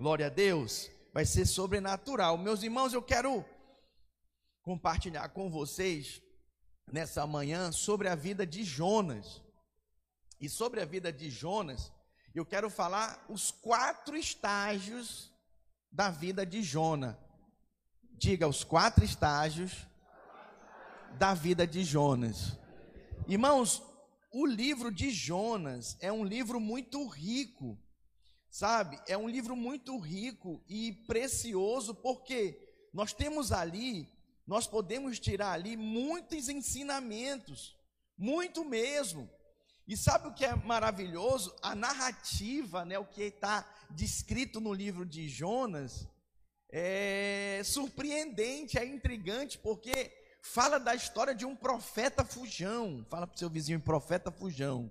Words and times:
Glória 0.00 0.28
a 0.28 0.30
Deus. 0.30 0.90
Vai 1.12 1.26
ser 1.26 1.44
sobrenatural. 1.44 2.38
Meus 2.38 2.62
irmãos, 2.62 2.94
eu 2.94 3.02
quero 3.02 3.44
compartilhar 4.62 5.28
com 5.28 5.50
vocês 5.50 6.22
nessa 6.90 7.26
manhã 7.26 7.70
sobre 7.70 8.08
a 8.08 8.14
vida 8.14 8.46
de 8.46 8.64
Jonas. 8.64 9.42
E 10.40 10.48
sobre 10.48 10.80
a 10.80 10.86
vida 10.86 11.12
de 11.12 11.28
Jonas, 11.28 11.92
eu 12.34 12.46
quero 12.46 12.70
falar 12.70 13.22
os 13.28 13.50
quatro 13.50 14.16
estágios 14.16 15.30
da 15.92 16.08
vida 16.08 16.46
de 16.46 16.62
Jonas. 16.62 17.14
Diga 18.16 18.48
os 18.48 18.64
quatro 18.64 19.04
estágios 19.04 19.86
da 21.18 21.34
vida 21.34 21.66
de 21.66 21.84
Jonas. 21.84 22.56
Irmãos, 23.28 23.82
o 24.32 24.46
livro 24.46 24.90
de 24.90 25.10
Jonas 25.10 25.98
é 26.00 26.10
um 26.10 26.24
livro 26.24 26.58
muito 26.58 27.06
rico, 27.06 27.78
sabe? 28.50 29.00
É 29.06 29.16
um 29.16 29.28
livro 29.28 29.54
muito 29.54 29.96
rico 29.98 30.62
e 30.68 30.92
precioso, 31.06 31.94
porque 31.94 32.58
nós 32.92 33.12
temos 33.12 33.52
ali, 33.52 34.08
nós 34.46 34.66
podemos 34.66 35.18
tirar 35.18 35.52
ali 35.52 35.76
muitos 35.76 36.48
ensinamentos, 36.48 37.76
muito 38.18 38.64
mesmo. 38.64 39.30
E 39.86 39.96
sabe 39.96 40.28
o 40.28 40.34
que 40.34 40.44
é 40.44 40.54
maravilhoso? 40.54 41.54
A 41.62 41.74
narrativa, 41.74 42.84
né, 42.84 42.98
o 42.98 43.04
que 43.04 43.22
está 43.22 43.68
descrito 43.90 44.60
no 44.60 44.72
livro 44.72 45.04
de 45.04 45.28
Jonas, 45.28 46.08
é 46.68 47.62
surpreendente, 47.64 48.78
é 48.78 48.84
intrigante, 48.84 49.58
porque 49.58 50.12
fala 50.42 50.78
da 50.78 50.94
história 50.94 51.34
de 51.34 51.44
um 51.44 51.56
profeta 51.56 52.24
fujão. 52.24 53.04
Fala 53.08 53.26
para 53.26 53.34
o 53.34 53.38
seu 53.38 53.50
vizinho, 53.50 53.80
profeta 53.80 54.30
fujão. 54.30 54.90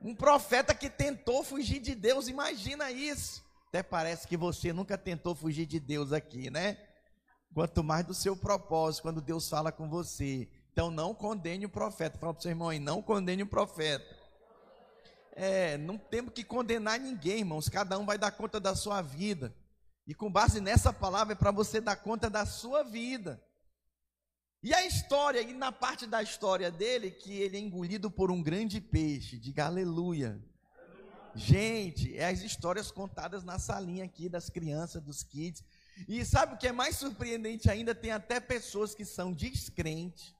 Um 0.00 0.14
profeta 0.14 0.74
que 0.74 0.88
tentou 0.88 1.44
fugir 1.44 1.78
de 1.78 1.94
Deus, 1.94 2.26
imagina 2.26 2.90
isso. 2.90 3.44
Até 3.68 3.82
parece 3.82 4.26
que 4.26 4.36
você 4.36 4.72
nunca 4.72 4.96
tentou 4.96 5.34
fugir 5.34 5.66
de 5.66 5.78
Deus 5.78 6.12
aqui, 6.12 6.50
né? 6.50 6.78
Quanto 7.54 7.84
mais 7.84 8.04
do 8.06 8.14
seu 8.14 8.34
propósito, 8.34 9.02
quando 9.02 9.20
Deus 9.20 9.48
fala 9.48 9.70
com 9.70 9.88
você. 9.88 10.48
Então 10.72 10.90
não 10.90 11.14
condene 11.14 11.66
o 11.66 11.68
profeta. 11.68 12.18
Fala 12.18 12.32
para 12.32 12.40
o 12.40 12.42
seu 12.42 12.50
irmão 12.50 12.70
aí, 12.70 12.78
não 12.78 13.02
condene 13.02 13.42
o 13.42 13.46
profeta. 13.46 14.18
É, 15.32 15.76
não 15.78 15.98
temos 15.98 16.32
que 16.32 16.44
condenar 16.44 16.98
ninguém, 16.98 17.40
irmãos. 17.40 17.68
Cada 17.68 17.98
um 17.98 18.06
vai 18.06 18.16
dar 18.16 18.30
conta 18.30 18.58
da 18.58 18.74
sua 18.74 19.02
vida. 19.02 19.54
E 20.06 20.14
com 20.14 20.32
base 20.32 20.60
nessa 20.60 20.92
palavra 20.92 21.34
é 21.34 21.36
para 21.36 21.50
você 21.50 21.80
dar 21.80 21.96
conta 21.96 22.30
da 22.30 22.46
sua 22.46 22.82
vida. 22.82 23.40
E 24.62 24.74
a 24.74 24.84
história, 24.84 25.40
e 25.40 25.54
na 25.54 25.72
parte 25.72 26.06
da 26.06 26.22
história 26.22 26.70
dele, 26.70 27.10
que 27.10 27.32
ele 27.32 27.56
é 27.56 27.60
engolido 27.60 28.10
por 28.10 28.30
um 28.30 28.42
grande 28.42 28.78
peixe, 28.78 29.38
diga 29.38 29.64
aleluia. 29.64 30.38
Gente, 31.34 32.14
é 32.14 32.26
as 32.26 32.42
histórias 32.42 32.90
contadas 32.90 33.42
na 33.42 33.58
salinha 33.58 34.04
aqui 34.04 34.28
das 34.28 34.50
crianças, 34.50 35.02
dos 35.02 35.22
kids. 35.22 35.64
E 36.06 36.22
sabe 36.26 36.54
o 36.54 36.58
que 36.58 36.68
é 36.68 36.72
mais 36.72 36.96
surpreendente 36.96 37.70
ainda? 37.70 37.94
Tem 37.94 38.10
até 38.10 38.38
pessoas 38.38 38.94
que 38.94 39.04
são 39.04 39.32
descrentes, 39.32 40.34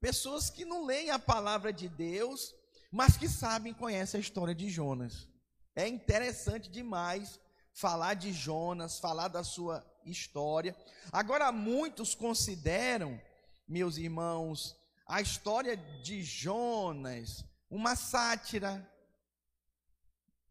pessoas 0.00 0.48
que 0.48 0.64
não 0.64 0.84
leem 0.84 1.10
a 1.10 1.18
palavra 1.18 1.72
de 1.72 1.88
Deus, 1.88 2.54
mas 2.92 3.16
que 3.16 3.28
sabem, 3.28 3.74
conhecem 3.74 4.18
a 4.18 4.20
história 4.20 4.54
de 4.54 4.70
Jonas. 4.70 5.28
É 5.74 5.88
interessante 5.88 6.70
demais 6.70 7.40
falar 7.72 8.14
de 8.14 8.32
Jonas, 8.32 9.00
falar 9.00 9.26
da 9.26 9.42
sua 9.42 9.84
história. 10.04 10.76
Agora, 11.10 11.50
muitos 11.50 12.14
consideram 12.14 13.20
meus 13.66 13.96
irmãos, 13.96 14.76
a 15.06 15.20
história 15.20 15.76
de 15.76 16.22
Jonas, 16.22 17.44
uma 17.70 17.94
sátira, 17.96 18.88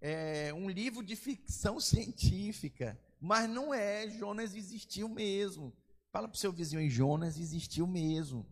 é 0.02 0.54
um 0.54 0.70
livro 0.70 1.04
de 1.04 1.16
ficção 1.16 1.80
científica, 1.82 3.00
mas 3.20 3.50
não 3.50 3.74
é, 3.74 4.10
Jonas 4.10 4.54
existiu 4.54 5.10
mesmo. 5.10 5.74
Fala 6.12 6.28
para 6.28 6.36
o 6.36 6.40
seu 6.40 6.52
vizinho, 6.52 6.90
Jonas 6.90 7.40
existiu 7.40 7.88
mesmo. 7.88 8.46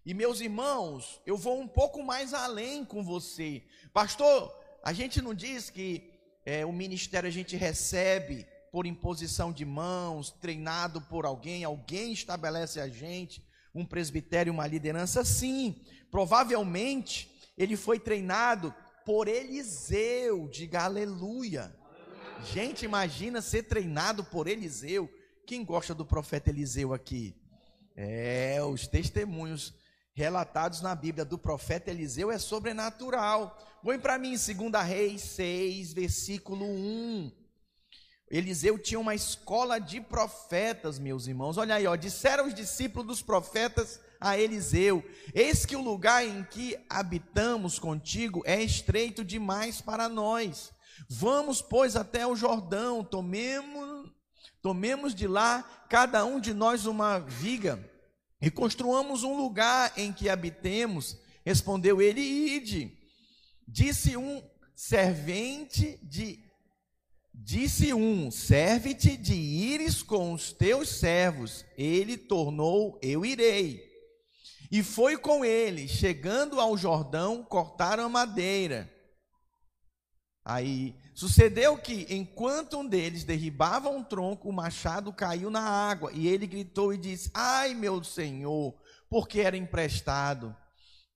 E 0.06 0.14
meus 0.14 0.42
irmãos, 0.42 1.22
eu 1.26 1.38
vou 1.38 1.60
um 1.60 1.68
pouco 1.68 2.04
mais 2.04 2.34
além 2.34 2.84
com 2.84 3.04
você. 3.04 3.64
Pastor, 3.94 4.54
a 4.84 4.94
gente 4.94 5.22
não 5.22 5.34
diz 5.34 5.70
que 5.70 6.12
é, 6.46 6.66
o 6.66 6.72
ministério 6.72 7.28
a 7.28 7.32
gente 7.32 7.56
recebe 7.56 8.46
por 8.72 8.86
imposição 8.86 9.52
de 9.52 9.66
mãos, 9.66 10.32
treinado 10.32 11.02
por 11.02 11.26
alguém, 11.26 11.64
alguém 11.64 12.14
estabelece 12.14 12.80
a 12.80 12.88
gente, 12.88 13.44
um 13.74 13.86
presbitério, 13.86 14.54
uma 14.54 14.68
liderança, 14.68 15.24
sim. 15.26 15.82
Provavelmente 16.12 17.30
ele 17.58 17.76
foi 17.76 18.00
treinado 18.00 18.74
por 19.06 19.28
Eliseu, 19.28 20.48
diga 20.48 20.84
aleluia. 20.84 21.76
Gente, 22.54 22.86
imagina 22.86 23.42
ser 23.42 23.64
treinado 23.64 24.24
por 24.24 24.48
Eliseu. 24.48 25.10
Quem 25.46 25.66
gosta 25.66 25.94
do 25.94 26.06
profeta 26.06 26.50
Eliseu 26.50 26.94
aqui? 26.94 27.36
É, 27.96 28.64
os 28.64 28.88
testemunhos 28.88 29.74
relatados 30.20 30.82
na 30.82 30.94
Bíblia 30.94 31.24
do 31.24 31.38
profeta 31.38 31.90
Eliseu 31.90 32.30
é 32.30 32.38
sobrenatural. 32.38 33.58
Põe 33.82 33.98
para 33.98 34.18
mim, 34.18 34.32
2 34.32 34.86
Reis 34.86 35.22
6, 35.22 35.94
versículo 35.94 36.66
1. 36.66 37.32
Eliseu 38.30 38.78
tinha 38.78 39.00
uma 39.00 39.16
escola 39.16 39.80
de 39.80 40.02
profetas, 40.02 41.00
meus 41.00 41.26
irmãos. 41.26 41.58
Olha 41.58 41.76
aí, 41.76 41.88
ó, 41.88 41.96
disseram 41.96 42.48
os 42.48 42.54
discípulos 42.54 43.08
dos 43.08 43.22
profetas 43.22 44.02
a 44.20 44.38
Eliseu: 44.38 45.02
Eis 45.34 45.66
que 45.66 45.78
o 45.78 45.82
lugar 45.82 46.28
em 46.28 46.44
que 46.44 46.78
habitamos 46.90 47.80
contigo 47.80 48.44
é 48.46 48.62
estreito 48.62 49.24
demais 49.24 49.80
para 49.80 50.10
nós. 50.10 50.74
Vamos, 51.08 51.62
pois, 51.62 51.96
até 51.96 52.28
o 52.28 52.36
Jordão, 52.36 53.06
tomemos, 53.06 54.12
tomemos 54.62 55.16
de 55.16 55.28
lá 55.28 55.64
cada 55.88 56.26
um 56.26 56.42
de 56.42 56.54
nós 56.54 56.86
uma 56.86 57.20
viga 57.20 57.80
e 58.42 58.50
construamos 58.50 59.24
um 59.24 59.36
lugar 59.36 59.94
em 59.98 60.14
que 60.14 60.30
habitemos. 60.30 61.18
Respondeu 61.46 62.02
ele: 62.02 62.22
Ide. 62.22 62.98
Disse 63.68 64.18
um 64.18 64.44
servente 64.76 66.00
de, 66.02 66.44
Disse 67.42 67.94
um: 67.94 68.30
Serve-te 68.30 69.16
de 69.16 69.34
ires 69.34 70.04
com 70.04 70.34
os 70.34 70.52
teus 70.52 70.90
servos. 70.90 71.66
Ele 71.78 72.18
tornou: 72.18 73.00
Eu 73.02 73.26
irei. 73.26 73.88
E 74.70 74.84
foi 74.84 75.18
com 75.18 75.44
ele, 75.44 75.88
chegando 75.88 76.60
ao 76.60 76.78
Jordão, 76.78 77.44
cortaram 77.44 78.04
a 78.04 78.10
madeira. 78.10 78.94
Aí 80.46 80.96
sucedeu 81.20 81.78
que, 81.78 82.08
enquanto 82.10 82.80
um 82.80 82.88
deles 82.88 83.26
derribava 83.26 83.90
um 83.90 84.02
tronco, 84.02 84.48
o 84.48 84.54
machado 84.54 85.12
caiu 85.12 85.50
na 85.50 85.60
água. 85.60 86.14
E 86.14 86.30
ele 86.30 86.48
gritou 86.48 86.94
e 86.94 86.98
disse: 86.98 87.30
Ai, 87.34 87.74
meu 87.74 88.02
senhor, 88.02 88.74
porque 89.10 89.42
era 89.42 89.58
emprestado. 89.58 90.56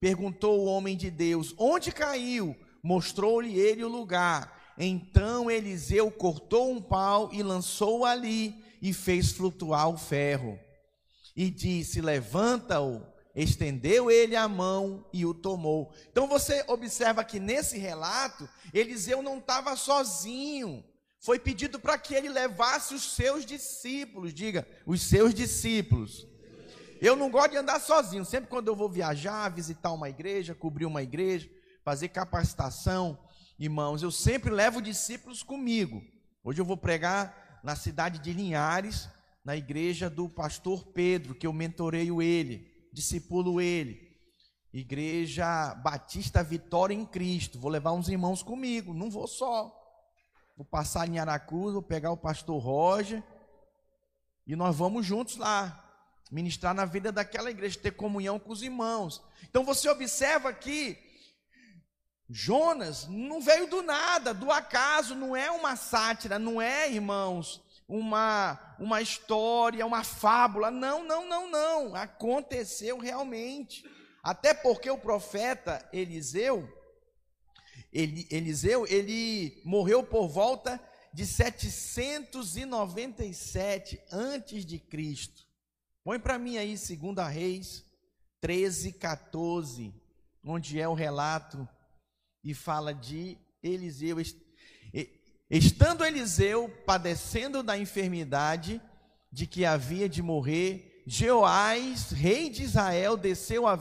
Perguntou 0.01 0.59
o 0.59 0.65
homem 0.65 0.97
de 0.97 1.09
Deus: 1.09 1.55
Onde 1.57 1.89
caiu? 1.89 2.53
Mostrou-lhe 2.83 3.57
ele 3.57 3.81
o 3.81 3.87
lugar. 3.87 4.73
Então 4.77 5.49
Eliseu 5.49 6.11
cortou 6.11 6.69
um 6.69 6.81
pau 6.81 7.29
e 7.31 7.41
lançou 7.41 8.03
ali 8.03 8.61
e 8.81 8.91
fez 8.91 9.31
flutuar 9.31 9.87
o 9.87 9.97
ferro. 9.97 10.59
E 11.33 11.49
disse: 11.49 12.01
Levanta-o. 12.01 13.12
Estendeu 13.35 14.11
ele 14.11 14.35
a 14.35 14.47
mão 14.47 15.05
e 15.11 15.25
o 15.25 15.33
tomou. 15.33 15.91
Então 16.11 16.27
você 16.27 16.63
observa 16.67 17.23
que 17.23 17.39
nesse 17.39 17.77
relato, 17.77 18.47
Eliseu 18.73 19.23
não 19.23 19.39
estava 19.39 19.75
sozinho. 19.75 20.83
Foi 21.19 21.39
pedido 21.39 21.79
para 21.79 21.97
que 21.97 22.13
ele 22.13 22.29
levasse 22.29 22.93
os 22.93 23.15
seus 23.15 23.45
discípulos. 23.45 24.33
Diga, 24.33 24.67
os 24.85 25.01
seus 25.01 25.33
discípulos. 25.33 26.27
Eu 27.01 27.15
não 27.15 27.29
gosto 27.29 27.51
de 27.51 27.57
andar 27.57 27.79
sozinho. 27.79 28.23
Sempre 28.23 28.49
quando 28.49 28.67
eu 28.67 28.75
vou 28.75 28.87
viajar, 28.87 29.49
visitar 29.49 29.91
uma 29.91 30.09
igreja, 30.09 30.53
cobrir 30.53 30.85
uma 30.85 31.01
igreja, 31.01 31.49
fazer 31.83 32.09
capacitação, 32.09 33.17
irmãos, 33.57 34.03
eu 34.03 34.11
sempre 34.11 34.51
levo 34.51 34.81
discípulos 34.81 35.41
comigo. 35.41 36.03
Hoje 36.43 36.61
eu 36.61 36.65
vou 36.65 36.77
pregar 36.77 37.61
na 37.63 37.75
cidade 37.75 38.19
de 38.19 38.31
Linhares, 38.31 39.09
na 39.43 39.55
igreja 39.55 40.09
do 40.09 40.29
pastor 40.29 40.85
Pedro, 40.87 41.33
que 41.33 41.47
eu 41.47 41.53
mentoreio 41.53 42.21
ele, 42.21 42.72
discipulo 42.93 43.59
ele. 43.59 44.13
Igreja 44.71 45.75
Batista 45.75 46.43
Vitória 46.43 46.93
em 46.93 47.05
Cristo. 47.05 47.59
Vou 47.59 47.69
levar 47.69 47.91
uns 47.91 48.07
irmãos 48.07 48.41
comigo, 48.41 48.93
não 48.93 49.09
vou 49.09 49.27
só. 49.27 49.79
Vou 50.55 50.65
passar 50.65 51.09
em 51.09 51.19
Aracruz, 51.19 51.73
vou 51.73 51.81
pegar 51.81 52.11
o 52.11 52.17
pastor 52.17 52.61
Roger 52.61 53.23
e 54.45 54.55
nós 54.55 54.75
vamos 54.75 55.05
juntos 55.05 55.35
lá 55.37 55.79
ministrar 56.31 56.73
na 56.73 56.85
vida 56.85 57.11
daquela 57.11 57.51
igreja, 57.51 57.79
ter 57.79 57.91
comunhão 57.91 58.39
com 58.39 58.51
os 58.51 58.63
irmãos. 58.63 59.21
Então 59.43 59.63
você 59.63 59.89
observa 59.89 60.51
que 60.53 60.97
Jonas 62.29 63.07
não 63.07 63.39
veio 63.41 63.69
do 63.69 63.83
nada, 63.83 64.33
do 64.33 64.51
acaso, 64.51 65.13
não 65.13 65.35
é 65.35 65.51
uma 65.51 65.75
sátira, 65.75 66.39
não 66.39 66.59
é, 66.61 66.91
irmãos, 66.91 67.61
uma, 67.93 68.75
uma 68.79 69.01
história, 69.01 69.85
uma 69.85 70.03
fábula. 70.03 70.71
Não, 70.71 71.05
não, 71.05 71.29
não, 71.29 71.47
não. 71.49 71.95
Aconteceu 71.95 72.97
realmente. 72.97 73.85
Até 74.23 74.51
porque 74.51 74.89
o 74.89 74.97
profeta 74.97 75.87
Eliseu, 75.93 76.67
ele, 77.91 78.27
Eliseu, 78.31 78.87
ele 78.87 79.61
morreu 79.63 80.01
por 80.03 80.27
volta 80.27 80.81
de 81.13 81.27
797 81.27 84.01
antes 84.11 84.65
de 84.65 84.79
Cristo. 84.79 85.43
Põe 86.03 86.19
para 86.19 86.39
mim 86.39 86.57
aí 86.57 86.75
2 86.75 86.89
Reis 87.31 87.85
13, 88.41 88.93
14, 88.93 89.93
onde 90.43 90.79
é 90.79 90.87
o 90.87 90.95
relato 90.95 91.69
e 92.43 92.55
fala 92.55 92.91
de 92.91 93.37
Eliseu. 93.61 94.17
Estando 95.55 96.03
Eliseu 96.03 96.67
padecendo 96.83 97.61
da 97.61 97.77
enfermidade 97.77 98.81
de 99.31 99.45
que 99.45 99.63
havia 99.65 100.09
de 100.09 100.19
morrer, 100.19 101.03
Jeoás, 101.05 102.09
rei 102.09 102.49
de 102.49 102.63
Israel, 102.63 103.15
desceu 103.15 103.67
a 103.67 103.77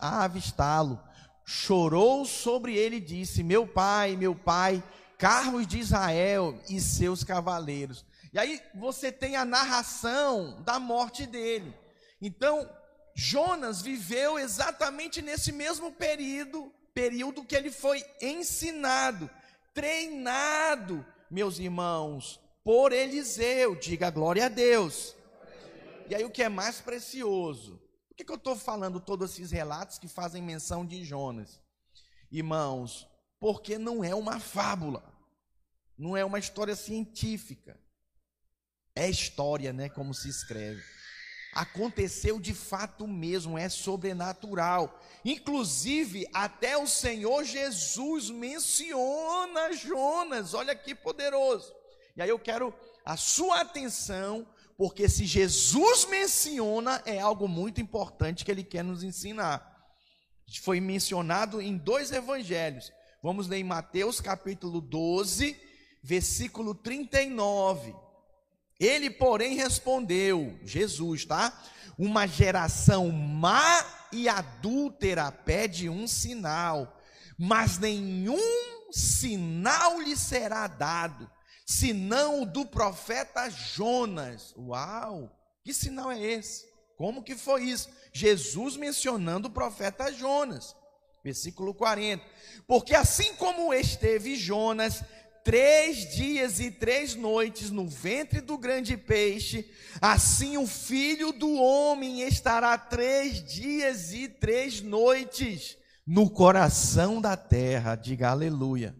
avistá-lo, 0.00 1.02
chorou 1.44 2.24
sobre 2.24 2.76
ele 2.76 2.98
e 2.98 3.00
disse: 3.00 3.42
Meu 3.42 3.66
pai, 3.66 4.14
meu 4.14 4.36
pai, 4.36 4.80
carros 5.18 5.66
de 5.66 5.80
Israel 5.80 6.56
e 6.70 6.80
seus 6.80 7.24
cavaleiros. 7.24 8.06
E 8.32 8.38
aí 8.38 8.62
você 8.72 9.10
tem 9.10 9.34
a 9.34 9.44
narração 9.44 10.62
da 10.62 10.78
morte 10.78 11.26
dele. 11.26 11.74
Então, 12.22 12.70
Jonas 13.16 13.82
viveu 13.82 14.38
exatamente 14.38 15.20
nesse 15.20 15.50
mesmo 15.50 15.90
período 15.90 16.72
período 16.94 17.44
que 17.44 17.56
ele 17.56 17.72
foi 17.72 18.02
ensinado, 18.22 19.28
treinado, 19.74 21.04
meus 21.30 21.58
irmãos, 21.58 22.40
por 22.64 22.92
Eliseu. 22.92 23.76
Diga 23.76 24.10
glória 24.10 24.46
a 24.46 24.48
Deus. 24.48 25.14
E 26.08 26.14
aí 26.14 26.24
o 26.24 26.30
que 26.30 26.42
é 26.42 26.48
mais 26.48 26.80
precioso? 26.80 27.80
Por 28.08 28.16
que, 28.16 28.24
que 28.24 28.32
eu 28.32 28.36
estou 28.36 28.56
falando 28.56 29.00
todos 29.00 29.32
esses 29.32 29.50
relatos 29.50 29.98
que 29.98 30.08
fazem 30.08 30.42
menção 30.42 30.86
de 30.86 31.04
Jonas? 31.04 31.60
Irmãos, 32.30 33.06
porque 33.38 33.78
não 33.78 34.02
é 34.02 34.14
uma 34.14 34.40
fábula, 34.40 35.04
não 35.98 36.16
é 36.16 36.24
uma 36.24 36.38
história 36.38 36.74
científica. 36.74 37.78
É 38.94 39.08
história, 39.10 39.72
né? 39.72 39.90
Como 39.90 40.14
se 40.14 40.28
escreve 40.28 40.95
aconteceu 41.56 42.38
de 42.38 42.52
fato 42.52 43.08
mesmo, 43.08 43.56
é 43.56 43.68
sobrenatural. 43.68 45.00
Inclusive, 45.24 46.28
até 46.34 46.76
o 46.76 46.86
Senhor 46.86 47.44
Jesus 47.44 48.28
menciona 48.28 49.72
Jonas, 49.72 50.52
olha 50.52 50.76
que 50.76 50.94
poderoso. 50.94 51.74
E 52.14 52.20
aí 52.20 52.28
eu 52.28 52.38
quero 52.38 52.74
a 53.04 53.16
sua 53.16 53.62
atenção, 53.62 54.46
porque 54.76 55.08
se 55.08 55.24
Jesus 55.24 56.04
menciona, 56.04 57.02
é 57.06 57.18
algo 57.18 57.48
muito 57.48 57.80
importante 57.80 58.44
que 58.44 58.50
ele 58.50 58.62
quer 58.62 58.84
nos 58.84 59.02
ensinar. 59.02 59.74
Foi 60.60 60.78
mencionado 60.78 61.60
em 61.62 61.76
dois 61.78 62.12
evangelhos. 62.12 62.92
Vamos 63.22 63.48
ler 63.48 63.58
em 63.58 63.64
Mateus 63.64 64.20
capítulo 64.20 64.80
12, 64.80 65.58
versículo 66.02 66.74
39. 66.74 68.05
Ele, 68.78 69.10
porém, 69.10 69.54
respondeu, 69.54 70.58
Jesus, 70.62 71.24
tá? 71.24 71.52
Uma 71.98 72.26
geração 72.26 73.10
má 73.10 73.84
e 74.12 74.28
adúltera 74.28 75.32
pede 75.32 75.88
um 75.88 76.06
sinal, 76.06 77.00
mas 77.38 77.78
nenhum 77.78 78.38
sinal 78.90 80.00
lhe 80.00 80.16
será 80.16 80.66
dado, 80.66 81.30
senão 81.66 82.42
o 82.42 82.46
do 82.46 82.66
profeta 82.66 83.48
Jonas. 83.48 84.54
Uau! 84.56 85.32
Que 85.64 85.72
sinal 85.72 86.12
é 86.12 86.20
esse? 86.20 86.66
Como 86.96 87.22
que 87.22 87.34
foi 87.34 87.64
isso? 87.64 87.88
Jesus 88.12 88.76
mencionando 88.76 89.48
o 89.48 89.50
profeta 89.50 90.12
Jonas. 90.12 90.76
Versículo 91.22 91.74
40. 91.74 92.24
Porque 92.66 92.94
assim 92.94 93.34
como 93.34 93.74
esteve 93.74 94.36
Jonas 94.36 95.02
três 95.46 96.12
dias 96.12 96.58
e 96.58 96.72
três 96.72 97.14
noites 97.14 97.70
no 97.70 97.86
ventre 97.86 98.40
do 98.40 98.58
grande 98.58 98.96
peixe, 98.96 99.70
assim 100.00 100.58
o 100.58 100.66
filho 100.66 101.30
do 101.30 101.54
homem 101.54 102.22
estará 102.22 102.76
três 102.76 103.44
dias 103.44 104.12
e 104.12 104.28
três 104.28 104.82
noites 104.82 105.78
no 106.04 106.28
coração 106.28 107.20
da 107.20 107.36
terra. 107.36 107.94
Diga 107.94 108.30
aleluia. 108.30 108.96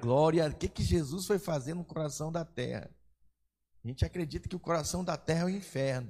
Glória. 0.00 0.46
O 0.46 0.54
que, 0.54 0.68
que 0.68 0.84
Jesus 0.84 1.26
foi 1.26 1.40
fazer 1.40 1.74
no 1.74 1.84
coração 1.84 2.30
da 2.30 2.44
terra? 2.44 2.88
A 3.84 3.88
gente 3.88 4.04
acredita 4.04 4.48
que 4.48 4.54
o 4.54 4.60
coração 4.60 5.02
da 5.02 5.16
terra 5.16 5.42
é 5.42 5.46
o 5.46 5.50
inferno. 5.50 6.08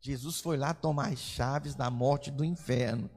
Jesus 0.00 0.40
foi 0.40 0.56
lá 0.56 0.74
tomar 0.74 1.12
as 1.12 1.20
chaves 1.20 1.76
da 1.76 1.88
morte 1.88 2.32
do 2.32 2.44
inferno, 2.44 3.08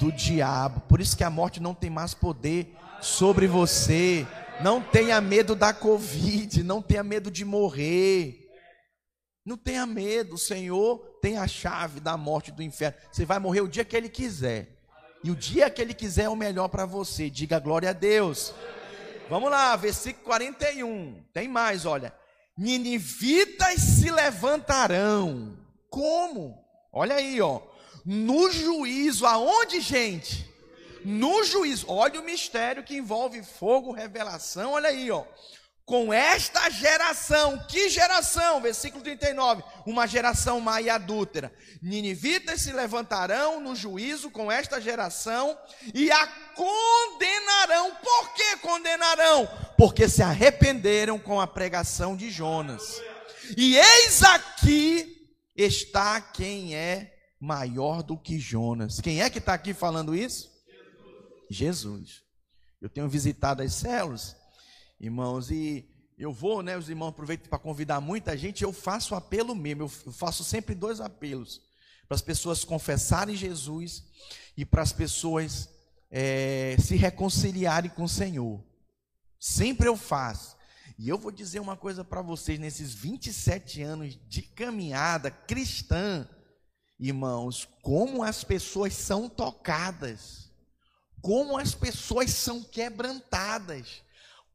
do 0.00 0.10
diabo. 0.10 0.80
Por 0.88 0.98
isso 0.98 1.14
que 1.14 1.24
a 1.24 1.28
morte 1.28 1.60
não 1.60 1.74
tem 1.74 1.90
mais 1.90 2.14
poder 2.14 2.74
sobre 3.02 3.46
você. 3.46 4.26
Não 4.60 4.82
tenha 4.82 5.20
medo 5.20 5.54
da 5.54 5.72
Covid, 5.72 6.62
não 6.64 6.82
tenha 6.82 7.04
medo 7.04 7.30
de 7.30 7.44
morrer. 7.44 8.48
Não 9.44 9.56
tenha 9.56 9.86
medo, 9.86 10.34
o 10.34 10.38
Senhor 10.38 10.98
tem 11.22 11.38
a 11.38 11.46
chave 11.46 12.00
da 12.00 12.16
morte 12.16 12.50
do 12.50 12.62
inferno. 12.62 12.98
Você 13.10 13.24
vai 13.24 13.38
morrer 13.38 13.60
o 13.60 13.68
dia 13.68 13.84
que 13.84 13.96
Ele 13.96 14.08
quiser. 14.08 14.76
E 15.22 15.30
o 15.30 15.36
dia 15.36 15.70
que 15.70 15.80
Ele 15.80 15.94
quiser 15.94 16.24
é 16.24 16.28
o 16.28 16.36
melhor 16.36 16.68
para 16.68 16.84
você. 16.84 17.30
Diga 17.30 17.58
glória 17.58 17.90
a 17.90 17.92
Deus. 17.92 18.52
Vamos 19.30 19.50
lá, 19.50 19.76
versículo 19.76 20.24
41. 20.24 21.22
Tem 21.32 21.46
mais, 21.46 21.86
olha. 21.86 22.12
Ninivitas 22.56 23.80
se 23.80 24.10
levantarão. 24.10 25.56
Como? 25.88 26.58
Olha 26.92 27.14
aí, 27.16 27.40
ó. 27.40 27.60
No 28.04 28.50
juízo, 28.50 29.24
aonde, 29.24 29.80
gente? 29.80 30.47
No 31.08 31.42
juízo. 31.42 31.86
Olha 31.88 32.20
o 32.20 32.24
mistério 32.24 32.84
que 32.84 32.96
envolve 32.96 33.42
fogo, 33.42 33.92
revelação, 33.92 34.72
olha 34.72 34.90
aí, 34.90 35.10
ó. 35.10 35.24
com 35.86 36.12
esta 36.12 36.68
geração. 36.68 37.58
Que 37.66 37.88
geração? 37.88 38.60
Versículo 38.60 39.02
39. 39.02 39.64
Uma 39.86 40.06
geração 40.06 40.60
má 40.60 40.82
e 40.82 40.90
adúltera. 40.90 41.50
Ninivitas 41.80 42.60
se 42.60 42.72
levantarão 42.72 43.58
no 43.58 43.74
juízo 43.74 44.30
com 44.30 44.52
esta 44.52 44.78
geração 44.82 45.58
e 45.94 46.10
a 46.12 46.26
condenarão. 46.54 47.92
Por 48.02 48.34
que 48.34 48.56
condenarão? 48.58 49.48
Porque 49.78 50.10
se 50.10 50.22
arrependeram 50.22 51.18
com 51.18 51.40
a 51.40 51.46
pregação 51.46 52.14
de 52.14 52.30
Jonas. 52.30 53.00
E 53.56 53.78
eis 53.78 54.22
aqui 54.22 55.16
está 55.56 56.20
quem 56.20 56.76
é 56.76 57.14
maior 57.40 58.02
do 58.02 58.18
que 58.18 58.38
Jonas. 58.38 59.00
Quem 59.00 59.22
é 59.22 59.30
que 59.30 59.38
está 59.38 59.54
aqui 59.54 59.72
falando 59.72 60.14
isso? 60.14 60.57
Jesus. 61.50 62.22
Eu 62.80 62.88
tenho 62.88 63.08
visitado 63.08 63.62
as 63.62 63.74
células 63.74 64.36
irmãos, 65.00 65.50
e 65.50 65.88
eu 66.18 66.32
vou, 66.32 66.62
né, 66.62 66.76
os 66.76 66.88
irmãos 66.88 67.10
aproveitam 67.10 67.48
para 67.48 67.58
convidar 67.58 68.00
muita 68.00 68.36
gente, 68.36 68.64
eu 68.64 68.72
faço 68.72 69.14
apelo 69.14 69.54
mesmo, 69.54 69.82
eu 69.82 69.88
faço 69.88 70.42
sempre 70.42 70.74
dois 70.74 71.00
apelos, 71.00 71.60
para 72.08 72.16
as 72.16 72.22
pessoas 72.22 72.64
confessarem 72.64 73.36
Jesus 73.36 74.02
e 74.56 74.64
para 74.64 74.82
as 74.82 74.92
pessoas 74.92 75.68
é, 76.10 76.76
se 76.80 76.96
reconciliarem 76.96 77.90
com 77.90 78.04
o 78.04 78.08
Senhor. 78.08 78.64
Sempre 79.38 79.86
eu 79.86 79.96
faço. 79.96 80.56
E 80.98 81.08
eu 81.08 81.16
vou 81.16 81.30
dizer 81.30 81.60
uma 81.60 81.76
coisa 81.76 82.02
para 82.02 82.22
vocês, 82.22 82.58
nesses 82.58 82.92
27 82.92 83.82
anos 83.82 84.18
de 84.26 84.42
caminhada 84.42 85.30
cristã, 85.30 86.28
irmãos, 86.98 87.68
como 87.82 88.22
as 88.24 88.42
pessoas 88.42 88.94
são 88.94 89.28
tocadas, 89.28 90.47
como 91.20 91.58
as 91.58 91.74
pessoas 91.74 92.30
são 92.30 92.62
quebrantadas 92.62 94.02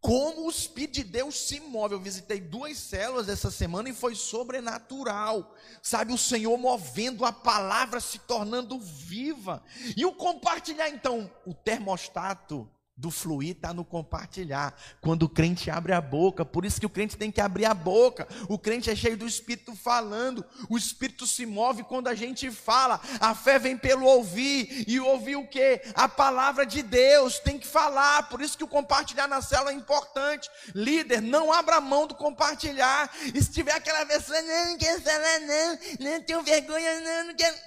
como 0.04 0.48
o 0.48 0.50
Espírito 0.50 0.96
de 0.96 1.04
Deus 1.06 1.34
se 1.48 1.62
move. 1.62 1.96
Eu 1.96 2.00
visitei 2.00 2.42
duas 2.42 2.78
células 2.78 3.30
essa 3.30 3.50
semana 3.50 3.88
e 3.88 3.94
foi 3.94 4.16
sobrenatural. 4.16 5.56
Sabe, 5.82 6.12
o 6.12 6.18
Senhor 6.18 6.58
movendo 6.58 7.24
a 7.24 7.32
palavra, 7.32 8.02
se 8.02 8.20
tornando 8.20 8.78
viva. 8.78 9.64
E 9.96 10.06
o 10.06 10.12
compartilhar, 10.12 10.90
então, 10.90 11.32
o 11.46 11.54
termostato 11.54 12.70
do 12.96 13.10
fluir 13.10 13.52
está 13.52 13.74
no 13.74 13.84
compartilhar. 13.84 14.76
Quando 15.02 15.24
o 15.24 15.30
crente 15.30 15.72
abre 15.72 15.94
a 15.94 16.02
boca, 16.02 16.46
por 16.46 16.64
isso 16.64 16.80
que 16.80 16.86
o 16.86 16.90
crente 16.90 17.18
tem 17.18 17.32
que 17.32 17.42
abrir 17.42 17.66
a 17.66 17.74
boca. 17.74 18.28
O 18.48 18.58
crente 18.60 18.90
é 18.90 18.96
cheio 18.96 19.18
do 19.18 19.26
Espírito 19.26 19.76
falando. 19.76 20.46
O 20.70 20.78
Espírito 20.78 21.26
se 21.26 21.46
move 21.46 21.84
quando 21.84 22.08
a 22.08 22.14
gente 22.14 22.52
fala. 22.52 23.02
A 23.20 23.34
fé 23.34 23.58
vem 23.58 23.76
pelo 23.76 24.06
ouvir. 24.06 24.86
E 24.88 25.00
ouvir 25.00 25.36
o 25.36 25.48
que? 25.48 25.82
A 25.96 26.08
palavra 26.08 26.66
de 26.66 26.84
Deus. 26.84 27.40
Tem 27.40 27.58
que 27.58 27.66
falar. 27.66 28.30
Por 28.30 28.42
isso 28.42 28.58
que 28.58 28.64
o 28.64 28.68
compartilhar 28.68 29.28
na 29.28 29.42
célula 29.42 29.72
é 29.72 29.76
importante. 29.76 30.50
Líder, 30.76 31.22
não 31.22 31.52
abra 31.52 31.82
mão 31.82 32.06
do 32.06 32.14
compartilhar. 32.14 33.12
E 33.34 33.42
se 33.42 33.52
tiver 33.52 33.74
aquela 33.74 34.06
pessoa, 34.06 34.40
não, 34.42 34.72
não 34.72 34.78
quero 34.78 35.02
falar, 35.02 35.40
não, 35.40 35.80
não 36.00 36.24
tenho 36.24 36.44
vergonha, 36.44 37.00
não, 37.02 37.28
não 37.28 37.36
quero. 37.36 37.58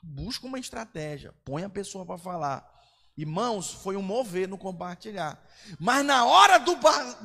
Busca 0.00 0.46
uma 0.46 0.60
estratégia. 0.60 1.34
Põe 1.44 1.64
a 1.64 1.68
pessoa 1.68 2.06
para 2.06 2.18
falar 2.18 2.73
Irmãos, 3.16 3.72
foi 3.72 3.96
um 3.96 4.02
mover 4.02 4.48
no 4.48 4.58
compartilhar. 4.58 5.40
Mas 5.78 6.04
na 6.04 6.24
hora 6.24 6.58
do, 6.58 6.76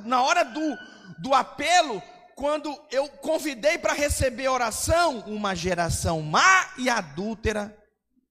na 0.06 0.22
hora 0.22 0.44
do, 0.44 0.78
do 1.18 1.34
apelo, 1.34 2.02
quando 2.36 2.80
eu 2.92 3.10
convidei 3.10 3.78
para 3.78 3.94
receber 3.94 4.48
oração, 4.48 5.20
uma 5.22 5.56
geração 5.56 6.22
má 6.22 6.74
e 6.78 6.90
adúltera 6.90 7.76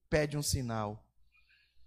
pede 0.09 0.37
um 0.37 0.41
sinal. 0.41 1.03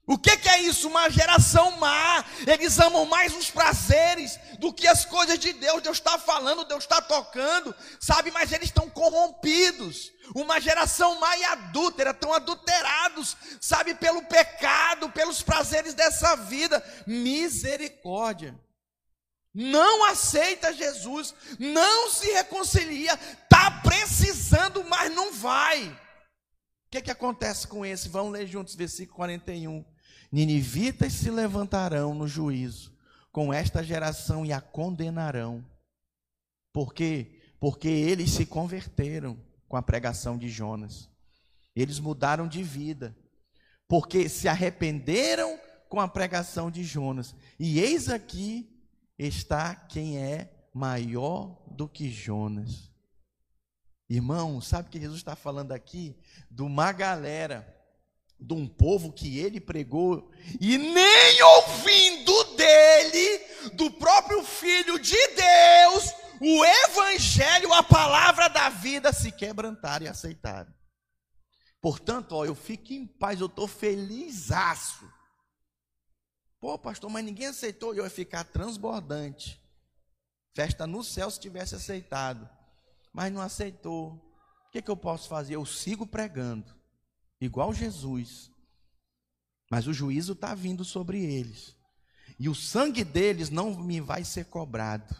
O 0.04 0.18
que, 0.18 0.36
que, 0.36 0.48
é 0.48 0.62
isso? 0.62 0.88
Uma 0.88 1.08
geração 1.08 1.78
má. 1.78 2.24
Eles 2.46 2.78
amam 2.80 3.04
mais 3.06 3.34
os 3.36 3.50
prazeres 3.50 4.38
do 4.58 4.72
que 4.72 4.88
as 4.88 5.04
coisas 5.04 5.38
de 5.38 5.52
Deus. 5.52 5.82
Deus 5.82 5.98
está 5.98 6.18
falando, 6.18 6.64
Deus 6.64 6.82
está 6.82 7.00
tocando, 7.00 7.74
sabe? 8.00 8.32
Mas 8.32 8.50
eles 8.50 8.68
estão 8.68 8.90
corrompidos. 8.90 10.10
Uma 10.34 10.60
geração 10.60 11.20
má 11.20 11.36
e 11.36 11.44
adúltera, 11.44 12.10
estão 12.10 12.32
adulterados, 12.32 13.36
sabe? 13.60 13.94
Pelo 13.94 14.22
pecado, 14.24 15.08
pelos 15.10 15.40
prazeres 15.40 15.94
dessa 15.94 16.34
vida. 16.34 16.82
Misericórdia. 17.06 18.58
Não 19.54 20.04
aceita 20.06 20.72
Jesus, 20.72 21.34
não 21.58 22.10
se 22.10 22.26
reconcilia, 22.32 23.12
está 23.12 23.70
precisando, 23.82 24.82
mas 24.84 25.14
não 25.14 25.30
vai. 25.30 25.88
O 25.88 26.90
que, 26.90 27.02
que 27.02 27.10
acontece 27.10 27.68
com 27.68 27.84
esse? 27.84 28.08
Vamos 28.08 28.32
ler 28.32 28.46
juntos, 28.46 28.74
versículo 28.74 29.16
41. 29.16 29.91
Ninivitas 30.32 31.12
se 31.12 31.30
levantarão 31.30 32.14
no 32.14 32.26
juízo 32.26 32.96
com 33.30 33.52
esta 33.52 33.84
geração 33.84 34.46
e 34.46 34.52
a 34.52 34.62
condenarão. 34.62 35.62
Por 36.72 36.94
quê? 36.94 37.38
Porque 37.60 37.88
eles 37.88 38.30
se 38.30 38.46
converteram 38.46 39.38
com 39.68 39.76
a 39.76 39.82
pregação 39.82 40.38
de 40.38 40.48
Jonas. 40.48 41.10
Eles 41.76 42.00
mudaram 42.00 42.48
de 42.48 42.62
vida. 42.62 43.14
Porque 43.86 44.26
se 44.28 44.48
arrependeram 44.48 45.60
com 45.88 46.00
a 46.00 46.08
pregação 46.08 46.70
de 46.70 46.82
Jonas. 46.82 47.34
E 47.58 47.78
eis 47.78 48.08
aqui 48.08 48.74
está 49.18 49.74
quem 49.74 50.18
é 50.18 50.50
maior 50.72 51.62
do 51.70 51.86
que 51.86 52.10
Jonas. 52.10 52.90
Irmão, 54.08 54.60
sabe 54.60 54.88
que 54.88 55.00
Jesus 55.00 55.18
está 55.18 55.36
falando 55.36 55.72
aqui? 55.72 56.16
De 56.50 56.62
uma 56.62 56.90
galera 56.92 57.81
de 58.42 58.54
um 58.54 58.66
povo 58.66 59.12
que 59.12 59.38
ele 59.38 59.60
pregou, 59.60 60.30
e 60.60 60.76
nem 60.76 61.42
ouvindo 61.42 62.44
dele, 62.56 63.38
do 63.74 63.90
próprio 63.92 64.42
Filho 64.42 64.98
de 64.98 65.16
Deus, 65.28 66.12
o 66.40 66.64
Evangelho, 66.64 67.72
a 67.72 67.82
palavra 67.82 68.48
da 68.48 68.68
vida, 68.68 69.12
se 69.12 69.30
quebrantaram 69.30 70.06
e 70.06 70.08
aceitaram. 70.08 70.74
Portanto, 71.80 72.32
ó, 72.32 72.44
eu 72.44 72.54
fico 72.54 72.92
em 72.92 73.06
paz, 73.06 73.40
eu 73.40 73.46
estou 73.46 73.68
felizaço. 73.68 75.08
Pô, 76.60 76.76
pastor, 76.78 77.10
mas 77.10 77.24
ninguém 77.24 77.46
aceitou, 77.46 77.94
eu 77.94 78.04
ia 78.04 78.10
ficar 78.10 78.44
transbordante. 78.44 79.60
Festa 80.54 80.86
no 80.86 81.02
céu 81.02 81.30
se 81.30 81.40
tivesse 81.40 81.74
aceitado. 81.74 82.48
Mas 83.12 83.32
não 83.32 83.40
aceitou. 83.40 84.14
O 84.66 84.70
que, 84.70 84.82
que 84.82 84.90
eu 84.90 84.96
posso 84.96 85.28
fazer? 85.28 85.54
Eu 85.54 85.66
sigo 85.66 86.06
pregando 86.06 86.81
igual 87.44 87.72
Jesus. 87.72 88.50
Mas 89.70 89.86
o 89.86 89.92
juízo 89.92 90.32
está 90.32 90.54
vindo 90.54 90.84
sobre 90.84 91.24
eles. 91.24 91.76
E 92.38 92.48
o 92.48 92.54
sangue 92.54 93.04
deles 93.04 93.50
não 93.50 93.74
me 93.74 94.00
vai 94.00 94.24
ser 94.24 94.46
cobrado. 94.46 95.14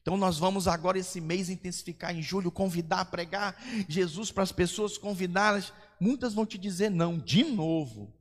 Então 0.00 0.16
nós 0.16 0.38
vamos 0.38 0.68
agora 0.68 0.98
esse 0.98 1.20
mês 1.20 1.48
intensificar 1.48 2.14
em 2.14 2.22
julho, 2.22 2.50
convidar 2.50 3.06
pregar 3.06 3.56
Jesus 3.88 4.30
para 4.30 4.42
as 4.42 4.52
pessoas, 4.52 4.98
convidá-las. 4.98 5.72
Muitas 5.98 6.34
vão 6.34 6.44
te 6.44 6.58
dizer 6.58 6.90
não, 6.90 7.18
de 7.18 7.42
novo. 7.44 8.12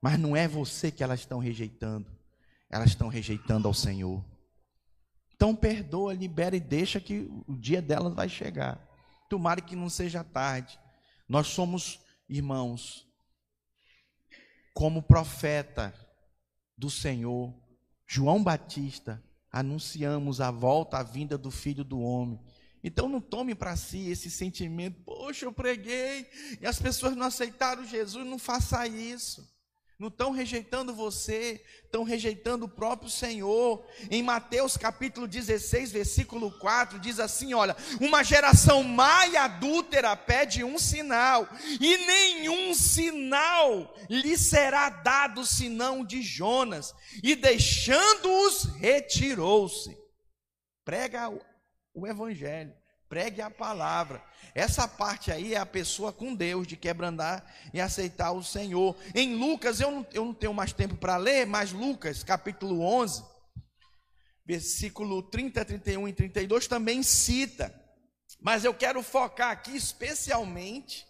Mas 0.00 0.18
não 0.18 0.36
é 0.36 0.46
você 0.46 0.90
que 0.90 1.02
elas 1.02 1.20
estão 1.20 1.38
rejeitando. 1.38 2.06
Elas 2.70 2.90
estão 2.90 3.08
rejeitando 3.08 3.66
ao 3.66 3.74
Senhor. 3.74 4.24
Então 5.34 5.54
perdoa, 5.56 6.14
libera 6.14 6.56
e 6.56 6.60
deixa 6.60 7.00
que 7.00 7.28
o 7.46 7.56
dia 7.56 7.82
delas 7.82 8.14
vai 8.14 8.28
chegar. 8.28 8.78
Tomara 9.28 9.60
que 9.60 9.74
não 9.74 9.88
seja 9.88 10.22
tarde. 10.22 10.78
Nós 11.30 11.46
somos 11.46 12.00
irmãos, 12.28 13.06
como 14.74 15.00
profeta 15.00 15.94
do 16.76 16.90
Senhor, 16.90 17.54
João 18.04 18.42
Batista, 18.42 19.22
anunciamos 19.48 20.40
a 20.40 20.50
volta, 20.50 20.98
a 20.98 21.04
vinda 21.04 21.38
do 21.38 21.48
Filho 21.48 21.84
do 21.84 22.00
Homem. 22.00 22.40
Então 22.82 23.08
não 23.08 23.20
tome 23.20 23.54
para 23.54 23.76
si 23.76 24.10
esse 24.10 24.28
sentimento, 24.28 25.04
poxa, 25.04 25.44
eu 25.44 25.52
preguei 25.52 26.28
e 26.60 26.66
as 26.66 26.80
pessoas 26.80 27.14
não 27.14 27.26
aceitaram 27.26 27.84
Jesus, 27.84 28.26
não 28.26 28.36
faça 28.36 28.84
isso 28.88 29.48
não 30.00 30.08
estão 30.08 30.30
rejeitando 30.30 30.94
você, 30.94 31.62
estão 31.84 32.04
rejeitando 32.04 32.64
o 32.64 32.68
próprio 32.68 33.10
Senhor. 33.10 33.84
Em 34.10 34.22
Mateus 34.22 34.74
capítulo 34.74 35.28
16, 35.28 35.92
versículo 35.92 36.50
4, 36.58 36.98
diz 36.98 37.20
assim: 37.20 37.52
Olha, 37.52 37.76
uma 38.00 38.24
geração 38.24 38.82
má 38.82 39.26
e 39.26 39.36
adúltera 39.36 40.16
pede 40.16 40.64
um 40.64 40.78
sinal, 40.78 41.46
e 41.78 41.98
nenhum 41.98 42.72
sinal 42.72 43.94
lhe 44.08 44.38
será 44.38 44.88
dado 44.88 45.44
senão 45.44 46.02
de 46.02 46.22
Jonas, 46.22 46.94
e 47.22 47.36
deixando-os, 47.36 48.64
retirou-se. 48.76 49.94
Prega 50.82 51.28
o, 51.28 51.42
o 51.92 52.06
Evangelho, 52.06 52.74
pregue 53.10 53.42
a 53.42 53.50
palavra. 53.50 54.22
Essa 54.54 54.86
parte 54.86 55.32
aí 55.32 55.52
é 55.52 55.58
a 55.58 55.66
pessoa 55.66 56.12
com 56.12 56.32
Deus, 56.32 56.64
de 56.64 56.76
quebrandar 56.76 57.44
e 57.74 57.80
aceitar 57.80 58.30
o 58.30 58.42
Senhor. 58.42 58.96
Em 59.16 59.34
Lucas, 59.34 59.80
eu 59.80 59.90
não, 59.90 60.06
eu 60.12 60.24
não 60.24 60.32
tenho 60.32 60.54
mais 60.54 60.72
tempo 60.72 60.94
para 60.94 61.16
ler, 61.16 61.44
mas 61.44 61.72
Lucas, 61.72 62.22
capítulo 62.22 62.80
11, 62.82 63.24
versículo 64.46 65.24
30, 65.24 65.64
31 65.64 66.06
e 66.06 66.12
32 66.12 66.68
também 66.68 67.02
cita. 67.02 67.74
Mas 68.40 68.64
eu 68.64 68.72
quero 68.72 69.02
focar 69.02 69.50
aqui 69.50 69.76
especialmente 69.76 71.04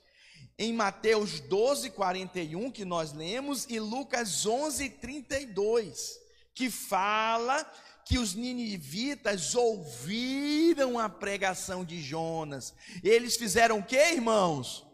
em 0.59 0.73
Mateus 0.73 1.39
12, 1.41 1.91
41, 1.91 2.71
que 2.71 2.85
nós 2.87 3.13
lemos, 3.13 3.67
e 3.69 3.79
Lucas 3.79 4.47
11, 4.47 4.89
32, 4.89 6.19
que 6.55 6.71
fala 6.71 7.71
que 8.05 8.19
os 8.19 8.35
ninivitas 8.35 9.55
ouviram 9.55 10.99
a 10.99 11.09
pregação 11.09 11.85
de 11.85 12.01
Jonas. 12.01 12.75
Eles 13.03 13.37
fizeram 13.37 13.79
o 13.79 13.83
que, 13.83 13.97
irmãos? 13.97 14.87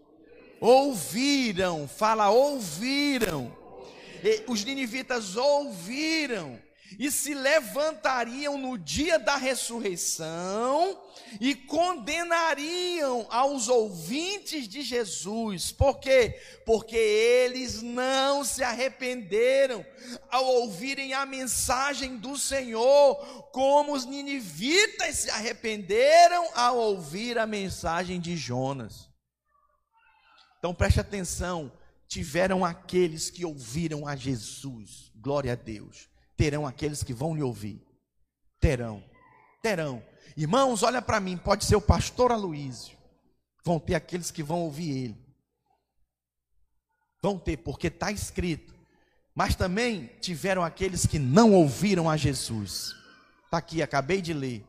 Ouviram, 0.60 1.88
fala, 1.88 2.30
ouviram. 2.30 3.56
E 4.22 4.44
os 4.48 4.64
ninivitas 4.64 5.36
ouviram 5.36 6.65
e 6.98 7.10
se 7.10 7.34
levantariam 7.34 8.56
no 8.56 8.78
dia 8.78 9.18
da 9.18 9.36
ressurreição 9.36 11.02
e 11.40 11.54
condenariam 11.54 13.26
aos 13.28 13.68
ouvintes 13.68 14.68
de 14.68 14.82
Jesus. 14.82 15.72
Por 15.72 15.98
quê? 15.98 16.40
Porque 16.64 16.96
eles 16.96 17.82
não 17.82 18.44
se 18.44 18.62
arrependeram 18.62 19.84
ao 20.30 20.44
ouvirem 20.44 21.12
a 21.12 21.26
mensagem 21.26 22.16
do 22.16 22.38
Senhor, 22.38 23.16
como 23.52 23.92
os 23.92 24.04
ninivitas 24.04 25.16
se 25.16 25.30
arrependeram 25.30 26.48
ao 26.54 26.76
ouvir 26.76 27.38
a 27.38 27.46
mensagem 27.46 28.20
de 28.20 28.36
Jonas. 28.36 29.10
Então 30.58 30.74
preste 30.74 31.00
atenção, 31.00 31.70
tiveram 32.08 32.64
aqueles 32.64 33.30
que 33.30 33.44
ouviram 33.44 34.06
a 34.06 34.16
Jesus. 34.16 35.10
Glória 35.14 35.52
a 35.52 35.56
Deus 35.56 36.08
terão 36.36 36.66
aqueles 36.66 37.02
que 37.02 37.14
vão 37.14 37.34
lhe 37.34 37.42
ouvir. 37.42 37.80
Terão, 38.60 39.02
terão. 39.62 40.02
Irmãos, 40.36 40.82
olha 40.82 41.00
para 41.00 41.20
mim, 41.20 41.36
pode 41.36 41.64
ser 41.64 41.76
o 41.76 41.80
pastor 41.80 42.30
Aloísio. 42.30 42.96
Vão 43.64 43.80
ter 43.80 43.94
aqueles 43.94 44.30
que 44.30 44.42
vão 44.42 44.60
ouvir 44.60 44.90
ele. 44.90 45.26
Vão 47.22 47.38
ter, 47.38 47.56
porque 47.56 47.88
está 47.88 48.12
escrito. 48.12 48.74
Mas 49.34 49.54
também 49.54 50.10
tiveram 50.20 50.62
aqueles 50.62 51.06
que 51.06 51.18
não 51.18 51.52
ouviram 51.52 52.08
a 52.08 52.16
Jesus. 52.16 52.94
Está 53.44 53.58
aqui, 53.58 53.82
acabei 53.82 54.20
de 54.20 54.32
ler. 54.32 54.64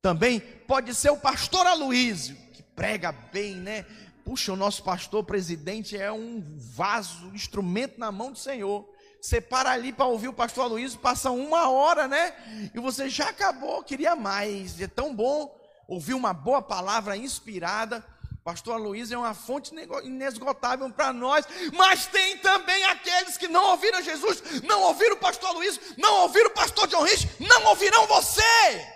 Também 0.00 0.40
pode 0.40 0.94
ser 0.94 1.10
o 1.10 1.16
pastor 1.16 1.66
Aloísio, 1.66 2.36
que 2.52 2.62
prega 2.62 3.12
bem, 3.12 3.56
né? 3.56 3.84
Puxa, 4.24 4.52
o 4.52 4.56
nosso 4.56 4.82
pastor 4.82 5.24
presidente 5.24 5.96
é 5.96 6.12
um 6.12 6.42
vaso, 6.56 7.28
instrumento 7.34 7.98
na 7.98 8.12
mão 8.12 8.32
do 8.32 8.38
Senhor. 8.38 8.88
Você 9.20 9.40
para 9.40 9.70
ali 9.70 9.92
para 9.92 10.06
ouvir 10.06 10.28
o 10.28 10.32
pastor 10.32 10.64
Aloysio, 10.64 10.98
passa 11.00 11.30
uma 11.30 11.68
hora, 11.68 12.06
né? 12.06 12.70
E 12.74 12.78
você 12.78 13.08
já 13.08 13.30
acabou, 13.30 13.82
queria 13.82 14.14
mais. 14.14 14.80
É 14.80 14.86
tão 14.86 15.14
bom 15.14 15.54
ouvir 15.88 16.14
uma 16.14 16.32
boa 16.32 16.62
palavra 16.62 17.16
inspirada. 17.16 18.04
Pastor 18.44 18.74
Aloysio 18.74 19.16
é 19.16 19.18
uma 19.18 19.34
fonte 19.34 19.74
inesgotável 20.04 20.90
para 20.90 21.12
nós, 21.12 21.44
mas 21.74 22.06
tem 22.06 22.38
também 22.38 22.82
aqueles 22.84 23.36
que 23.36 23.46
não 23.46 23.72
ouviram 23.72 24.00
Jesus, 24.00 24.62
não 24.62 24.84
ouviram 24.84 25.16
o 25.16 25.18
pastor 25.18 25.50
Aloysio, 25.50 25.82
não 25.98 26.22
ouviram 26.22 26.48
o 26.48 26.54
pastor 26.54 26.86
John 26.86 27.02
Rich, 27.02 27.28
não 27.40 27.66
ouvirão 27.66 28.06
você, 28.06 28.86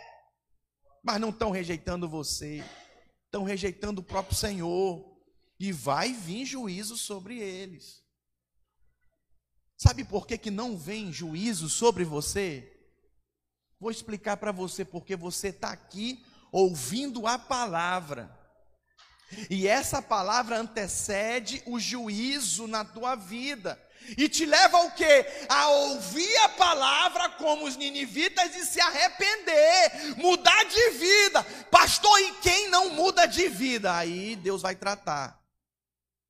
mas 1.04 1.20
não 1.20 1.28
estão 1.28 1.50
rejeitando 1.50 2.08
você, 2.08 2.64
estão 3.26 3.44
rejeitando 3.44 3.98
o 3.98 4.02
próprio 4.02 4.34
Senhor, 4.34 5.04
e 5.60 5.70
vai 5.70 6.12
vir 6.12 6.46
juízo 6.46 6.96
sobre 6.96 7.38
eles. 7.38 8.01
Sabe 9.92 10.04
por 10.04 10.26
que, 10.26 10.38
que 10.38 10.50
não 10.50 10.74
vem 10.74 11.12
juízo 11.12 11.68
sobre 11.68 12.02
você? 12.02 12.80
Vou 13.78 13.90
explicar 13.90 14.38
para 14.38 14.50
você, 14.50 14.86
porque 14.86 15.14
você 15.14 15.48
está 15.48 15.68
aqui 15.68 16.24
ouvindo 16.50 17.26
a 17.26 17.38
palavra. 17.38 18.34
E 19.50 19.68
essa 19.68 20.00
palavra 20.00 20.58
antecede 20.58 21.62
o 21.66 21.78
juízo 21.78 22.66
na 22.66 22.86
tua 22.86 23.14
vida. 23.14 23.78
E 24.16 24.30
te 24.30 24.46
leva 24.46 24.78
ao 24.78 24.92
quê? 24.92 25.26
A 25.46 25.68
ouvir 25.68 26.38
a 26.38 26.48
palavra 26.48 27.28
como 27.32 27.66
os 27.66 27.76
ninivitas 27.76 28.56
e 28.56 28.64
se 28.64 28.80
arrepender, 28.80 30.16
mudar 30.16 30.64
de 30.64 30.90
vida. 30.92 31.44
Pastor, 31.70 32.18
e 32.18 32.32
quem 32.40 32.70
não 32.70 32.94
muda 32.94 33.26
de 33.26 33.46
vida? 33.46 33.94
Aí 33.94 34.36
Deus 34.36 34.62
vai 34.62 34.74
tratar. 34.74 35.38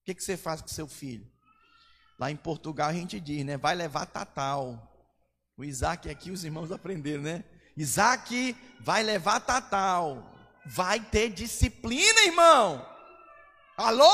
O 0.01 0.05
que, 0.05 0.17
que 0.17 0.25
você 0.25 0.37
faz 0.37 0.61
com 0.61 0.67
seu 0.67 0.89
filho? 0.89 1.32
Lá 2.19 2.31
em 2.31 2.37
Portugal 2.37 2.89
a 2.89 2.93
gente 2.93 3.19
diz, 3.19 3.45
né? 3.45 3.57
Vai 3.57 3.75
levar 3.75 4.07
tatal. 4.07 4.91
O 5.57 5.65
Isaac 5.65 6.09
aqui 6.09 6.31
os 6.31 6.45
irmãos 6.45 6.71
aprenderam, 6.73 7.23
né? 7.23 7.45
Isaac 7.77 8.57
vai 8.81 9.03
levar 9.03 9.41
tatal. 9.41 10.31
Vai 10.65 11.01
ter 11.01 11.31
disciplina, 11.31 12.21
irmão. 12.27 12.87
Alô? 13.77 14.05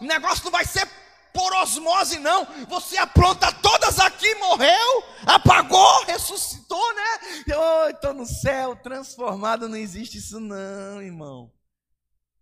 O 0.00 0.04
negócio 0.04 0.44
não 0.44 0.52
vai 0.52 0.64
ser 0.64 0.88
por 1.32 1.52
osmose, 1.54 2.18
não. 2.18 2.44
Você 2.68 2.96
apronta 2.98 3.50
todas 3.50 3.98
aqui, 3.98 4.34
morreu, 4.36 5.04
apagou, 5.26 6.04
ressuscitou, 6.04 6.94
né? 6.94 7.90
Estou 7.90 8.14
no 8.14 8.26
céu, 8.26 8.76
transformado, 8.76 9.68
não 9.68 9.76
existe 9.76 10.18
isso, 10.18 10.38
não, 10.38 11.02
irmão. 11.02 11.50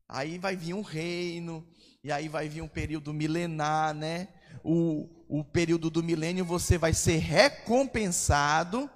Aí 0.09 0.38
vai 0.38 0.57
vir 0.57 0.74
um 0.74 0.83
reino, 0.83 1.66
e 2.03 2.11
aí 2.11 2.29
vai 2.29 2.48
vir 2.48 2.62
um 2.62 2.68
período 2.68 3.14
milenar, 3.14 3.94
né? 3.94 4.29
O, 4.64 5.09
o 5.29 5.44
período 5.44 5.90
do 5.90 6.03
milênio, 6.03 6.44
você 6.44 6.77
vai 6.77 6.92
ser 6.92 7.18
recompensado 7.18 8.90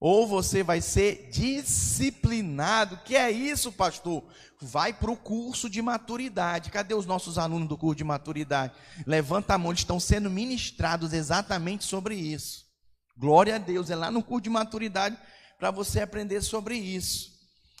ou 0.00 0.26
você 0.26 0.62
vai 0.62 0.80
ser 0.80 1.28
disciplinado. 1.30 2.98
Que 3.04 3.14
é 3.14 3.30
isso, 3.30 3.70
pastor? 3.70 4.24
Vai 4.60 4.92
para 4.92 5.10
o 5.10 5.16
curso 5.16 5.70
de 5.70 5.80
maturidade. 5.80 6.70
Cadê 6.70 6.94
os 6.94 7.06
nossos 7.06 7.38
alunos 7.38 7.68
do 7.68 7.78
curso 7.78 7.96
de 7.96 8.04
maturidade? 8.04 8.74
Levanta 9.06 9.54
a 9.54 9.58
mão, 9.58 9.70
eles 9.70 9.80
estão 9.80 10.00
sendo 10.00 10.28
ministrados 10.28 11.12
exatamente 11.12 11.84
sobre 11.84 12.14
isso. 12.14 12.64
Glória 13.16 13.54
a 13.54 13.58
Deus, 13.58 13.90
é 13.90 13.96
lá 13.96 14.10
no 14.10 14.22
curso 14.22 14.42
de 14.42 14.50
maturidade 14.50 15.16
para 15.58 15.70
você 15.70 16.00
aprender 16.00 16.42
sobre 16.42 16.76
isso. 16.76 17.31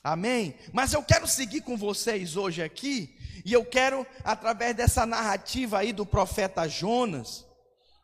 Amém? 0.02 0.56
Mas 0.72 0.92
eu 0.92 1.02
quero 1.02 1.28
seguir 1.28 1.60
com 1.60 1.76
vocês 1.76 2.36
hoje 2.36 2.62
aqui 2.62 3.16
e 3.44 3.52
eu 3.52 3.64
quero, 3.64 4.06
através 4.24 4.74
dessa 4.74 5.06
narrativa 5.06 5.78
aí 5.78 5.92
do 5.92 6.04
profeta 6.04 6.68
Jonas, 6.68 7.46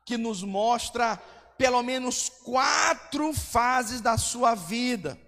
que 0.06 0.16
nos 0.16 0.42
mostra 0.42 1.16
pelo 1.56 1.82
menos 1.82 2.28
quatro 2.28 3.32
fases 3.32 4.00
da 4.00 4.16
sua 4.16 4.54
vida, 4.54 5.18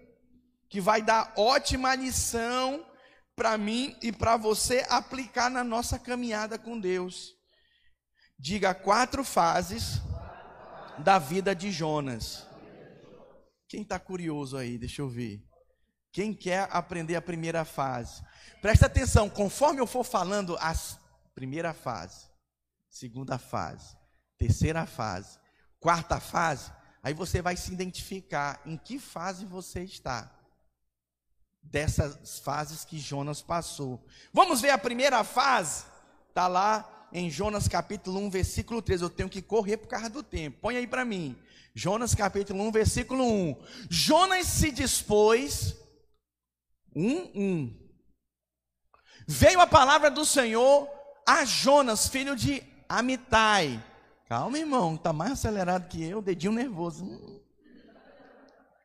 que 0.68 0.80
vai 0.80 1.02
dar 1.02 1.32
ótima 1.36 1.94
lição 1.96 2.86
para 3.34 3.58
mim 3.58 3.96
e 4.00 4.12
para 4.12 4.36
você 4.36 4.86
aplicar 4.88 5.50
na 5.50 5.64
nossa 5.64 5.98
caminhada 5.98 6.56
com 6.56 6.78
Deus. 6.78 7.34
Diga 8.38 8.72
quatro 8.74 9.24
fases 9.24 10.00
da 10.98 11.18
vida 11.18 11.54
de 11.54 11.72
Jonas. 11.72 12.46
Quem 13.68 13.82
está 13.82 13.98
curioso 13.98 14.56
aí? 14.56 14.78
Deixa 14.78 15.02
eu 15.02 15.08
ver. 15.08 15.49
Quem 16.12 16.34
quer 16.34 16.68
aprender 16.72 17.16
a 17.16 17.22
primeira 17.22 17.64
fase? 17.64 18.22
Presta 18.60 18.86
atenção, 18.86 19.28
conforme 19.28 19.80
eu 19.80 19.86
for 19.86 20.04
falando 20.04 20.56
a 20.60 20.74
primeira 21.34 21.72
fase, 21.72 22.26
segunda 22.88 23.38
fase, 23.38 23.96
terceira 24.36 24.84
fase, 24.86 25.38
quarta 25.78 26.18
fase, 26.18 26.72
aí 27.02 27.14
você 27.14 27.40
vai 27.40 27.56
se 27.56 27.72
identificar 27.72 28.60
em 28.66 28.76
que 28.76 28.98
fase 28.98 29.44
você 29.44 29.82
está. 29.82 30.30
Dessas 31.62 32.40
fases 32.40 32.84
que 32.84 32.98
Jonas 32.98 33.42
passou. 33.42 34.04
Vamos 34.32 34.60
ver 34.60 34.70
a 34.70 34.78
primeira 34.78 35.22
fase? 35.22 35.84
Está 36.28 36.48
lá 36.48 37.08
em 37.12 37.30
Jonas 37.30 37.68
capítulo 37.68 38.18
1, 38.20 38.30
versículo 38.30 38.80
3. 38.80 39.02
Eu 39.02 39.10
tenho 39.10 39.28
que 39.28 39.42
correr 39.42 39.76
por 39.76 39.86
causa 39.86 40.08
do 40.08 40.22
tempo. 40.22 40.58
Põe 40.60 40.76
aí 40.76 40.86
para 40.86 41.04
mim. 41.04 41.36
Jonas 41.74 42.14
capítulo 42.14 42.62
1, 42.64 42.72
versículo 42.72 43.24
1. 43.24 43.56
Jonas 43.88 44.46
se 44.46 44.70
dispôs. 44.70 45.76
1, 46.94 47.30
1 47.34 47.80
veio 49.30 49.60
a 49.60 49.66
palavra 49.66 50.10
do 50.10 50.24
Senhor 50.24 50.88
a 51.26 51.44
Jonas, 51.44 52.08
filho 52.08 52.34
de 52.34 52.62
Amitai. 52.88 53.82
Calma, 54.28 54.58
irmão, 54.58 54.96
está 54.96 55.12
mais 55.12 55.32
acelerado 55.32 55.88
que 55.88 56.02
eu, 56.02 56.20
dedinho 56.20 56.52
nervoso. 56.52 57.04
O 57.04 57.06
hum. 57.06 57.40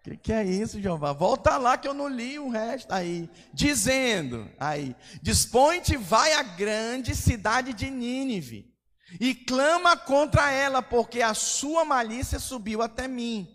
que, 0.03 0.17
que 0.17 0.33
é 0.33 0.43
isso, 0.43 0.79
Jeová? 0.79 1.13
Volta 1.13 1.57
lá 1.57 1.77
que 1.77 1.87
eu 1.87 1.95
não 1.95 2.07
li 2.07 2.37
o 2.37 2.49
resto. 2.49 2.91
Aí, 2.91 3.27
dizendo, 3.51 4.47
aí, 4.59 4.95
dispõe-te, 5.21 5.97
vai 5.97 6.33
à 6.33 6.43
grande 6.43 7.15
cidade 7.15 7.73
de 7.73 7.89
Nínive 7.89 8.71
e 9.19 9.33
clama 9.33 9.97
contra 9.97 10.51
ela, 10.51 10.81
porque 10.81 11.23
a 11.23 11.33
sua 11.33 11.83
malícia 11.83 12.37
subiu 12.37 12.83
até 12.83 13.07
mim. 13.07 13.47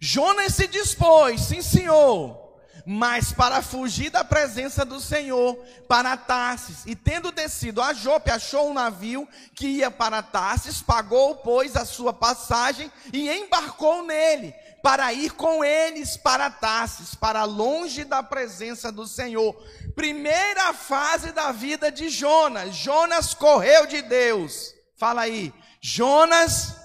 Jonas 0.00 0.54
se 0.54 0.68
dispôs, 0.68 1.40
sim, 1.40 1.62
senhor 1.62 2.45
mas 2.86 3.32
para 3.32 3.60
fugir 3.60 4.10
da 4.10 4.22
presença 4.22 4.84
do 4.84 5.00
Senhor, 5.00 5.56
para 5.88 6.16
Tarsis. 6.16 6.84
E 6.86 6.94
tendo 6.94 7.32
descido 7.32 7.82
a 7.82 7.92
Jope, 7.92 8.30
achou 8.30 8.70
um 8.70 8.74
navio 8.74 9.28
que 9.56 9.66
ia 9.66 9.90
para 9.90 10.22
Tarsis, 10.22 10.80
pagou, 10.80 11.34
pois, 11.34 11.74
a 11.74 11.84
sua 11.84 12.12
passagem 12.12 12.90
e 13.12 13.28
embarcou 13.28 14.04
nele, 14.04 14.54
para 14.84 15.12
ir 15.12 15.32
com 15.32 15.64
eles 15.64 16.16
para 16.16 16.48
Tarsis, 16.48 17.16
para 17.16 17.42
longe 17.42 18.04
da 18.04 18.22
presença 18.22 18.92
do 18.92 19.04
Senhor. 19.04 19.52
Primeira 19.96 20.72
fase 20.72 21.32
da 21.32 21.50
vida 21.50 21.90
de 21.90 22.08
Jonas. 22.08 22.76
Jonas 22.76 23.34
correu 23.34 23.84
de 23.86 24.00
Deus. 24.00 24.72
Fala 24.96 25.22
aí. 25.22 25.52
Jonas 25.80 26.76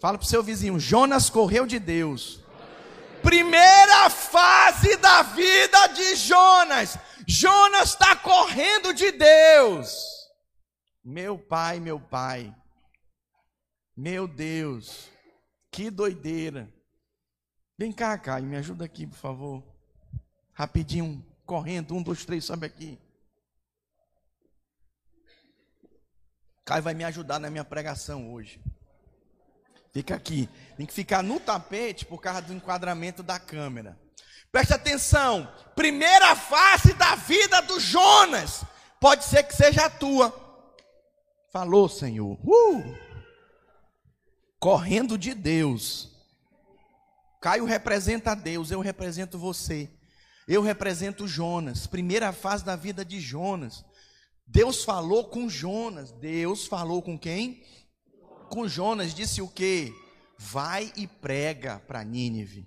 Fala 0.00 0.18
para 0.18 0.26
o 0.26 0.28
seu 0.28 0.42
vizinho: 0.42 0.78
Jonas 0.78 1.30
correu 1.30 1.64
de 1.64 1.78
Deus. 1.78 2.43
Primeira 3.24 4.10
fase 4.10 4.96
da 4.98 5.22
vida 5.22 5.86
de 5.88 6.14
Jonas. 6.14 6.98
Jonas 7.26 7.90
está 7.90 8.14
correndo 8.14 8.92
de 8.92 9.10
Deus. 9.10 10.30
Meu 11.02 11.38
pai, 11.38 11.80
meu 11.80 11.98
pai. 11.98 12.54
Meu 13.96 14.28
Deus. 14.28 15.08
Que 15.70 15.90
doideira. 15.90 16.72
Vem 17.78 17.90
cá, 17.90 18.16
Caio, 18.18 18.44
me 18.44 18.56
ajuda 18.56 18.84
aqui, 18.84 19.06
por 19.06 19.16
favor. 19.16 19.64
Rapidinho, 20.52 21.24
correndo. 21.46 21.94
Um, 21.94 22.02
dois, 22.02 22.24
três, 22.24 22.44
sobe 22.44 22.66
aqui. 22.66 23.00
Caio 26.64 26.82
vai 26.82 26.94
me 26.94 27.04
ajudar 27.04 27.38
na 27.38 27.50
minha 27.50 27.64
pregação 27.64 28.32
hoje. 28.32 28.62
Fica 29.94 30.16
aqui. 30.16 30.48
Tem 30.76 30.84
que 30.84 30.92
ficar 30.92 31.22
no 31.22 31.38
tapete 31.38 32.04
por 32.04 32.20
causa 32.20 32.42
do 32.42 32.52
enquadramento 32.52 33.22
da 33.22 33.38
câmera. 33.38 33.96
Preste 34.50 34.74
atenção. 34.74 35.48
Primeira 35.76 36.34
face 36.34 36.92
da 36.94 37.14
vida 37.14 37.62
do 37.62 37.78
Jonas. 37.78 38.64
Pode 39.00 39.24
ser 39.24 39.44
que 39.44 39.54
seja 39.54 39.86
a 39.86 39.90
tua. 39.90 40.34
Falou, 41.52 41.88
Senhor. 41.88 42.36
Uh! 42.44 42.82
Correndo 44.58 45.16
de 45.16 45.32
Deus. 45.32 46.10
Caio 47.40 47.64
representa 47.64 48.34
Deus, 48.34 48.70
eu 48.72 48.80
represento 48.80 49.38
você. 49.38 49.88
Eu 50.48 50.60
represento 50.60 51.28
Jonas. 51.28 51.86
Primeira 51.86 52.32
fase 52.32 52.64
da 52.64 52.74
vida 52.74 53.04
de 53.04 53.20
Jonas. 53.20 53.84
Deus 54.44 54.82
falou 54.82 55.24
com 55.24 55.48
Jonas. 55.48 56.10
Deus 56.10 56.66
falou 56.66 57.00
com 57.00 57.16
quem? 57.16 57.62
Com 58.54 58.68
Jonas, 58.68 59.12
disse 59.12 59.42
o 59.42 59.48
que? 59.48 59.92
Vai 60.38 60.92
e 60.94 61.08
prega 61.08 61.82
para 61.88 62.04
Nínive. 62.04 62.64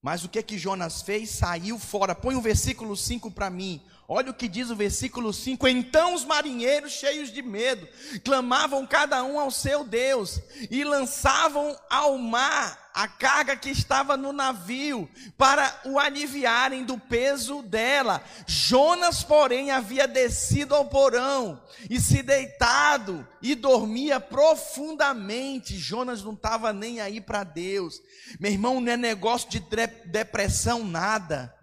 Mas 0.00 0.24
o 0.24 0.28
que 0.28 0.40
que 0.40 0.56
Jonas 0.56 1.02
fez? 1.02 1.30
Saiu 1.30 1.80
fora. 1.80 2.14
Põe 2.14 2.36
o 2.36 2.40
versículo 2.40 2.96
5 2.96 3.32
para 3.32 3.50
mim. 3.50 3.82
Olha 4.06 4.30
o 4.30 4.34
que 4.34 4.46
diz 4.46 4.70
o 4.70 4.76
versículo 4.76 5.32
5: 5.32 5.66
Então 5.66 6.14
os 6.14 6.24
marinheiros, 6.24 6.92
cheios 6.92 7.32
de 7.32 7.42
medo, 7.42 7.88
clamavam 8.24 8.86
cada 8.86 9.22
um 9.24 9.38
ao 9.38 9.50
seu 9.50 9.82
Deus 9.82 10.40
e 10.70 10.84
lançavam 10.84 11.76
ao 11.90 12.16
mar 12.16 12.89
a 12.94 13.06
carga 13.08 13.56
que 13.56 13.70
estava 13.70 14.16
no 14.16 14.32
navio 14.32 15.08
para 15.36 15.80
o 15.84 15.98
aliviarem 15.98 16.84
do 16.84 16.98
peso 16.98 17.62
dela. 17.62 18.22
Jonas, 18.46 19.22
porém, 19.22 19.70
havia 19.70 20.06
descido 20.06 20.74
ao 20.74 20.86
porão 20.88 21.62
e 21.88 22.00
se 22.00 22.22
deitado 22.22 23.26
e 23.40 23.54
dormia 23.54 24.20
profundamente. 24.20 25.78
Jonas 25.78 26.22
não 26.22 26.34
estava 26.34 26.72
nem 26.72 27.00
aí 27.00 27.20
para 27.20 27.44
Deus. 27.44 28.00
Meu 28.38 28.50
irmão, 28.50 28.80
não 28.80 28.92
é 28.92 28.96
negócio 28.96 29.48
de 29.50 29.60
depressão, 30.06 30.84
nada. 30.84 31.54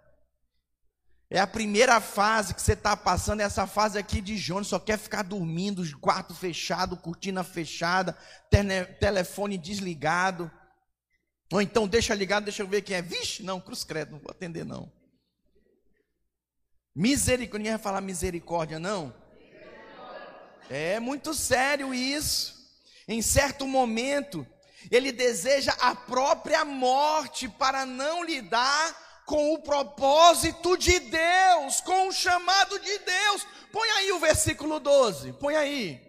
É 1.30 1.40
a 1.40 1.48
primeira 1.48 2.00
fase 2.00 2.54
que 2.54 2.62
você 2.62 2.72
está 2.72 2.96
passando, 2.96 3.42
é 3.42 3.44
essa 3.44 3.68
fase 3.68 3.98
aqui 3.98 4.22
de 4.22 4.38
Jonas, 4.38 4.68
só 4.68 4.80
quer 4.80 4.98
ficar 4.98 5.24
dormindo, 5.24 5.84
quarto 6.00 6.34
fechado, 6.34 6.96
cortina 6.96 7.44
fechada, 7.44 8.18
telefone 9.00 9.58
desligado. 9.58 10.50
Ou 11.52 11.62
então 11.62 11.88
deixa 11.88 12.14
ligado, 12.14 12.46
deixa 12.46 12.62
eu 12.62 12.68
ver 12.68 12.82
quem 12.82 12.96
é. 12.96 13.02
Vixe, 13.02 13.44
não, 13.44 13.62
cruz 13.62 13.84
credo, 13.84 14.12
não 14.12 14.20
vou 14.20 14.32
atender 14.32 14.66
não. 14.66 14.92
Misericórdia, 16.94 17.60
ninguém 17.60 17.74
vai 17.74 17.82
falar 17.82 18.02
misericórdia 18.02 18.80
não? 18.80 19.14
É 20.70 21.00
muito 21.00 21.34
sério 21.34 21.94
isso. 21.94 22.58
Em 23.08 23.22
certo 23.22 23.66
momento, 23.66 24.46
ele 24.92 25.12
deseja 25.12 25.74
a 25.80 25.96
própria 25.96 26.66
morte 26.66 27.48
para 27.48 27.86
não 27.86 28.24
lidar 28.24 29.24
com 29.26 29.54
o 29.54 29.60
propósito 29.60 30.78
de 30.78 31.00
Deus, 31.00 31.82
com 31.82 32.08
o 32.08 32.12
chamado 32.12 32.80
de 32.80 32.98
Deus. 33.00 33.48
Põe 33.72 33.90
aí 33.90 34.12
o 34.12 34.20
versículo 34.20 34.80
12, 34.80 35.34
põe 35.34 35.56
aí. 35.56 36.07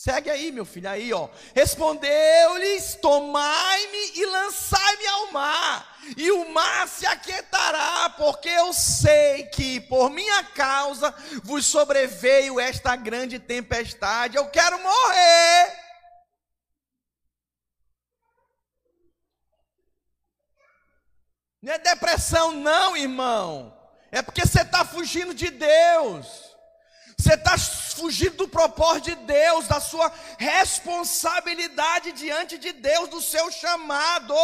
Segue 0.00 0.30
aí, 0.30 0.52
meu 0.52 0.64
filho, 0.64 0.88
aí, 0.88 1.12
ó. 1.12 1.28
Respondeu-lhes: 1.56 2.94
Tomai-me 3.02 4.12
e 4.14 4.26
lançai-me 4.26 5.06
ao 5.08 5.32
mar, 5.32 5.98
e 6.16 6.30
o 6.30 6.48
mar 6.50 6.86
se 6.86 7.04
aquietará, 7.04 8.08
porque 8.10 8.48
eu 8.48 8.72
sei 8.72 9.46
que 9.46 9.80
por 9.80 10.08
minha 10.08 10.44
causa 10.44 11.12
vos 11.42 11.66
sobreveio 11.66 12.60
esta 12.60 12.94
grande 12.94 13.40
tempestade. 13.40 14.36
Eu 14.36 14.48
quero 14.50 14.80
morrer. 14.80 15.76
Não 21.60 21.72
é 21.72 21.78
depressão, 21.78 22.52
não, 22.52 22.96
irmão. 22.96 23.76
É 24.12 24.22
porque 24.22 24.46
você 24.46 24.62
está 24.62 24.84
fugindo 24.84 25.34
de 25.34 25.50
Deus. 25.50 26.47
Você 27.20 27.34
está 27.34 27.58
fugindo 27.58 28.36
do 28.36 28.48
propósito 28.48 29.10
de 29.10 29.16
Deus, 29.16 29.66
da 29.66 29.80
sua 29.80 30.12
responsabilidade 30.38 32.12
diante 32.12 32.56
de 32.56 32.72
Deus, 32.72 33.08
do 33.08 33.20
seu 33.20 33.50
chamado. 33.50 34.34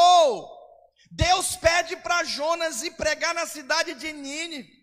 Deus 1.11 1.55
pede 1.55 1.97
para 1.97 2.25
Jonas 2.25 2.83
ir 2.83 2.91
pregar 2.93 3.33
na 3.33 3.47
cidade 3.47 3.95
de 3.95 4.13
Nínive. 4.13 4.75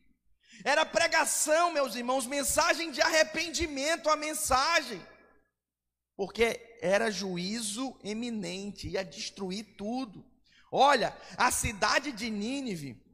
Era 0.63 0.85
pregação, 0.85 1.73
meus 1.73 1.95
irmãos, 1.95 2.25
mensagem 2.25 2.91
de 2.91 3.01
arrependimento, 3.01 4.09
a 4.09 4.15
mensagem. 4.15 5.05
Porque 6.15 6.77
era 6.81 7.11
juízo 7.11 7.99
eminente, 8.03 8.87
ia 8.87 9.03
destruir 9.03 9.75
tudo. 9.75 10.25
Olha, 10.71 11.15
a 11.35 11.51
cidade 11.51 12.13
de 12.13 12.29
Nínive 12.29 13.10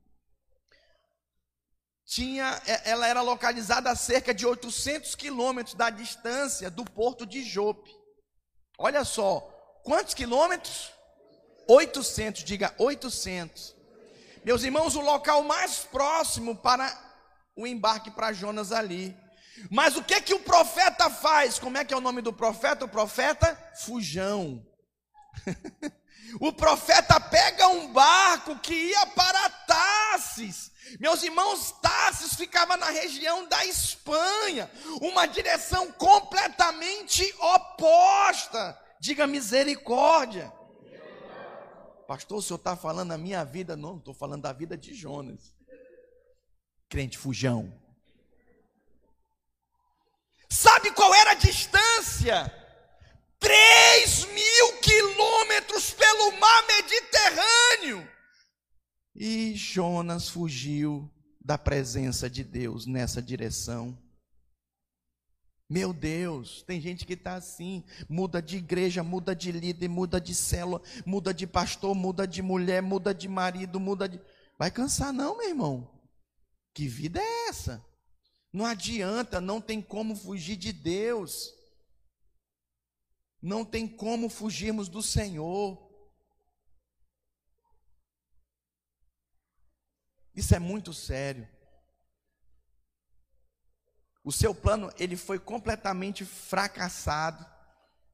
tinha, 2.08 2.60
é, 2.66 2.90
ela 2.90 3.06
era 3.06 3.22
localizada 3.22 3.92
a 3.92 3.96
cerca 3.96 4.34
de 4.34 4.46
800 4.46 5.14
quilômetros 5.14 5.76
da 5.76 5.90
distância 5.90 6.72
do 6.72 6.86
porto 6.86 7.26
de 7.26 7.44
Jope. 7.44 7.92
Olha 8.80 9.04
só, 9.04 9.42
quantos 9.84 10.14
quilômetros? 10.14 10.92
800, 11.68 12.46
diga 12.46 12.74
800. 12.78 13.76
Meus 14.46 14.64
irmãos, 14.64 14.96
o 14.96 15.02
local 15.02 15.44
mais 15.44 15.80
próximo 15.80 16.56
para 16.56 16.98
o 17.54 17.68
embarque 17.68 18.10
para 18.10 18.32
Jonas 18.32 18.72
ali. 18.72 19.16
Mas 19.70 19.98
o 19.98 20.04
que 20.04 20.22
que 20.22 20.34
o 20.34 20.40
profeta 20.40 21.10
faz? 21.10 21.60
Como 21.60 21.78
é 21.78 21.84
que 21.84 21.94
é 21.94 21.98
o 21.98 22.02
nome 22.02 22.22
do 22.22 22.32
profeta? 22.32 22.86
O 22.86 22.90
profeta 22.90 23.54
Fujão. 23.84 24.66
O 26.42 26.52
profeta 26.52 27.20
pega 27.22 27.70
um 27.70 27.94
barco 27.94 28.60
que 28.60 28.74
ia 28.74 29.06
para 29.08 29.50
Tarsis. 29.50 30.72
Meus 31.00 31.24
irmãos, 31.24 31.72
Tarsis 31.82 32.36
ficava 32.36 32.78
na 32.78 32.90
região 32.90 33.48
da 33.48 33.66
Espanha, 33.66 34.70
uma 35.02 35.26
direção 35.26 35.92
completamente 35.92 37.24
oposta. 37.40 38.80
Diga 39.00 39.28
misericórdia. 39.28 40.52
Pastor, 42.08 42.38
o 42.38 42.42
senhor 42.42 42.58
está 42.58 42.76
falando 42.76 43.10
da 43.10 43.18
minha 43.18 43.44
vida? 43.44 43.76
Não, 43.76 43.98
estou 43.98 44.14
falando 44.14 44.44
da 44.44 44.54
vida 44.54 44.78
de 44.78 44.94
Jonas. 44.94 45.54
Crente 46.88 47.18
fujão. 47.18 47.74
Sabe 50.50 50.92
qual 50.92 51.14
era 51.14 51.32
a 51.32 51.36
distância? 51.36 52.54
3 53.40 54.26
mil 54.26 54.80
quilômetros 54.82 55.92
pelo 55.94 56.32
mar 56.40 56.66
Mediterrâneo. 56.68 58.17
E 59.18 59.56
Jonas 59.56 60.30
fugiu 60.30 61.12
da 61.44 61.58
presença 61.58 62.30
de 62.30 62.44
Deus 62.44 62.86
nessa 62.86 63.20
direção. 63.20 63.98
Meu 65.68 65.92
Deus, 65.92 66.62
tem 66.62 66.80
gente 66.80 67.06
que 67.06 67.14
está 67.14 67.34
assim, 67.34 67.84
muda 68.08 68.42
de 68.42 68.58
igreja, 68.58 69.04
muda 69.04 69.36
de 69.36 69.52
líder, 69.52 69.90
muda 69.90 70.22
de 70.22 70.36
célula, 70.36 70.82
muda 71.06 71.34
de 71.34 71.48
pastor, 71.48 71.96
muda 71.96 72.28
de 72.28 72.42
mulher, 72.42 72.82
muda 72.82 73.14
de 73.14 73.28
marido, 73.28 73.80
muda 73.80 74.08
de. 74.08 74.22
Vai 74.58 74.70
cansar, 74.70 75.12
não, 75.12 75.38
meu 75.38 75.50
irmão. 75.50 76.00
Que 76.74 76.88
vida 76.88 77.20
é 77.20 77.50
essa? 77.50 77.84
Não 78.54 78.66
adianta, 78.66 79.42
não 79.42 79.60
tem 79.60 79.82
como 79.82 80.16
fugir 80.16 80.56
de 80.56 80.72
Deus. 80.72 81.52
Não 83.42 83.66
tem 83.66 83.88
como 83.88 84.30
fugirmos 84.30 84.88
do 84.88 85.02
Senhor. 85.02 85.87
Isso 90.38 90.54
é 90.54 90.60
muito 90.60 90.94
sério. 90.94 91.48
O 94.24 94.32
seu 94.32 94.54
plano, 94.54 94.92
ele 95.00 95.18
foi 95.18 95.40
completamente 95.40 96.24
fracassado. 96.24 97.44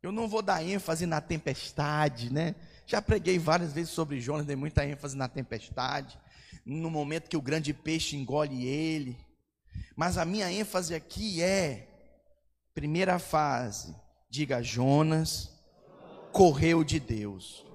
Eu 0.01 0.09
não 0.09 0.29
vou 0.29 0.41
dar 0.41 0.63
ênfase 0.63 1.05
na 1.05 1.19
tempestade, 1.19 2.31
né? 2.31 2.55
Já 2.87 3.01
preguei 3.01 3.37
várias 3.37 3.73
vezes 3.73 3.91
sobre 3.91 4.21
Jonas, 4.21 4.45
dei 4.45 4.55
muita 4.55 4.85
ênfase 4.85 5.17
na 5.17 5.27
tempestade, 5.27 6.17
no 6.65 6.89
momento 6.89 7.29
que 7.29 7.35
o 7.35 7.41
grande 7.41 7.73
peixe 7.73 8.15
engole 8.15 8.65
ele. 8.65 9.17
Mas 9.95 10.17
a 10.17 10.23
minha 10.23 10.49
ênfase 10.49 10.95
aqui 10.95 11.41
é 11.41 11.87
primeira 12.73 13.19
fase, 13.19 13.95
Diga 14.29 14.63
Jonas 14.63 15.51
correu 16.31 16.83
de 16.83 16.99
Deus. 16.99 17.65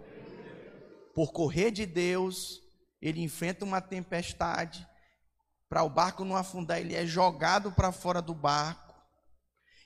Por 1.14 1.32
correr 1.32 1.70
de 1.70 1.86
Deus, 1.86 2.62
ele 3.00 3.22
enfrenta 3.22 3.64
uma 3.64 3.80
tempestade. 3.80 4.86
Para 5.68 5.82
o 5.82 5.90
barco 5.90 6.24
não 6.24 6.36
afundar, 6.36 6.78
ele 6.78 6.94
é 6.94 7.06
jogado 7.06 7.72
para 7.72 7.92
fora 7.92 8.22
do 8.22 8.34
barco. 8.34 8.94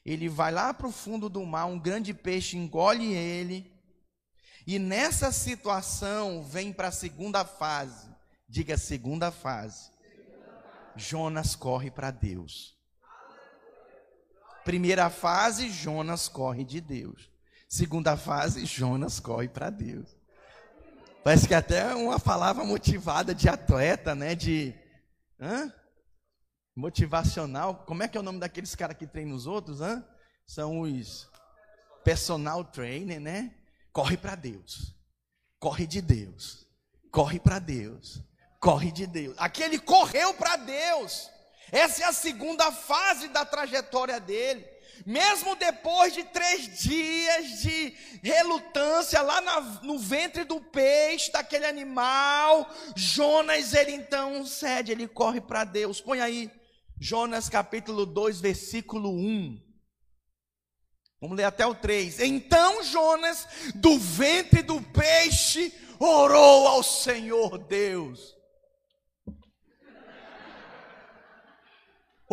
Ele 0.05 0.29
vai 0.29 0.51
lá 0.51 0.73
para 0.75 0.87
o 0.87 0.93
fundo 0.93 1.29
do 1.29 1.45
mar, 1.45 1.67
um 1.67 1.79
grande 1.79 2.13
peixe 2.13 2.57
engole 2.57 3.13
ele. 3.13 3.73
E 4.67 4.79
nessa 4.79 5.33
situação 5.33 6.43
vem 6.43 6.73
para 6.73 6.89
a 6.89 6.93
segunda 6.93 7.45
fase. 7.45 8.09
Diga 8.49 8.77
segunda 8.77 9.31
fase. 9.31 9.91
Jonas 10.97 11.57
corre 11.57 11.91
para 11.91 12.11
Deus. 12.11 12.77
Primeira 14.65 15.11
fase, 15.11 15.71
Jonas 15.71 16.29
corre 16.29 16.65
de 16.65 16.81
Deus. 16.81 17.31
Segunda 17.69 18.17
fase, 18.17 18.65
Jonas 18.65 19.19
corre 19.19 19.49
para 19.49 19.71
Deus. 19.71 20.22
Parece 21.25 21.47
que 21.47 21.55
até 21.55 21.95
uma 21.95 22.19
palavra 22.19 22.65
motivada 22.65 23.33
de 23.35 23.49
atleta, 23.49 24.15
né? 24.15 24.35
De 24.35 24.75
hã? 25.41 25.73
motivacional. 26.75 27.85
Como 27.87 28.03
é 28.03 28.09
que 28.09 28.17
é 28.17 28.21
o 28.21 28.25
nome 28.25 28.41
daqueles 28.41 28.75
caras 28.75 28.97
que 28.97 29.07
treinam 29.07 29.37
os 29.37 29.47
outros? 29.47 29.81
Hã? 29.81 30.05
São 30.47 30.81
os 30.81 31.29
personal 32.03 32.65
trainer, 32.65 33.21
né? 33.21 33.55
Corre 33.93 34.17
para 34.17 34.35
Deus. 34.35 34.97
Corre 35.61 35.87
de 35.87 36.01
Deus. 36.01 36.67
Corre 37.13 37.39
para 37.39 37.61
Deus. 37.61 38.21
Corre 38.59 38.91
de 38.91 39.07
Deus. 39.07 39.37
Aquele 39.39 39.79
correu 39.79 40.35
para 40.35 40.57
Deus. 40.57 41.31
Essa 41.71 42.03
é 42.03 42.07
a 42.07 42.13
segunda 42.13 42.73
fase 42.73 43.29
da 43.29 43.45
trajetória 43.45 44.19
dele. 44.19 44.67
Mesmo 45.05 45.57
depois 45.57 46.15
de 46.15 46.23
três 46.25 46.79
dias 46.79 47.61
de 47.61 47.95
relutância 48.23 49.21
lá 49.21 49.41
na, 49.41 49.61
no 49.83 49.99
ventre 49.99 50.45
do 50.45 50.61
peixe, 50.61 51.33
daquele 51.33 51.67
animal, 51.67 52.71
Jonas, 52.95 53.75
ele 53.75 53.93
então 53.93 54.47
cede, 54.47 54.93
ele 54.93 55.09
corre 55.09 55.41
para 55.41 55.65
Deus. 55.65 56.01
Põe 56.01 56.21
aí, 56.21 56.51
Jonas 57.01 57.49
capítulo 57.49 58.07
2, 58.07 58.41
versículo 58.41 59.11
1. 59.11 59.61
Vamos 61.21 61.37
ler 61.37 61.45
até 61.45 61.65
o 61.65 61.75
3. 61.75 62.21
Então 62.21 62.83
Jonas, 62.83 63.47
do 63.77 63.99
ventre 63.99 64.63
do 64.63 64.81
peixe, 64.81 65.73
orou 65.99 66.67
ao 66.67 66.83
Senhor 66.83 67.59
Deus. 67.59 68.37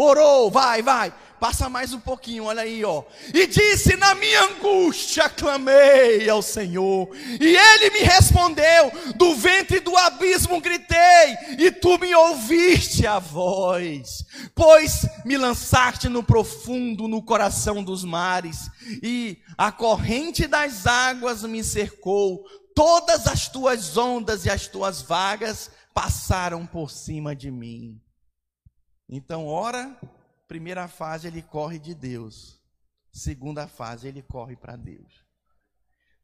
Orou, 0.02 0.50
vai, 0.50 0.82
vai. 0.82 1.14
Passa 1.42 1.68
mais 1.70 1.94
um 1.94 2.00
pouquinho, 2.00 2.46
olha 2.46 2.62
aí, 2.62 2.86
ó. 2.86 3.04
E 3.34 3.46
disse: 3.46 3.98
Na 3.98 4.16
minha 4.16 4.44
angústia 4.46 5.30
clamei 5.30 6.30
ao 6.30 6.42
Senhor, 6.42 7.10
e 7.16 7.58
ele 7.58 7.90
me 7.92 8.00
respondeu: 8.00 8.92
Do 9.18 9.36
ventre 9.36 9.82
do 9.82 9.96
abismo 9.98 10.62
gritei, 10.62 11.38
e 11.58 11.70
tu 11.70 11.98
me 11.98 12.16
ouviste 12.16 13.06
a 13.06 13.20
voz. 13.20 14.26
Pois 14.56 15.06
me 15.26 15.38
lançaste 15.38 16.08
no 16.08 16.24
profundo, 16.24 17.10
no 17.10 17.22
coração 17.22 17.84
dos 17.84 18.06
mares, 18.06 18.70
e 19.04 19.38
a 19.58 19.70
corrente 19.70 20.48
das 20.48 20.88
águas 20.88 21.44
me 21.44 21.62
cercou. 21.62 22.46
Todas 22.74 23.28
as 23.28 23.50
tuas 23.50 23.98
ondas 23.98 24.46
e 24.46 24.50
as 24.50 24.66
tuas 24.68 25.02
vagas 25.02 25.70
passaram 25.94 26.66
por 26.66 26.90
cima 26.90 27.36
de 27.36 27.52
mim. 27.52 28.00
Então, 29.10 29.48
ora 29.48 30.00
Primeira 30.50 30.88
fase, 30.88 31.28
ele 31.28 31.44
corre 31.44 31.78
de 31.78 31.94
Deus. 31.94 32.60
Segunda 33.14 33.68
fase, 33.68 34.08
ele 34.08 34.24
corre 34.24 34.56
para 34.56 34.76
Deus. 34.76 35.24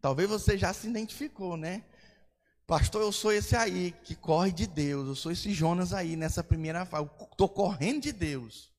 Talvez 0.02 0.28
você 0.28 0.58
já 0.58 0.74
se 0.74 0.88
identificou, 0.88 1.56
né? 1.56 1.84
Pastor, 2.65 3.04
eu 3.04 3.12
sou 3.12 3.32
esse 3.32 3.56
aí 3.56 3.91
que 4.04 4.15
corre 4.15 4.52
de 4.52 4.65
Deus. 4.65 5.08
Eu 5.08 5.15
sou 5.15 5.32
esse 5.32 5.54
Jonas 5.54 5.93
aí 5.93 6.15
nessa 6.15 6.43
primeira 6.43 6.88
fase. 6.88 7.08
Estou 7.32 7.48
correndo 7.48 8.02
de 8.02 8.12
Deus. 8.12 8.74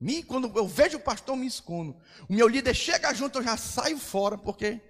Me, 0.00 0.20
quando 0.24 0.50
eu 0.58 0.66
vejo 0.66 0.98
o 0.98 1.02
pastor, 1.02 1.36
me 1.36 1.46
escondo. 1.46 1.96
O 2.28 2.32
meu 2.32 2.48
líder 2.48 2.74
chega 2.74 3.14
junto, 3.14 3.38
eu 3.38 3.44
já 3.44 3.56
saio 3.56 3.98
fora, 3.98 4.36
porque 4.36 4.80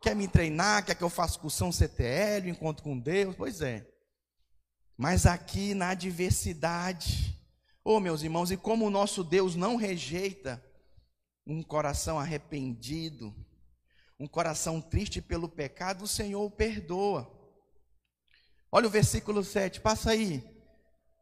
quer 0.00 0.16
me 0.16 0.26
treinar, 0.26 0.82
quer 0.86 0.94
que 0.94 1.04
eu 1.04 1.10
faça 1.10 1.38
cursão 1.38 1.70
CTL, 1.70 2.48
encontro 2.48 2.82
com 2.82 2.98
Deus. 2.98 3.36
Pois 3.36 3.60
é. 3.60 3.86
Mas 4.96 5.26
aqui 5.26 5.74
na 5.74 5.90
adversidade, 5.90 7.38
Oh, 7.84 7.98
meus 7.98 8.22
irmãos, 8.22 8.50
e 8.50 8.56
como 8.56 8.86
o 8.86 8.90
nosso 8.90 9.24
Deus 9.24 9.56
não 9.56 9.76
rejeita 9.76 10.64
um 11.46 11.62
coração 11.62 12.18
arrependido, 12.18 13.34
um 14.18 14.26
coração 14.26 14.80
triste 14.80 15.20
pelo 15.20 15.48
pecado, 15.48 16.04
o 16.04 16.08
Senhor 16.08 16.44
o 16.44 16.50
perdoa. 16.50 17.28
Olha 18.70 18.86
o 18.86 18.90
versículo 18.90 19.42
7, 19.42 19.80
passa 19.80 20.12
aí. 20.12 20.42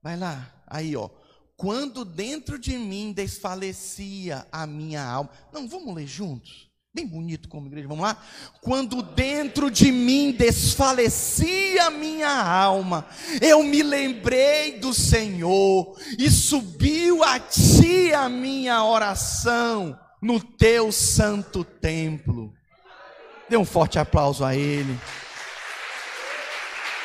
Vai 0.02 0.16
lá, 0.16 0.62
aí 0.66 0.94
ó. 0.94 1.08
Quando 1.56 2.04
dentro 2.04 2.58
de 2.58 2.78
mim 2.78 3.12
desfalecia 3.12 4.46
a 4.50 4.66
minha 4.66 5.04
alma. 5.04 5.30
Não, 5.52 5.68
vamos 5.68 5.94
ler 5.94 6.06
juntos. 6.06 6.69
Bem 6.92 7.07
bonito 7.07 7.48
como 7.48 7.68
igreja, 7.68 7.87
vamos 7.87 8.03
lá? 8.03 8.20
Quando 8.61 9.00
dentro 9.00 9.70
de 9.70 9.92
mim 9.92 10.33
desfalecia 10.33 11.88
minha 11.88 12.29
alma, 12.29 13.07
eu 13.40 13.62
me 13.62 13.81
lembrei 13.81 14.81
do 14.81 14.92
Senhor 14.92 15.96
e 16.18 16.29
subiu 16.29 17.22
a 17.22 17.38
ti 17.38 18.12
a 18.12 18.29
minha 18.29 18.83
oração 18.83 19.96
no 20.20 20.40
teu 20.40 20.90
santo 20.90 21.62
templo. 21.62 22.53
Dê 23.48 23.57
um 23.57 23.64
forte 23.64 23.96
aplauso 23.96 24.44
a 24.44 24.57
Ele. 24.57 24.98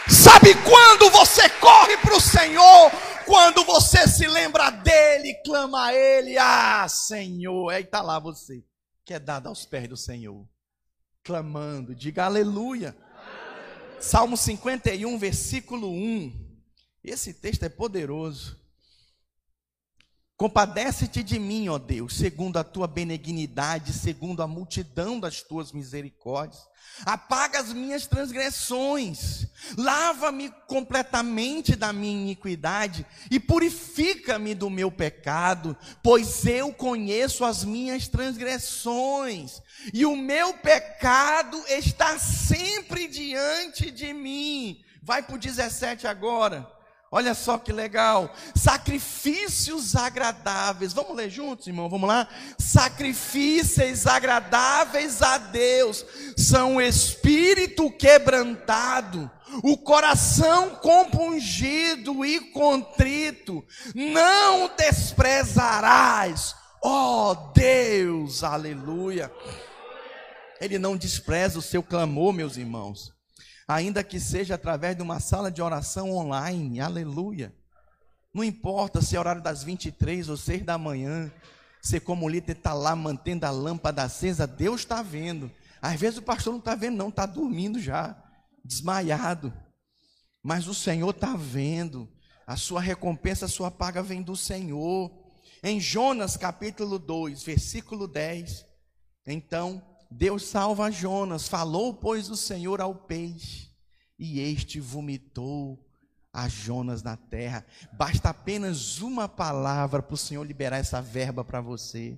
Sabe 0.09 0.55
quando 0.63 1.11
você 1.11 1.47
corre 1.47 1.95
para 1.97 2.15
o 2.15 2.19
Senhor? 2.19 2.91
Quando 3.27 3.63
você 3.63 4.07
se 4.07 4.25
lembra 4.25 4.71
dele, 4.71 5.35
clama 5.45 5.85
a 5.85 5.93
Ele, 5.93 6.39
ah 6.39 6.87
Senhor, 6.89 7.69
aí 7.69 7.83
está 7.83 8.01
lá 8.01 8.17
você 8.17 8.63
que 9.05 9.13
é 9.13 9.19
dada 9.19 9.47
aos 9.47 9.65
pés 9.65 9.87
do 9.87 9.95
Senhor, 9.95 10.45
clamando, 11.23 11.93
diga 11.93 12.25
aleluia. 12.25 12.89
aleluia. 12.89 14.01
Salmo 14.01 14.35
51, 14.35 15.17
versículo 15.19 15.91
1. 15.91 16.59
Esse 17.03 17.33
texto 17.33 17.63
é 17.63 17.69
poderoso. 17.69 18.59
Compadece-te 20.37 21.23
de 21.23 21.39
mim, 21.39 21.69
ó 21.69 21.77
Deus, 21.77 22.17
segundo 22.17 22.57
a 22.57 22.63
tua 22.63 22.87
benignidade, 22.87 23.93
segundo 23.93 24.43
a 24.43 24.47
multidão 24.47 25.17
das 25.17 25.41
tuas 25.41 25.71
misericórdias. 25.71 26.67
Apaga 27.05 27.59
as 27.59 27.71
minhas 27.71 28.05
transgressões, 28.05 29.47
lava-me 29.77 30.49
completamente 30.67 31.73
da 31.73 31.93
minha 31.93 32.21
iniquidade 32.21 33.05
e 33.31 33.39
purifica-me 33.39 34.53
do 34.53 34.69
meu 34.69 34.91
pecado, 34.91 35.75
pois 36.03 36.45
eu 36.45 36.73
conheço 36.73 37.45
as 37.45 37.63
minhas 37.63 38.09
transgressões 38.09 39.61
e 39.93 40.05
o 40.05 40.17
meu 40.17 40.53
pecado 40.55 41.63
está 41.69 42.19
sempre 42.19 43.07
diante 43.07 43.89
de 43.89 44.13
mim. 44.13 44.83
Vai 45.01 45.23
para 45.23 45.35
o 45.35 45.39
17 45.39 46.07
agora. 46.07 46.74
Olha 47.15 47.33
só 47.33 47.57
que 47.57 47.71
legal. 47.71 48.35
Sacrifícios 48.53 49.95
agradáveis. 49.95 50.91
Vamos 50.91 51.15
ler 51.15 51.29
juntos, 51.29 51.65
irmão? 51.65 51.87
Vamos 51.87 52.09
lá? 52.09 52.27
Sacrifícios 52.59 54.05
agradáveis 54.05 55.21
a 55.21 55.37
Deus 55.37 56.05
são 56.37 56.75
o 56.75 56.81
espírito 56.81 57.89
quebrantado, 57.89 59.31
o 59.63 59.77
coração 59.77 60.71
compungido 60.71 62.25
e 62.25 62.51
contrito. 62.51 63.65
Não 63.95 64.69
desprezarás, 64.75 66.53
ó 66.83 67.31
oh 67.31 67.35
Deus. 67.53 68.43
Aleluia. 68.43 69.31
Ele 70.59 70.77
não 70.77 70.97
despreza 70.97 71.59
o 71.59 71.61
seu 71.61 71.81
clamor, 71.81 72.33
meus 72.33 72.57
irmãos 72.57 73.14
ainda 73.67 74.03
que 74.03 74.19
seja 74.19 74.55
através 74.55 74.95
de 74.95 75.01
uma 75.01 75.19
sala 75.19 75.51
de 75.51 75.61
oração 75.61 76.11
online, 76.11 76.79
aleluia. 76.79 77.53
Não 78.33 78.43
importa 78.43 79.01
se 79.01 79.15
é 79.15 79.19
horário 79.19 79.41
das 79.41 79.63
23 79.63 80.29
ou 80.29 80.37
6 80.37 80.63
da 80.63 80.77
manhã, 80.77 81.31
você 81.81 81.99
como 81.99 82.27
líder 82.27 82.57
está 82.57 82.73
lá 82.73 82.95
mantendo 82.95 83.45
a 83.45 83.51
lâmpada 83.51 84.03
acesa, 84.03 84.47
Deus 84.47 84.81
está 84.81 85.01
vendo. 85.01 85.51
Às 85.81 85.99
vezes 85.99 86.17
o 86.17 86.23
pastor 86.23 86.51
não 86.51 86.59
está 86.59 86.75
vendo, 86.75 86.97
não, 86.97 87.09
está 87.09 87.25
dormindo 87.25 87.79
já, 87.79 88.15
desmaiado. 88.63 89.53
Mas 90.43 90.67
o 90.67 90.73
Senhor 90.73 91.11
está 91.11 91.35
vendo. 91.35 92.09
A 92.45 92.57
sua 92.57 92.81
recompensa, 92.81 93.45
a 93.45 93.49
sua 93.49 93.71
paga 93.71 94.03
vem 94.03 94.21
do 94.21 94.35
Senhor. 94.35 95.11
Em 95.63 95.79
Jonas 95.79 96.35
capítulo 96.35 96.99
2, 96.99 97.43
versículo 97.43 98.07
10. 98.07 98.65
Então 99.25 99.81
Deus 100.17 100.43
salva 100.43 100.89
Jonas. 100.89 101.47
Falou, 101.47 101.93
pois, 101.93 102.29
o 102.29 102.37
Senhor 102.37 102.79
ao 102.79 102.95
peixe, 102.95 103.69
e 104.17 104.39
este 104.39 104.79
vomitou 104.79 105.85
a 106.31 106.47
Jonas 106.47 107.03
na 107.03 107.17
terra. 107.17 107.65
Basta 107.93 108.29
apenas 108.29 108.99
uma 108.99 109.27
palavra 109.27 110.01
para 110.01 110.13
o 110.13 110.17
Senhor 110.17 110.43
liberar 110.43 110.77
essa 110.77 111.01
verba 111.01 111.43
para 111.43 111.59
você. 111.59 112.17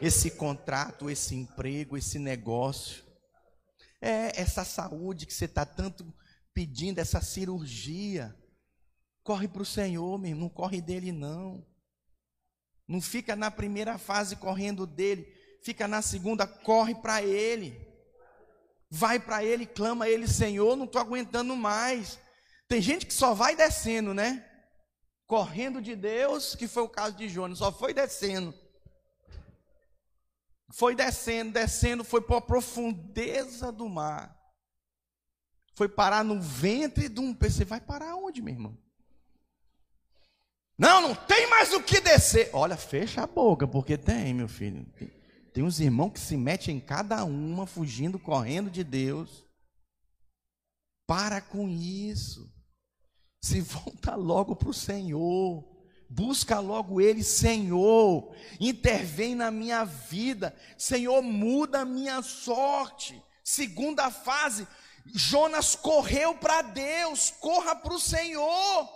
Esse 0.00 0.30
contrato, 0.30 1.10
esse 1.10 1.34
emprego, 1.34 1.98
esse 1.98 2.18
negócio. 2.18 3.04
É 4.00 4.40
essa 4.40 4.64
saúde 4.64 5.26
que 5.26 5.34
você 5.34 5.44
está 5.44 5.66
tanto 5.66 6.12
pedindo, 6.54 6.98
essa 6.98 7.20
cirurgia. 7.20 8.34
Corre 9.22 9.48
para 9.48 9.62
o 9.62 9.66
Senhor, 9.66 10.18
meu 10.18 10.30
irmão, 10.30 10.44
não 10.44 10.48
corre 10.48 10.80
dele 10.80 11.12
não. 11.12 11.66
Não 12.88 13.00
fica 13.00 13.36
na 13.36 13.50
primeira 13.50 13.96
fase 13.98 14.36
correndo 14.36 14.86
dele, 14.86 15.26
fica 15.64 15.88
na 15.88 16.02
segunda, 16.02 16.46
corre 16.46 16.94
para 16.94 17.22
ele. 17.22 17.82
Vai 18.90 19.18
para 19.18 19.42
ele, 19.42 19.66
clama 19.66 20.04
a 20.04 20.10
ele, 20.10 20.28
Senhor, 20.28 20.76
não 20.76 20.84
estou 20.84 21.00
aguentando 21.00 21.56
mais. 21.56 22.18
Tem 22.68 22.80
gente 22.80 23.06
que 23.06 23.14
só 23.14 23.34
vai 23.34 23.56
descendo, 23.56 24.12
né? 24.12 24.46
Correndo 25.26 25.80
de 25.80 25.96
Deus, 25.96 26.54
que 26.54 26.68
foi 26.68 26.82
o 26.82 26.88
caso 26.88 27.16
de 27.16 27.28
Jonas, 27.28 27.58
só 27.58 27.72
foi 27.72 27.94
descendo. 27.94 28.54
Foi 30.74 30.94
descendo, 30.94 31.52
descendo, 31.52 32.04
foi 32.04 32.20
para 32.20 32.36
a 32.36 32.42
profundeza 32.42 33.72
do 33.72 33.88
mar. 33.88 34.38
Foi 35.74 35.88
parar 35.88 36.22
no 36.22 36.40
ventre 36.40 37.08
de 37.08 37.20
um 37.20 37.34
peixe. 37.34 37.58
Você 37.58 37.64
vai 37.64 37.80
parar 37.80 38.14
onde, 38.16 38.42
meu 38.42 38.52
irmão? 38.52 38.78
Não, 40.76 41.00
não 41.00 41.14
tem 41.14 41.48
mais 41.48 41.72
o 41.72 41.82
que 41.82 42.00
descer. 42.00 42.50
Olha, 42.52 42.76
fecha 42.76 43.22
a 43.22 43.26
boca, 43.26 43.66
porque 43.66 43.96
tem, 43.96 44.34
meu 44.34 44.48
filho. 44.48 44.84
Tem, 44.96 45.23
tem 45.54 45.62
uns 45.62 45.78
irmãos 45.78 46.10
que 46.10 46.18
se 46.18 46.36
metem 46.36 46.78
em 46.78 46.80
cada 46.80 47.24
uma, 47.24 47.64
fugindo, 47.64 48.18
correndo 48.18 48.68
de 48.68 48.82
Deus. 48.82 49.44
Para 51.06 51.40
com 51.40 51.68
isso. 51.68 52.52
Se 53.40 53.60
volta 53.60 54.16
logo 54.16 54.56
para 54.56 54.70
o 54.70 54.74
Senhor. 54.74 55.64
Busca 56.10 56.58
logo 56.58 57.00
Ele, 57.00 57.22
Senhor. 57.22 58.34
Intervém 58.58 59.36
na 59.36 59.52
minha 59.52 59.84
vida. 59.84 60.52
Senhor, 60.76 61.22
muda 61.22 61.82
a 61.82 61.84
minha 61.84 62.20
sorte. 62.20 63.22
Segunda 63.44 64.10
fase. 64.10 64.66
Jonas 65.06 65.76
correu 65.76 66.34
para 66.34 66.62
Deus. 66.62 67.30
Corra 67.38 67.76
para 67.76 67.94
o 67.94 68.00
Senhor. 68.00 68.88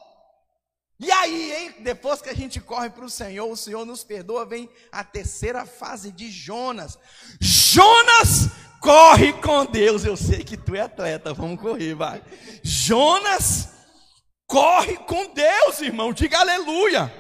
E 1.01 1.13
aí, 1.13 1.53
hein? 1.53 1.75
Depois 1.81 2.21
que 2.21 2.29
a 2.29 2.35
gente 2.35 2.61
corre 2.61 2.91
para 2.91 3.05
o 3.05 3.11
Senhor, 3.11 3.49
o 3.49 3.57
Senhor 3.57 3.87
nos 3.87 4.03
perdoa, 4.03 4.45
vem 4.45 4.69
a 4.91 5.05
terceira 5.05 5.65
fase 5.65 6.11
de 6.11 6.29
Jonas. 6.29 6.99
Jonas 7.41 8.51
corre 8.81 9.33
com 9.35 9.65
Deus. 9.65 10.05
Eu 10.05 10.17
sei 10.17 10.43
que 10.43 10.57
tu 10.57 10.75
é 10.75 10.81
atleta, 10.81 11.33
vamos 11.33 11.61
correr, 11.61 11.95
vai. 11.95 12.21
Jonas 12.65 13.69
corre 14.45 14.97
com 14.97 15.33
Deus, 15.33 15.81
irmão. 15.81 16.13
Diga 16.13 16.41
aleluia. 16.41 17.13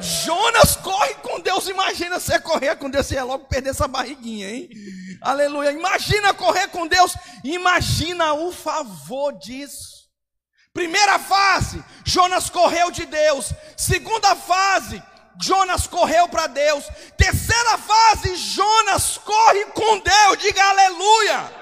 Jonas 0.00 0.74
corre 0.76 1.14
com 1.16 1.40
Deus. 1.40 1.68
Imagina 1.68 2.18
você 2.18 2.38
correr 2.38 2.76
com 2.76 2.88
Deus, 2.88 3.06
você 3.06 3.16
ia 3.16 3.24
logo 3.24 3.44
perder 3.44 3.70
essa 3.70 3.86
barriguinha, 3.86 4.48
hein? 4.48 4.70
Aleluia. 5.20 5.72
Imagina 5.72 6.32
correr 6.32 6.68
com 6.68 6.86
Deus. 6.86 7.14
Imagina 7.44 8.32
o 8.32 8.50
favor 8.50 9.32
disso. 9.32 10.03
Primeira 10.74 11.20
fase, 11.20 11.82
Jonas 12.04 12.50
correu 12.50 12.90
de 12.90 13.06
Deus. 13.06 13.54
Segunda 13.76 14.34
fase, 14.34 15.00
Jonas 15.40 15.86
correu 15.86 16.28
para 16.28 16.48
Deus. 16.48 16.84
Terceira 17.16 17.78
fase, 17.78 18.34
Jonas 18.34 19.16
corre 19.18 19.66
com 19.66 20.00
Deus. 20.00 20.38
Diga 20.42 20.60
aleluia. 20.64 21.52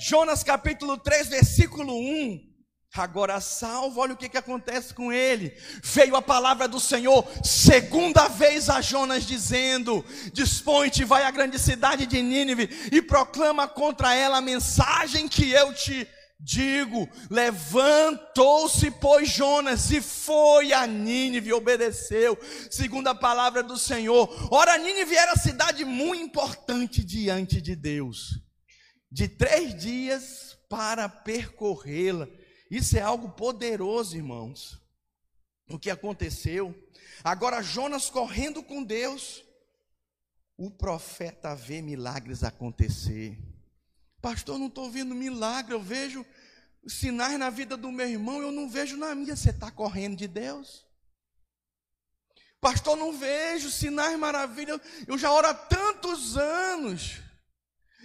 Jonas 0.00 0.42
capítulo 0.42 0.98
3, 0.98 1.28
versículo 1.28 1.94
1. 1.94 2.48
Agora 2.96 3.40
salvo, 3.40 4.00
olha 4.00 4.14
o 4.14 4.16
que, 4.16 4.28
que 4.28 4.38
acontece 4.38 4.92
com 4.92 5.12
ele. 5.12 5.56
Veio 5.84 6.16
a 6.16 6.22
palavra 6.22 6.66
do 6.66 6.80
Senhor, 6.80 7.24
segunda 7.44 8.26
vez 8.26 8.68
a 8.68 8.80
Jonas, 8.80 9.24
dizendo: 9.24 10.04
Dispõe-te, 10.32 11.04
vai 11.04 11.22
à 11.22 11.30
grande 11.30 11.60
cidade 11.60 12.06
de 12.06 12.20
Nínive 12.20 12.68
e 12.90 13.00
proclama 13.00 13.68
contra 13.68 14.16
ela 14.16 14.38
a 14.38 14.40
mensagem 14.40 15.28
que 15.28 15.48
eu 15.52 15.72
te 15.72 16.08
Digo, 16.40 17.08
levantou-se, 17.28 18.92
pois, 18.92 19.28
Jonas, 19.28 19.90
e 19.90 20.00
foi 20.00 20.72
a 20.72 20.86
Nínive, 20.86 21.52
obedeceu, 21.52 22.38
segundo 22.70 23.08
a 23.08 23.14
palavra 23.14 23.60
do 23.60 23.76
Senhor. 23.76 24.28
Ora, 24.52 24.78
Nínive 24.78 25.16
era 25.16 25.34
cidade 25.34 25.84
muito 25.84 26.22
importante 26.22 27.02
diante 27.02 27.60
de 27.60 27.74
Deus, 27.74 28.40
de 29.10 29.26
três 29.26 29.74
dias 29.74 30.56
para 30.68 31.08
percorrê-la. 31.08 32.28
Isso 32.70 32.96
é 32.96 33.00
algo 33.00 33.30
poderoso, 33.30 34.16
irmãos. 34.16 34.80
O 35.68 35.78
que 35.78 35.90
aconteceu? 35.90 36.72
Agora, 37.24 37.62
Jonas 37.62 38.08
correndo 38.08 38.62
com 38.62 38.84
Deus, 38.84 39.42
o 40.56 40.70
profeta 40.70 41.54
vê 41.54 41.82
milagres 41.82 42.44
acontecer. 42.44 43.36
Pastor, 44.20 44.58
não 44.58 44.66
estou 44.66 44.90
vendo 44.90 45.14
milagre, 45.14 45.74
eu 45.74 45.80
vejo 45.80 46.26
sinais 46.86 47.38
na 47.38 47.50
vida 47.50 47.76
do 47.76 47.92
meu 47.92 48.08
irmão, 48.08 48.42
eu 48.42 48.50
não 48.50 48.68
vejo 48.68 48.96
na 48.96 49.14
minha. 49.14 49.36
Você 49.36 49.50
está 49.50 49.70
correndo 49.70 50.16
de 50.16 50.26
Deus? 50.26 50.86
Pastor, 52.60 52.96
não 52.96 53.16
vejo 53.16 53.70
sinais 53.70 54.18
maravilhas. 54.18 54.80
Eu 55.06 55.16
já 55.16 55.30
oro 55.30 55.46
há 55.46 55.54
tantos 55.54 56.36
anos. 56.36 57.20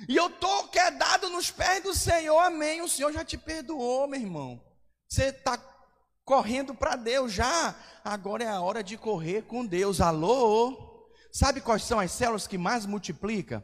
E 0.07 0.15
eu 0.15 0.27
estou 0.27 0.67
quedado 0.67 1.29
nos 1.29 1.49
pés 1.49 1.81
do 1.81 1.93
Senhor, 1.93 2.39
amém. 2.39 2.81
O 2.81 2.89
Senhor 2.89 3.11
já 3.11 3.23
te 3.23 3.37
perdoou, 3.37 4.07
meu 4.07 4.19
irmão. 4.19 4.63
Você 5.07 5.25
está 5.25 5.57
correndo 6.23 6.75
para 6.75 6.95
Deus 6.95 7.31
já. 7.31 7.75
Agora 8.03 8.43
é 8.43 8.47
a 8.47 8.61
hora 8.61 8.83
de 8.83 8.97
correr 8.97 9.43
com 9.43 9.65
Deus. 9.65 10.01
Alô? 10.01 11.07
Sabe 11.31 11.61
quais 11.61 11.83
são 11.83 11.99
as 11.99 12.11
células 12.11 12.45
que 12.45 12.57
mais 12.57 12.85
multiplicam? 12.85 13.63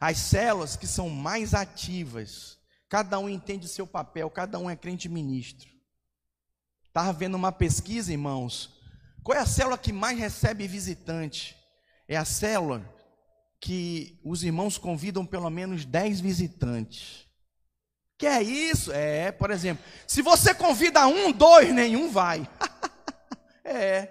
As 0.00 0.18
células 0.18 0.76
que 0.76 0.86
são 0.86 1.08
mais 1.08 1.54
ativas, 1.54 2.58
cada 2.88 3.18
um 3.18 3.28
entende 3.28 3.68
seu 3.68 3.86
papel, 3.86 4.30
cada 4.30 4.58
um 4.58 4.68
é 4.68 4.76
crente 4.76 5.08
ministro. 5.08 5.68
Estava 6.86 7.12
vendo 7.12 7.36
uma 7.36 7.52
pesquisa, 7.52 8.10
irmãos. 8.10 8.80
Qual 9.22 9.36
é 9.36 9.40
a 9.40 9.46
célula 9.46 9.78
que 9.78 9.92
mais 9.92 10.18
recebe 10.18 10.66
visitante? 10.66 11.56
É 12.08 12.16
a 12.16 12.24
célula 12.24 12.84
que 13.60 14.18
os 14.24 14.42
irmãos 14.42 14.78
convidam 14.78 15.24
pelo 15.24 15.50
menos 15.50 15.84
10 15.84 16.20
visitantes. 16.20 17.26
Que 18.18 18.26
é 18.26 18.42
isso? 18.42 18.90
É, 18.92 19.30
por 19.32 19.50
exemplo, 19.50 19.84
se 20.06 20.20
você 20.20 20.52
convida 20.54 21.06
um, 21.06 21.30
dois, 21.30 21.72
nenhum 21.72 22.10
vai. 22.10 22.48
é. 23.64 24.08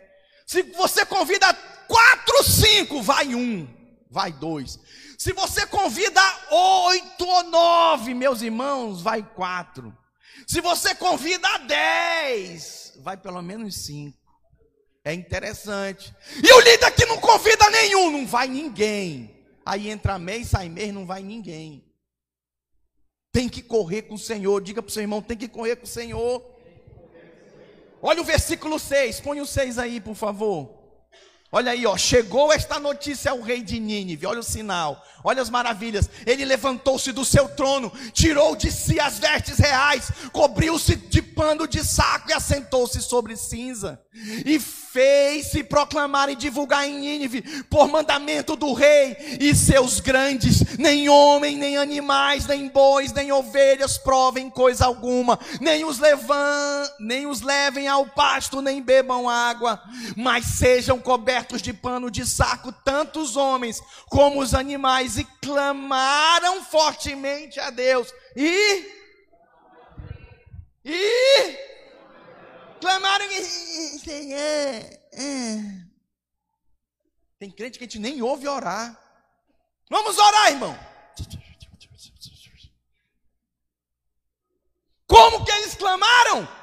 Se 0.48 0.64
você 0.64 1.06
convida 1.06 1.54
quatro, 1.88 2.44
cinco, 2.44 3.02
vai 3.02 3.36
um, 3.36 3.68
vai 4.10 4.32
dois. 4.32 4.80
Se 5.20 5.34
você 5.34 5.68
convida 5.68 6.22
oito 6.50 7.28
ou 7.28 7.44
nove, 7.44 8.14
meus 8.14 8.42
irmãos, 8.42 9.02
vai 9.02 9.22
quatro. 9.22 9.94
Se 10.48 10.62
você 10.62 10.96
convida 10.96 11.58
dez, 11.58 12.94
vai 13.02 13.18
pelo 13.18 13.42
menos 13.42 13.84
cinco. 13.84 14.18
É 15.04 15.14
interessante. 15.14 16.16
E 16.42 16.54
o 16.54 16.62
líder 16.62 16.96
que 16.96 17.06
não 17.06 17.18
convida 17.18 17.70
nenhum, 17.70 18.10
não 18.12 18.26
vai 18.26 18.48
ninguém. 18.48 19.46
Aí 19.66 19.90
entra 19.90 20.18
mês, 20.18 20.48
sai 20.48 20.70
mês, 20.70 20.94
não 20.94 21.06
vai 21.06 21.22
ninguém. 21.22 21.84
Tem 23.34 23.50
que 23.50 23.62
correr 23.62 24.04
com 24.04 24.14
o 24.14 24.18
Senhor. 24.18 24.62
Diga 24.62 24.82
para 24.82 24.90
o 24.90 24.94
seu 24.94 25.04
irmão, 25.04 25.22
tem 25.22 25.36
que 25.36 25.50
correr 25.50 25.76
com 25.76 25.84
o 25.84 25.88
Senhor. 25.88 26.42
Olha 28.02 28.22
o 28.22 28.26
versículo 28.26 28.80
6. 28.80 29.20
Põe 29.20 29.42
o 29.42 29.46
6 29.46 29.80
aí, 29.80 30.00
por 30.00 30.16
favor. 30.16 30.79
Olha 31.52 31.72
aí, 31.72 31.86
ó, 31.88 31.98
chegou 31.98 32.54
esta 32.54 32.80
notícia 32.80 33.32
ao 33.32 33.42
rei 33.42 33.64
de 33.64 33.80
Nínive. 33.80 34.28
Olha 34.28 34.40
o 34.40 34.44
sinal, 34.44 35.04
olha 35.24 35.42
as 35.42 35.50
maravilhas. 35.50 36.10
Ele 36.26 36.46
levantou-se 36.46 37.12
do 37.12 37.26
seu 37.26 37.48
trono, 37.50 37.92
tirou 38.14 38.56
de 38.56 38.72
si 38.72 39.00
as 39.00 39.20
vestes 39.20 39.58
reais, 39.58 40.12
cobriu-se 40.32 40.96
de 40.96 41.22
pano 41.22 41.68
de 41.68 41.84
saco 41.84 42.30
e 42.30 42.34
assentou-se 42.34 43.02
sobre 43.02 43.36
cinza. 43.36 44.00
E 44.46 44.60
fez-se 44.60 45.64
proclamar 45.64 46.30
e 46.30 46.36
divulgar 46.36 46.88
em 46.88 47.00
Nínive, 47.00 47.42
por 47.70 47.88
mandamento 47.88 48.56
do 48.56 48.74
rei 48.74 49.16
e 49.40 49.56
seus 49.56 50.00
grandes, 50.00 50.78
nem 50.78 51.08
homem, 51.10 51.56
nem 51.58 51.78
animais, 51.78 52.46
nem 52.48 52.68
bois, 52.68 53.14
nem 53.14 53.32
ovelhas 53.32 53.98
provem 53.98 54.50
coisa 54.50 54.86
alguma, 54.86 55.40
nem 55.62 55.86
os 55.86 56.00
levam, 56.00 56.36
nem 57.00 57.28
os 57.28 57.42
levem 57.42 57.88
ao 57.88 58.06
pasto, 58.08 58.62
nem 58.62 58.82
bebam 58.82 59.30
água, 59.30 59.82
mas 60.16 60.46
sejam 60.46 61.00
cobertos 61.00 61.62
de 61.62 61.72
pano 61.72 62.10
de 62.10 62.26
saco 62.26 62.72
tanto 62.84 63.20
os 63.20 63.36
homens 63.36 63.82
como 64.10 64.42
os 64.42 64.54
animais 64.54 65.09
e 65.18 65.24
clamaram 65.42 66.64
fortemente 66.64 67.60
a 67.60 67.70
Deus 67.70 68.14
e 68.36 69.00
e 70.86 71.70
Clamaram 72.80 73.28
Senhor. 74.00 75.00
Tem 77.38 77.52
crente 77.52 77.78
que 77.78 77.84
a 77.84 77.88
gente 77.88 78.00
nem 78.00 78.22
ouve 78.22 78.48
orar. 78.48 78.98
Vamos 79.90 80.18
orar, 80.18 80.52
irmão. 80.52 80.78
Como 85.08 85.44
que 85.44 85.52
eles 85.52 85.76
clamaram? 85.76 86.59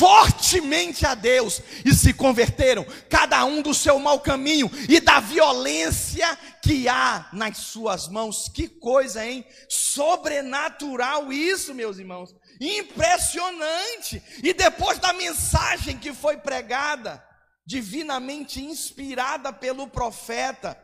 Fortemente 0.00 1.04
a 1.04 1.14
Deus 1.14 1.60
e 1.84 1.92
se 1.92 2.14
converteram, 2.14 2.86
cada 3.10 3.44
um 3.44 3.60
do 3.60 3.74
seu 3.74 3.98
mau 3.98 4.18
caminho 4.18 4.70
e 4.88 4.98
da 4.98 5.20
violência 5.20 6.26
que 6.62 6.88
há 6.88 7.28
nas 7.34 7.58
suas 7.58 8.08
mãos. 8.08 8.48
Que 8.48 8.66
coisa, 8.66 9.22
hein? 9.22 9.44
Sobrenatural 9.68 11.30
isso, 11.30 11.74
meus 11.74 11.98
irmãos. 11.98 12.34
Impressionante. 12.58 14.22
E 14.42 14.54
depois 14.54 14.98
da 14.98 15.12
mensagem 15.12 15.98
que 15.98 16.14
foi 16.14 16.38
pregada, 16.38 17.22
divinamente 17.66 18.64
inspirada 18.64 19.52
pelo 19.52 19.86
profeta, 19.86 20.82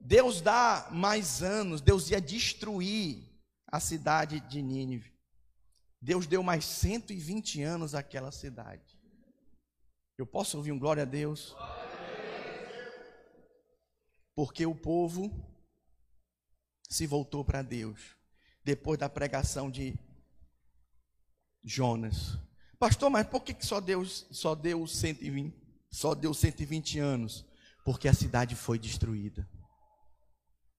Deus 0.00 0.40
dá 0.40 0.88
mais 0.90 1.42
anos, 1.42 1.82
Deus 1.82 2.08
ia 2.08 2.22
destruir 2.22 3.22
a 3.70 3.78
cidade 3.78 4.40
de 4.40 4.62
Nínive. 4.62 5.15
Deus 6.06 6.24
deu 6.24 6.40
mais 6.40 6.64
120 6.64 7.62
anos 7.64 7.92
àquela 7.92 8.30
cidade. 8.30 8.96
Eu 10.16 10.24
posso 10.24 10.56
ouvir 10.56 10.70
um 10.70 10.78
glória 10.78 11.02
a 11.02 11.04
Deus? 11.04 11.52
Porque 14.32 14.64
o 14.64 14.72
povo 14.72 15.28
se 16.88 17.08
voltou 17.08 17.44
para 17.44 17.60
Deus 17.60 18.14
depois 18.62 19.00
da 19.00 19.08
pregação 19.08 19.68
de 19.68 19.98
Jonas. 21.64 22.38
Pastor, 22.78 23.10
mas 23.10 23.26
por 23.26 23.42
que 23.42 23.56
só 23.66 23.80
Deus 23.80 24.28
só 24.30 24.54
deu 24.54 24.86
120, 24.86 25.52
só 25.90 26.14
deu 26.14 26.32
120 26.32 27.00
anos? 27.00 27.44
Porque 27.84 28.06
a 28.06 28.14
cidade 28.14 28.54
foi 28.54 28.78
destruída. 28.78 29.44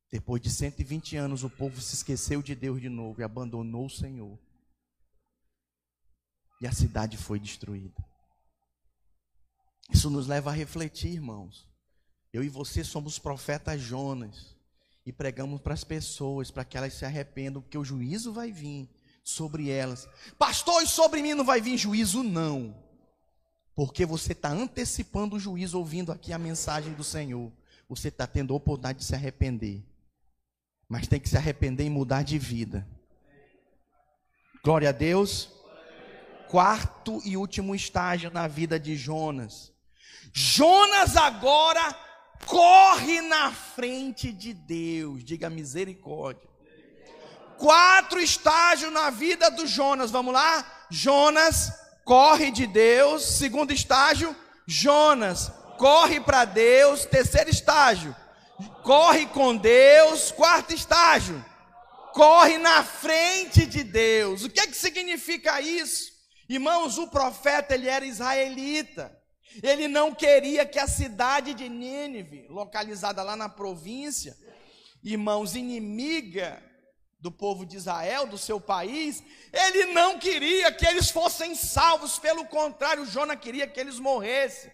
Depois 0.10 0.42
de 0.42 0.50
120 0.50 1.18
anos, 1.18 1.44
o 1.44 1.50
povo 1.50 1.82
se 1.82 1.96
esqueceu 1.96 2.42
de 2.42 2.56
Deus 2.56 2.80
de 2.80 2.88
novo 2.88 3.20
e 3.20 3.26
abandonou 3.26 3.88
o 3.88 3.90
Senhor. 3.90 4.47
E 6.60 6.68
a 6.68 6.72
cidade 6.72 7.18
foi 7.18 7.40
destruída. 7.40 8.04
Isso 9.90 10.10
nos 10.10 10.28
leva 10.28 10.50
a 10.50 10.54
refletir, 10.54 11.14
irmãos. 11.14 11.68
Eu 12.34 12.44
e 12.44 12.50
você 12.50 12.84
somos 12.84 13.18
profetas 13.18 13.82
Jonas 13.82 14.56
e 15.06 15.14
pregamos 15.14 15.62
para 15.62 15.74
as 15.74 15.84
pessoas 15.84 16.52
para 16.52 16.66
que 16.66 16.78
elas 16.78 16.94
se 16.94 17.06
arrependam, 17.06 17.62
porque 17.62 17.78
o 17.78 17.84
juízo 17.84 18.34
vai 18.34 18.52
vir 18.52 18.90
sobre 19.24 19.70
elas. 19.70 20.08
Pastor, 20.38 20.84
e 20.84 20.88
sobre 20.88 21.22
mim 21.22 21.34
não 21.34 21.46
vai 21.46 21.62
vir 21.62 21.78
juízo, 21.78 22.24
não. 22.24 22.76
Porque 23.76 24.06
você 24.06 24.34
está 24.34 24.50
antecipando 24.50 25.36
o 25.36 25.40
juízo 25.40 25.78
ouvindo 25.78 26.12
aqui 26.12 26.34
a 26.34 26.40
mensagem 26.40 26.94
do 26.94 27.04
Senhor. 27.04 27.52
Você 27.88 28.10
está 28.10 28.28
tendo 28.28 28.54
a 28.54 28.58
oportunidade 28.58 29.00
de 29.00 29.06
se 29.06 29.16
arrepender. 29.16 29.84
Mas 30.90 31.08
tem 31.08 31.20
que 31.20 31.30
se 31.30 31.38
arrepender 31.38 31.86
e 31.86 31.90
mudar 31.90 32.24
de 32.24 32.38
vida. 32.38 32.88
Glória 34.64 34.90
a 34.90 34.92
Deus. 34.92 35.57
Quarto 36.50 37.22
e 37.26 37.36
último 37.36 37.76
estágio 37.76 38.32
na 38.32 38.48
vida 38.48 38.80
de 38.80 38.96
Jonas. 38.96 39.72
Jonas 40.34 41.18
agora 41.18 41.98
corre 42.46 43.22
na 43.22 43.52
frente 43.52 44.32
de 44.32 44.54
Deus. 44.54 45.24
Diga 45.24 45.50
misericórdia 45.50 46.48
quatro 47.58 48.20
estágios 48.20 48.92
na 48.92 49.10
vida 49.10 49.50
do 49.52 49.68
Jonas. 49.68 50.12
Vamos 50.12 50.34
lá? 50.34 50.66
Jonas 50.90 51.74
corre 52.06 52.52
de 52.52 52.66
Deus. 52.68 53.24
Segundo 53.24 53.74
estágio, 53.74 54.36
Jonas 54.66 55.52
corre 55.78 56.20
para 56.20 56.46
Deus. 56.46 57.06
Terceiro 57.06 57.50
estágio, 57.50 58.16
corre 58.84 59.26
com 59.28 59.56
Deus. 59.56 60.32
Quarto 60.32 60.74
estágio, 60.74 61.44
corre 62.14 62.58
na 62.58 62.84
frente 62.84 63.66
de 63.66 63.84
Deus. 63.84 64.44
O 64.44 64.50
que 64.50 64.60
é 64.60 64.68
que 64.68 64.78
significa 64.78 65.60
isso? 65.60 66.16
Irmãos, 66.50 66.98
o 66.98 67.08
profeta 67.08 67.74
ele 67.74 67.88
era 67.88 68.06
israelita. 68.06 69.16
Ele 69.64 69.88
não 69.88 70.14
queria 70.14 70.66
que 70.66 70.80
a 70.80 70.88
cidade 70.88 71.54
de 71.54 71.68
Nínive, 71.68 72.48
localizada 72.50 73.24
lá 73.24 73.36
na 73.36 73.50
província, 73.50 74.38
irmãos, 75.04 75.56
inimiga 75.56 76.64
do 77.20 77.32
povo 77.32 77.66
de 77.66 77.76
Israel, 77.76 78.28
do 78.28 78.38
seu 78.38 78.60
país, 78.60 79.24
ele 79.52 79.86
não 79.88 80.20
queria 80.20 80.72
que 80.72 80.86
eles 80.86 81.10
fossem 81.10 81.56
salvos, 81.56 82.20
pelo 82.20 82.46
contrário, 82.46 83.06
Jonas 83.06 83.40
queria 83.40 83.68
que 83.68 83.80
eles 83.80 84.00
morressem. 84.00 84.72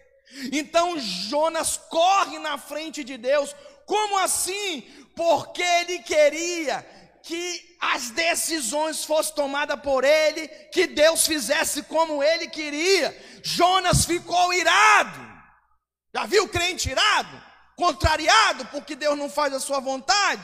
Então 0.52 0.98
Jonas 0.98 1.76
corre 1.76 2.38
na 2.38 2.58
frente 2.58 3.02
de 3.02 3.16
Deus, 3.16 3.54
como 3.86 4.18
assim? 4.18 4.82
Porque 5.14 5.62
ele 5.62 6.00
queria 6.00 6.84
que 7.24 7.76
as 7.80 8.10
decisões 8.10 9.02
fossem 9.02 9.34
tomadas 9.34 9.80
por 9.80 10.04
ele, 10.04 10.46
que 10.46 10.86
Deus 10.86 11.26
fizesse 11.26 11.82
como 11.84 12.22
ele 12.22 12.48
queria. 12.48 13.16
Jonas 13.42 14.04
ficou 14.04 14.52
irado. 14.52 15.20
Já 16.14 16.26
viu 16.26 16.44
o 16.44 16.48
crente 16.48 16.90
irado? 16.90 17.42
Contrariado 17.76 18.66
porque 18.66 18.94
Deus 18.94 19.16
não 19.16 19.30
faz 19.30 19.54
a 19.54 19.58
sua 19.58 19.80
vontade? 19.80 20.42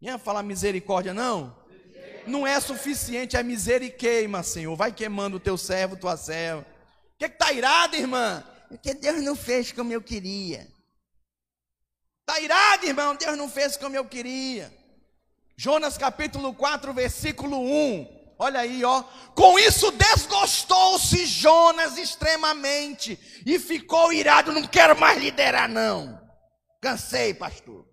Ia 0.00 0.18
falar 0.18 0.42
misericórdia, 0.42 1.14
não? 1.14 1.56
Não 2.26 2.44
é 2.44 2.58
suficiente, 2.58 3.36
é 3.36 3.42
miseriqueima, 3.42 4.42
Senhor. 4.42 4.74
Vai 4.74 4.92
queimando 4.92 5.36
o 5.36 5.40
teu 5.40 5.56
servo, 5.56 5.96
tua 5.96 6.16
serva. 6.16 6.66
O 7.14 7.18
que 7.18 7.26
está 7.26 7.52
irado, 7.52 7.94
irmã? 7.94 8.44
Porque 8.68 8.92
Deus 8.92 9.22
não 9.22 9.36
fez 9.36 9.70
como 9.70 9.92
eu 9.92 10.02
queria. 10.02 10.66
Está 12.20 12.40
irado, 12.40 12.86
irmão? 12.86 13.14
Deus 13.14 13.38
não 13.38 13.48
fez 13.48 13.76
como 13.76 13.94
eu 13.94 14.04
queria. 14.04 14.81
Jonas 15.62 15.96
capítulo 15.96 16.52
4, 16.52 16.92
versículo 16.92 17.56
1. 17.56 18.34
Olha 18.36 18.58
aí, 18.58 18.84
ó. 18.84 19.04
Com 19.32 19.56
isso 19.60 19.92
desgostou-se 19.92 21.24
Jonas 21.24 21.96
extremamente 21.98 23.16
e 23.46 23.60
ficou 23.60 24.12
irado. 24.12 24.50
Não 24.50 24.66
quero 24.66 24.98
mais 24.98 25.22
liderar, 25.22 25.68
não. 25.68 26.20
Cansei, 26.80 27.32
pastor. 27.32 27.88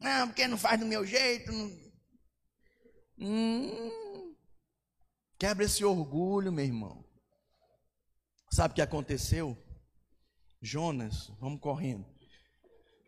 Não, 0.00 0.28
porque 0.28 0.48
não 0.48 0.56
faz 0.56 0.80
do 0.80 0.86
meu 0.86 1.04
jeito. 1.04 1.52
Não... 1.52 1.78
Hum, 3.18 4.34
quebra 5.38 5.66
esse 5.66 5.84
orgulho, 5.84 6.50
meu 6.50 6.64
irmão. 6.64 7.04
Sabe 8.50 8.72
o 8.72 8.74
que 8.76 8.80
aconteceu? 8.80 9.62
Jonas, 10.62 11.30
vamos 11.38 11.60
correndo. 11.60 12.06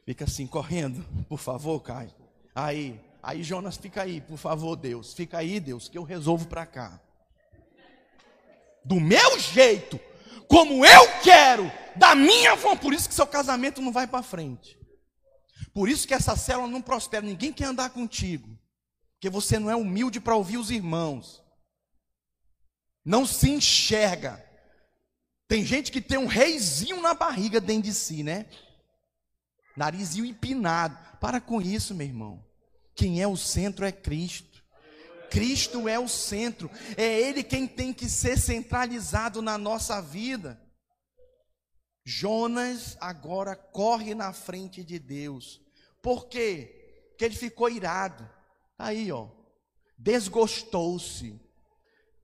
Fica 0.04 0.26
assim, 0.26 0.46
correndo, 0.46 1.02
por 1.30 1.38
favor, 1.38 1.80
Caio. 1.80 2.14
Aí, 2.54 3.00
aí 3.26 3.42
Jonas, 3.42 3.76
fica 3.76 4.02
aí, 4.02 4.20
por 4.20 4.38
favor, 4.38 4.76
Deus. 4.76 5.12
Fica 5.12 5.38
aí, 5.38 5.58
Deus, 5.58 5.88
que 5.88 5.98
eu 5.98 6.04
resolvo 6.04 6.46
para 6.46 6.64
cá. 6.64 7.00
Do 8.84 9.00
meu 9.00 9.36
jeito, 9.40 9.98
como 10.48 10.86
eu 10.86 11.20
quero, 11.22 11.70
da 11.96 12.14
minha 12.14 12.54
vontade. 12.54 12.82
Por 12.82 12.94
isso 12.94 13.08
que 13.08 13.14
seu 13.16 13.26
casamento 13.26 13.82
não 13.82 13.90
vai 13.90 14.06
para 14.06 14.22
frente. 14.22 14.78
Por 15.74 15.88
isso 15.88 16.06
que 16.06 16.14
essa 16.14 16.36
célula 16.36 16.68
não 16.68 16.80
prospera. 16.80 17.26
Ninguém 17.26 17.52
quer 17.52 17.64
andar 17.64 17.90
contigo. 17.90 18.56
Porque 19.14 19.28
você 19.28 19.58
não 19.58 19.68
é 19.68 19.74
humilde 19.74 20.20
para 20.20 20.36
ouvir 20.36 20.58
os 20.58 20.70
irmãos. 20.70 21.42
Não 23.04 23.26
se 23.26 23.50
enxerga. 23.50 24.40
Tem 25.48 25.64
gente 25.64 25.90
que 25.90 26.00
tem 26.00 26.16
um 26.16 26.26
reizinho 26.26 27.02
na 27.02 27.12
barriga 27.12 27.60
dentro 27.60 27.82
de 27.82 27.94
si, 27.94 28.22
né? 28.22 28.46
Narizinho 29.76 30.26
empinado. 30.26 30.96
Para 31.18 31.40
com 31.40 31.60
isso, 31.60 31.92
meu 31.92 32.06
irmão. 32.06 32.45
Quem 32.96 33.22
é 33.22 33.28
o 33.28 33.36
centro 33.36 33.84
é 33.84 33.92
Cristo. 33.92 34.64
Cristo 35.30 35.86
é 35.86 35.98
o 35.98 36.08
centro. 36.08 36.70
É 36.96 37.20
Ele 37.20 37.42
quem 37.42 37.66
tem 37.68 37.92
que 37.92 38.08
ser 38.08 38.38
centralizado 38.38 39.42
na 39.42 39.58
nossa 39.58 40.00
vida. 40.00 40.60
Jonas 42.04 42.96
agora 43.00 43.54
corre 43.54 44.14
na 44.14 44.32
frente 44.32 44.82
de 44.82 44.98
Deus. 44.98 45.60
Por 46.00 46.26
quê? 46.26 47.08
Porque 47.10 47.24
ele 47.24 47.34
ficou 47.34 47.68
irado. 47.68 48.28
Aí, 48.78 49.10
ó. 49.12 49.28
Desgostou-se. 49.98 51.40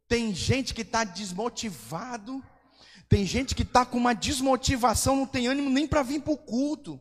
Tem 0.08 0.34
gente 0.34 0.72
que 0.72 0.82
está 0.82 1.04
desmotivado. 1.04 2.42
Tem 3.08 3.26
gente 3.26 3.54
que 3.54 3.62
está 3.62 3.84
com 3.84 3.98
uma 3.98 4.14
desmotivação, 4.14 5.16
não 5.16 5.26
tem 5.26 5.46
ânimo 5.46 5.68
nem 5.68 5.86
para 5.86 6.02
vir 6.02 6.22
para 6.22 6.32
o 6.32 6.38
culto. 6.38 6.98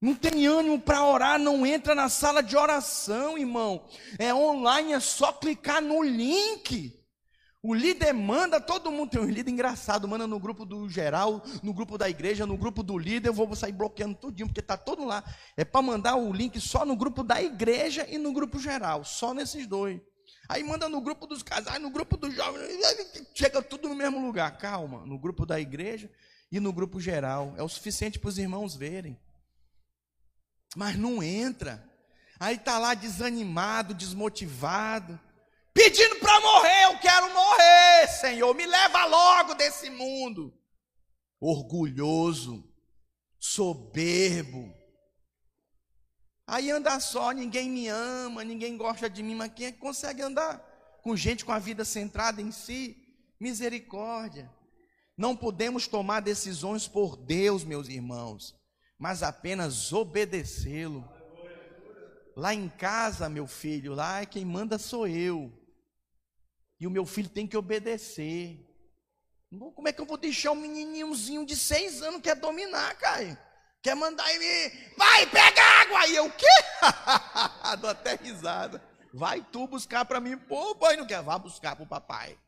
Não 0.00 0.14
tem 0.14 0.46
ânimo 0.46 0.80
para 0.80 1.04
orar, 1.04 1.38
não 1.40 1.66
entra 1.66 1.94
na 1.94 2.08
sala 2.08 2.40
de 2.40 2.56
oração, 2.56 3.36
irmão. 3.36 3.84
É 4.18 4.32
online, 4.32 4.92
é 4.92 5.00
só 5.00 5.32
clicar 5.32 5.82
no 5.82 6.02
link. 6.02 6.96
O 7.60 7.74
líder 7.74 8.12
manda, 8.12 8.60
todo 8.60 8.92
mundo 8.92 9.10
tem 9.10 9.20
um 9.20 9.28
líder 9.28 9.50
engraçado, 9.50 10.06
manda 10.06 10.28
no 10.28 10.38
grupo 10.38 10.64
do 10.64 10.88
geral, 10.88 11.42
no 11.60 11.74
grupo 11.74 11.98
da 11.98 12.08
igreja, 12.08 12.46
no 12.46 12.56
grupo 12.56 12.84
do 12.84 12.96
líder, 12.96 13.30
eu 13.30 13.32
vou 13.32 13.52
sair 13.56 13.72
bloqueando 13.72 14.14
tudinho, 14.14 14.46
porque 14.46 14.60
está 14.60 14.76
todo 14.76 15.04
lá. 15.04 15.24
É 15.56 15.64
para 15.64 15.82
mandar 15.82 16.14
o 16.14 16.32
link 16.32 16.60
só 16.60 16.86
no 16.86 16.94
grupo 16.94 17.24
da 17.24 17.42
igreja 17.42 18.06
e 18.08 18.16
no 18.16 18.32
grupo 18.32 18.60
geral, 18.60 19.04
só 19.04 19.34
nesses 19.34 19.66
dois. 19.66 20.00
Aí 20.48 20.62
manda 20.62 20.88
no 20.88 21.00
grupo 21.00 21.26
dos 21.26 21.42
casais, 21.42 21.82
no 21.82 21.90
grupo 21.90 22.16
dos 22.16 22.32
jovens, 22.32 22.80
chega 23.34 23.60
tudo 23.60 23.88
no 23.88 23.94
mesmo 23.96 24.24
lugar. 24.24 24.56
Calma, 24.56 25.04
no 25.04 25.18
grupo 25.18 25.44
da 25.44 25.60
igreja 25.60 26.08
e 26.50 26.60
no 26.60 26.72
grupo 26.72 27.00
geral. 27.00 27.54
É 27.56 27.62
o 27.62 27.68
suficiente 27.68 28.18
para 28.18 28.28
os 28.28 28.38
irmãos 28.38 28.76
verem. 28.76 29.18
Mas 30.76 30.96
não 30.96 31.22
entra. 31.22 31.84
Aí 32.38 32.56
está 32.56 32.78
lá 32.78 32.94
desanimado, 32.94 33.94
desmotivado 33.94 35.18
pedindo 35.78 36.16
para 36.16 36.40
morrer. 36.40 36.84
Eu 36.86 36.98
quero 36.98 37.32
morrer, 37.32 38.08
Senhor. 38.20 38.52
Me 38.52 38.66
leva 38.66 39.04
logo 39.06 39.54
desse 39.54 39.88
mundo. 39.88 40.52
Orgulhoso, 41.40 42.64
soberbo. 43.38 44.74
Aí 46.44 46.70
anda 46.70 46.98
só, 46.98 47.30
ninguém 47.30 47.70
me 47.70 47.88
ama, 47.88 48.42
ninguém 48.42 48.76
gosta 48.76 49.08
de 49.08 49.22
mim, 49.22 49.34
mas 49.34 49.52
quem 49.54 49.66
é 49.66 49.72
que 49.72 49.78
consegue 49.78 50.22
andar 50.22 50.58
com 51.02 51.14
gente 51.14 51.44
com 51.44 51.52
a 51.52 51.58
vida 51.58 51.84
centrada 51.84 52.40
em 52.42 52.50
si? 52.50 52.96
Misericórdia. 53.38 54.50
Não 55.16 55.36
podemos 55.36 55.86
tomar 55.86 56.20
decisões 56.20 56.88
por 56.88 57.16
Deus, 57.16 57.64
meus 57.64 57.88
irmãos, 57.88 58.57
mas 58.98 59.22
apenas 59.22 59.92
obedecê-lo. 59.92 61.08
Lá 62.36 62.54
em 62.54 62.68
casa, 62.68 63.28
meu 63.28 63.46
filho, 63.46 63.94
lá 63.94 64.22
é 64.22 64.26
quem 64.26 64.44
manda 64.44 64.78
sou 64.78 65.06
eu. 65.06 65.52
E 66.80 66.86
o 66.86 66.90
meu 66.90 67.04
filho 67.04 67.28
tem 67.28 67.46
que 67.46 67.56
obedecer. 67.56 68.64
Como 69.50 69.88
é 69.88 69.92
que 69.92 70.00
eu 70.00 70.06
vou 70.06 70.16
deixar 70.16 70.52
um 70.52 70.56
menininhozinho 70.56 71.46
de 71.46 71.56
seis 71.56 72.02
anos 72.02 72.16
que 72.16 72.24
quer 72.24 72.36
dominar, 72.36 72.94
Caio? 72.96 73.36
Quer 73.82 73.94
mandar 73.94 74.26
mim? 74.26 74.94
Vai, 74.96 75.26
pega 75.26 75.62
água! 75.82 76.06
E 76.06 76.16
eu, 76.16 76.26
o 76.26 76.32
quê? 76.32 76.46
Dou 77.80 77.90
até 77.90 78.16
risada. 78.16 78.82
Vai 79.12 79.44
tu 79.50 79.66
buscar 79.66 80.04
para 80.04 80.20
mim. 80.20 80.36
Pô, 80.36 80.74
pai, 80.74 80.96
não 80.96 81.06
quer? 81.06 81.22
Vá 81.22 81.38
buscar 81.38 81.74
para 81.74 81.84
o 81.84 81.88
papai. 81.88 82.38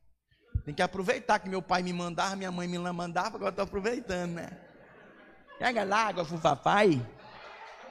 Tem 0.64 0.74
que 0.74 0.82
aproveitar 0.82 1.38
que 1.38 1.48
meu 1.48 1.62
pai 1.62 1.82
me 1.82 1.92
mandava, 1.92 2.36
minha 2.36 2.52
mãe 2.52 2.68
me 2.68 2.78
mandava, 2.78 3.36
agora 3.36 3.50
estou 3.50 3.64
aproveitando, 3.64 4.34
né? 4.34 4.69
Pega 5.60 5.84
lá 5.84 6.06
água 6.06 6.24
pro 6.24 6.40
papai. 6.40 7.06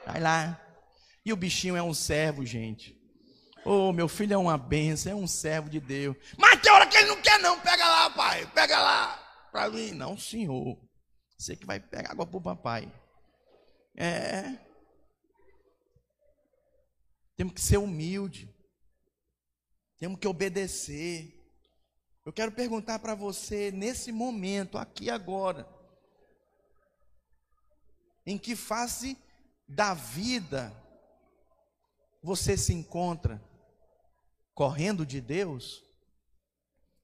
Vai 0.04 0.20
lá. 0.20 0.60
E 1.24 1.32
o 1.32 1.36
bichinho 1.36 1.76
é 1.76 1.82
um 1.82 1.94
servo, 1.94 2.44
gente. 2.44 3.00
Oh, 3.64 3.92
meu 3.92 4.08
filho 4.08 4.34
é 4.34 4.36
uma 4.36 4.58
benção, 4.58 5.12
é 5.12 5.14
um 5.14 5.28
servo 5.28 5.70
de 5.70 5.78
Deus. 5.78 6.16
Mas 6.36 6.60
tem 6.60 6.72
hora 6.72 6.84
que 6.88 6.96
ele 6.96 7.06
não 7.06 7.22
quer, 7.22 7.38
não. 7.38 7.60
Pega 7.60 7.86
lá, 7.86 8.10
pai. 8.10 8.44
Pega 8.52 8.76
lá. 8.76 9.48
Para 9.52 9.70
mim. 9.70 9.92
Não, 9.92 10.18
senhor. 10.18 10.76
Você 11.38 11.54
que 11.54 11.64
vai 11.64 11.78
pegar 11.78 12.10
água 12.10 12.26
para 12.26 12.38
o 12.38 12.42
papai. 12.42 12.92
É. 13.96 14.58
Temos 17.36 17.54
que 17.54 17.60
ser 17.60 17.76
humilde. 17.76 18.52
Temos 19.96 20.18
que 20.18 20.26
obedecer. 20.26 21.40
Eu 22.26 22.32
quero 22.32 22.50
perguntar 22.50 22.98
para 22.98 23.14
você, 23.14 23.70
nesse 23.70 24.10
momento, 24.10 24.76
aqui 24.76 25.08
agora, 25.08 25.68
em 28.26 28.38
que 28.38 28.54
fase 28.56 29.16
da 29.68 29.94
vida 29.94 30.72
você 32.22 32.56
se 32.56 32.72
encontra? 32.72 33.40
correndo 34.60 35.06
de 35.06 35.22
Deus, 35.22 35.82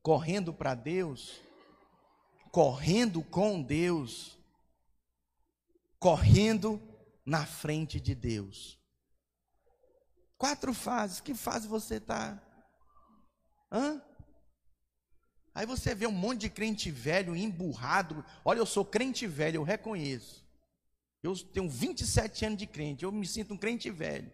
correndo 0.03 0.53
para 0.53 0.75
Deus, 0.75 1.41
correndo 2.53 3.23
com 3.23 3.63
Deus, 3.63 4.39
correndo 5.99 6.79
na 7.25 7.47
frente 7.47 7.99
de 7.99 8.15
Deus. 8.15 8.79
Quatro 10.37 10.75
fases. 10.75 11.19
Que 11.19 11.35
fase 11.35 11.67
você 11.67 11.95
está? 11.95 12.39
Hã? 13.73 14.03
Aí 15.55 15.65
você 15.65 15.95
vê 15.95 16.07
um 16.07 16.13
monte 16.13 16.43
de 16.43 16.51
crente 16.51 16.91
velho, 16.91 17.35
emburrado. 17.35 18.23
Olha, 18.45 18.59
eu 18.59 18.67
sou 18.67 18.85
crente 18.85 19.27
velho, 19.27 19.57
eu 19.57 19.63
reconheço. 19.63 20.46
Eu 21.27 21.37
tenho 21.37 21.69
27 21.69 22.45
anos 22.47 22.59
de 22.59 22.67
crente, 22.67 23.05
eu 23.05 23.11
me 23.11 23.27
sinto 23.27 23.53
um 23.53 23.57
crente 23.57 23.91
velho. 23.91 24.31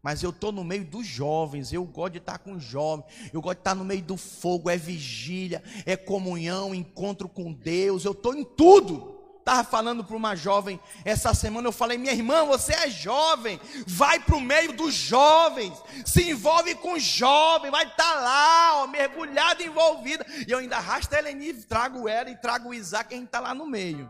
Mas 0.00 0.22
eu 0.22 0.30
estou 0.30 0.52
no 0.52 0.62
meio 0.62 0.84
dos 0.84 1.04
jovens, 1.04 1.72
eu 1.72 1.84
gosto 1.84 2.12
de 2.12 2.18
estar 2.18 2.38
com 2.38 2.58
jovens, 2.58 3.04
eu 3.32 3.40
gosto 3.42 3.56
de 3.56 3.60
estar 3.60 3.74
no 3.74 3.84
meio 3.84 4.00
do 4.00 4.16
fogo, 4.16 4.70
é 4.70 4.76
vigília, 4.76 5.62
é 5.84 5.96
comunhão, 5.96 6.74
encontro 6.74 7.28
com 7.28 7.52
Deus, 7.52 8.04
eu 8.04 8.12
estou 8.12 8.34
em 8.34 8.44
tudo. 8.44 9.18
Estava 9.40 9.64
falando 9.64 10.04
para 10.04 10.16
uma 10.16 10.36
jovem 10.36 10.78
essa 11.04 11.34
semana, 11.34 11.66
eu 11.66 11.72
falei, 11.72 11.98
minha 11.98 12.12
irmã, 12.12 12.44
você 12.44 12.74
é 12.74 12.88
jovem, 12.88 13.58
vai 13.86 14.20
para 14.20 14.36
o 14.36 14.40
meio 14.40 14.72
dos 14.74 14.94
jovens, 14.94 15.72
se 16.06 16.30
envolve 16.30 16.76
com 16.76 16.96
jovem, 16.98 17.70
vai 17.70 17.84
estar 17.84 17.96
tá 17.96 18.20
lá, 18.20 18.82
ó, 18.82 18.86
mergulhada, 18.86 19.62
envolvida. 19.62 20.24
E 20.46 20.52
eu 20.52 20.58
ainda 20.58 20.76
arrasto 20.76 21.12
a 21.14 21.18
Eleni, 21.18 21.52
trago 21.54 22.08
ela 22.08 22.30
e 22.30 22.36
trago 22.36 22.68
o 22.68 22.74
Isaac, 22.74 23.12
a 23.12 23.16
gente 23.16 23.26
está 23.26 23.40
lá 23.40 23.52
no 23.52 23.66
meio. 23.66 24.08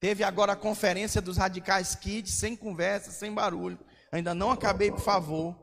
Teve 0.00 0.24
agora 0.24 0.54
a 0.54 0.56
conferência 0.56 1.20
dos 1.20 1.36
Radicais 1.36 1.94
Kids, 1.94 2.32
sem 2.32 2.56
conversa, 2.56 3.10
sem 3.10 3.32
barulho. 3.32 3.78
Ainda 4.10 4.34
não 4.34 4.50
acabei, 4.50 4.90
por 4.90 5.00
favor. 5.00 5.54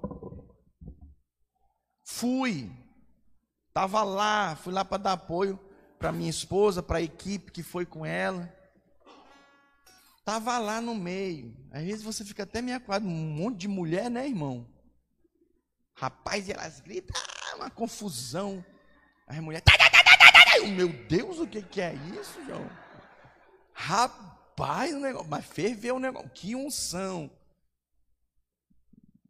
Fui. 2.05 2.71
Estava 3.67 4.03
lá, 4.03 4.55
fui 4.55 4.71
lá 4.71 4.85
para 4.85 5.01
dar 5.01 5.13
apoio 5.13 5.59
para 5.97 6.11
minha 6.11 6.29
esposa, 6.29 6.83
para 6.83 6.99
a 6.99 7.01
equipe 7.01 7.51
que 7.51 7.63
foi 7.63 7.83
com 7.83 8.05
ela. 8.05 8.55
Estava 10.19 10.59
lá 10.59 10.79
no 10.79 10.93
meio. 10.93 11.57
Às 11.71 11.83
vezes 11.83 12.03
você 12.03 12.23
fica 12.23 12.43
até 12.43 12.61
meio 12.61 12.77
acuado, 12.77 13.07
um 13.07 13.09
monte 13.09 13.57
de 13.57 13.67
mulher, 13.67 14.09
né, 14.09 14.27
irmão? 14.27 14.67
Rapaz, 15.95 16.47
e 16.47 16.51
elas 16.51 16.79
gritam, 16.79 17.19
ah, 17.19 17.55
uma 17.55 17.69
confusão. 17.71 18.63
As 19.25 19.39
mulheres, 19.39 19.63
tá, 19.65 19.75
tá, 19.77 19.89
tá, 19.89 20.67
meu 20.67 20.89
Deus, 21.07 21.39
o 21.39 21.47
que, 21.47 21.61
que 21.63 21.81
é 21.81 21.95
isso, 22.13 22.39
João? 22.45 22.86
Rapaz, 23.79 24.91
o 24.95 24.99
negócio, 24.99 25.29
mas 25.29 25.45
ferveu 25.45 25.97
o 25.97 25.99
negócio. 25.99 26.31
Que 26.31 26.55
unção. 26.55 27.29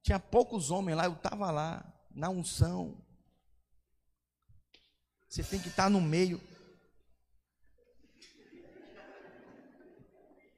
Tinha 0.02 0.18
poucos 0.18 0.72
homens 0.72 0.96
lá, 0.96 1.04
eu 1.04 1.14
estava 1.14 1.52
lá, 1.52 1.86
na 2.10 2.30
unção. 2.30 2.98
Você 5.28 5.44
tem 5.44 5.60
que 5.60 5.68
estar 5.68 5.90
no 5.90 6.00
meio. 6.00 6.42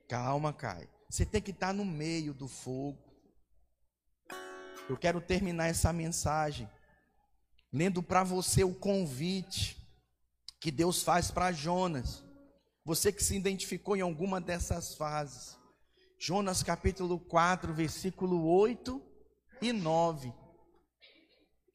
Calma, 0.08 0.54
Caio. 0.54 0.88
Você 1.10 1.26
tem 1.26 1.42
que 1.42 1.50
estar 1.50 1.74
no 1.74 1.84
meio 1.84 2.32
do 2.32 2.48
fogo. 2.48 3.04
Eu 4.88 4.96
quero 4.98 5.20
terminar 5.20 5.68
essa 5.68 5.92
mensagem 5.92 6.70
lendo 7.74 8.04
para 8.04 8.24
você 8.24 8.64
o 8.64 8.76
convite 8.76 9.76
que 10.60 10.70
Deus 10.70 11.02
faz 11.02 11.32
para 11.32 11.52
Jonas. 11.52 12.29
Você 12.90 13.12
que 13.12 13.24
se 13.24 13.36
identificou 13.36 13.96
em 13.96 14.02
alguma 14.02 14.42
dessas 14.42 14.96
fases. 14.96 15.56
Jonas 16.18 16.64
capítulo 16.64 17.20
4, 17.20 17.72
versículo 17.72 18.44
8 18.48 19.00
e 19.62 19.72
9. 19.72 20.34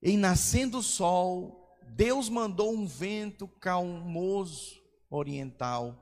Em 0.03 0.17
nascendo 0.17 0.79
o 0.79 0.83
sol, 0.83 1.79
Deus 1.91 2.29
mandou 2.29 2.75
um 2.75 2.85
vento 2.85 3.47
calmoso 3.47 4.83
oriental. 5.09 5.97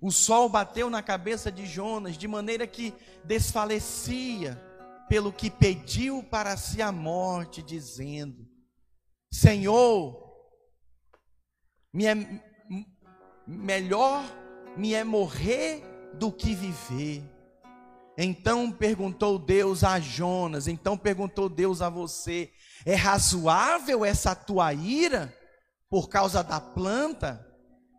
O 0.00 0.12
sol 0.12 0.48
bateu 0.48 0.88
na 0.88 1.02
cabeça 1.02 1.50
de 1.50 1.66
Jonas 1.66 2.16
de 2.16 2.28
maneira 2.28 2.68
que 2.68 2.94
desfalecia, 3.24 4.54
pelo 5.08 5.32
que 5.32 5.50
pediu 5.50 6.22
para 6.22 6.56
si 6.56 6.80
a 6.80 6.92
morte, 6.92 7.64
dizendo: 7.64 8.48
Senhor, 9.28 10.30
melhor 13.56 14.24
me 14.76 14.94
é 14.94 15.04
morrer 15.04 15.82
do 16.14 16.30
que 16.30 16.54
viver. 16.54 17.22
Então 18.16 18.70
perguntou 18.70 19.38
Deus 19.38 19.82
a 19.82 19.98
Jonas, 19.98 20.68
então 20.68 20.96
perguntou 20.96 21.48
Deus 21.48 21.80
a 21.80 21.88
você: 21.88 22.52
é 22.84 22.94
razoável 22.94 24.04
essa 24.04 24.34
tua 24.34 24.72
ira 24.72 25.34
por 25.88 26.08
causa 26.08 26.42
da 26.42 26.60
planta? 26.60 27.46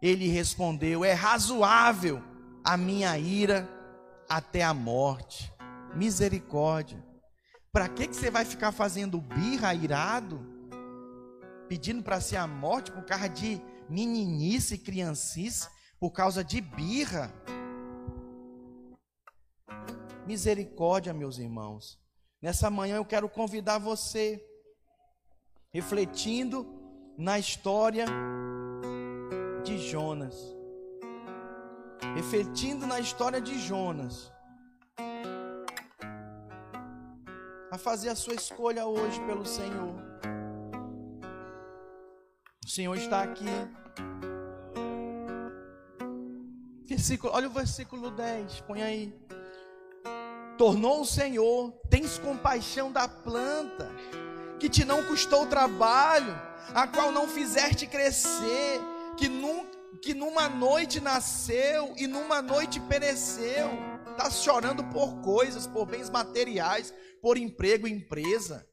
Ele 0.01 0.27
respondeu: 0.27 1.03
é 1.03 1.13
razoável 1.13 2.21
a 2.63 2.77
minha 2.77 3.17
ira 3.17 3.67
até 4.29 4.63
a 4.63 4.73
morte. 4.73 5.51
Misericórdia. 5.95 7.03
Para 7.71 7.89
que, 7.89 8.07
que 8.07 8.15
você 8.15 8.29
vai 8.29 8.45
ficar 8.45 8.71
fazendo 8.71 9.19
birra 9.19 9.73
irado? 9.73 10.39
Pedindo 11.67 12.03
para 12.03 12.21
ser 12.21 12.37
a 12.37 12.47
morte 12.47 12.91
por 12.91 13.03
causa 13.03 13.29
de 13.29 13.61
meninice, 13.91 14.77
criancice, 14.77 15.67
por 15.99 16.11
causa 16.11 16.43
de 16.43 16.61
birra. 16.61 17.31
Misericórdia, 20.25 21.13
meus 21.13 21.37
irmãos. 21.37 21.99
Nessa 22.41 22.69
manhã 22.69 22.95
eu 22.95 23.05
quero 23.05 23.29
convidar 23.29 23.77
você, 23.77 24.43
refletindo 25.71 26.65
na 27.17 27.37
história 27.37 28.05
de 29.63 29.77
Jonas. 29.77 30.35
Refletindo 32.15 32.87
na 32.87 32.99
história 32.99 33.41
de 33.41 33.59
Jonas. 33.59 34.31
A 37.69 37.77
fazer 37.77 38.09
a 38.09 38.15
sua 38.15 38.33
escolha 38.33 38.85
hoje 38.85 39.19
pelo 39.25 39.45
Senhor. 39.45 39.95
O 42.65 42.69
Senhor 42.69 42.95
está 42.95 43.23
aqui 43.23 43.45
Versículo, 46.85 47.33
olha 47.33 47.47
o 47.47 47.51
versículo 47.51 48.11
10, 48.11 48.61
põe 48.61 48.83
aí. 48.83 49.15
Tornou 50.57 51.01
o 51.01 51.05
Senhor, 51.05 51.71
tens 51.89 52.19
compaixão 52.19 52.91
da 52.91 53.07
planta 53.07 53.89
que 54.59 54.69
te 54.69 54.85
não 54.85 55.03
custou 55.05 55.47
trabalho, 55.47 56.39
a 56.75 56.85
qual 56.85 57.11
não 57.11 57.27
fizeste 57.27 57.87
crescer, 57.87 58.79
que, 59.17 59.27
num, 59.27 59.65
que 60.01 60.13
numa 60.13 60.47
noite 60.47 61.01
nasceu 61.01 61.93
e 61.97 62.05
numa 62.05 62.43
noite 62.43 62.79
pereceu. 62.81 63.71
Está 64.11 64.29
chorando 64.29 64.83
por 64.83 65.21
coisas, 65.21 65.65
por 65.65 65.87
bens 65.87 66.11
materiais, 66.11 66.93
por 67.21 67.37
emprego 67.37 67.87
empresa. 67.87 68.67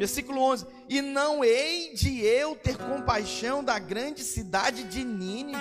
Versículo 0.00 0.40
11: 0.40 0.66
E 0.88 1.02
não 1.02 1.44
hei 1.44 1.92
de 1.92 2.24
eu 2.24 2.56
ter 2.56 2.74
compaixão 2.78 3.62
da 3.62 3.78
grande 3.78 4.24
cidade 4.24 4.84
de 4.84 5.04
Nínive, 5.04 5.60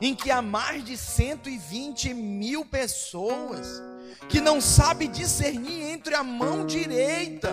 em 0.00 0.14
que 0.14 0.30
há 0.30 0.40
mais 0.40 0.82
de 0.82 0.96
120 0.96 2.14
mil 2.14 2.64
pessoas, 2.64 3.82
que 4.26 4.40
não 4.40 4.58
sabe 4.58 5.06
discernir 5.06 5.82
entre 5.82 6.14
a 6.14 6.24
mão 6.24 6.64
direita 6.64 7.50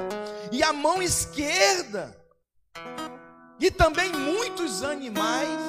e 0.53 0.63
a 0.63 0.71
mão 0.71 1.01
esquerda, 1.01 2.17
e 3.59 3.69
também 3.69 4.09
muitos 4.09 4.83
animais, 4.83 5.59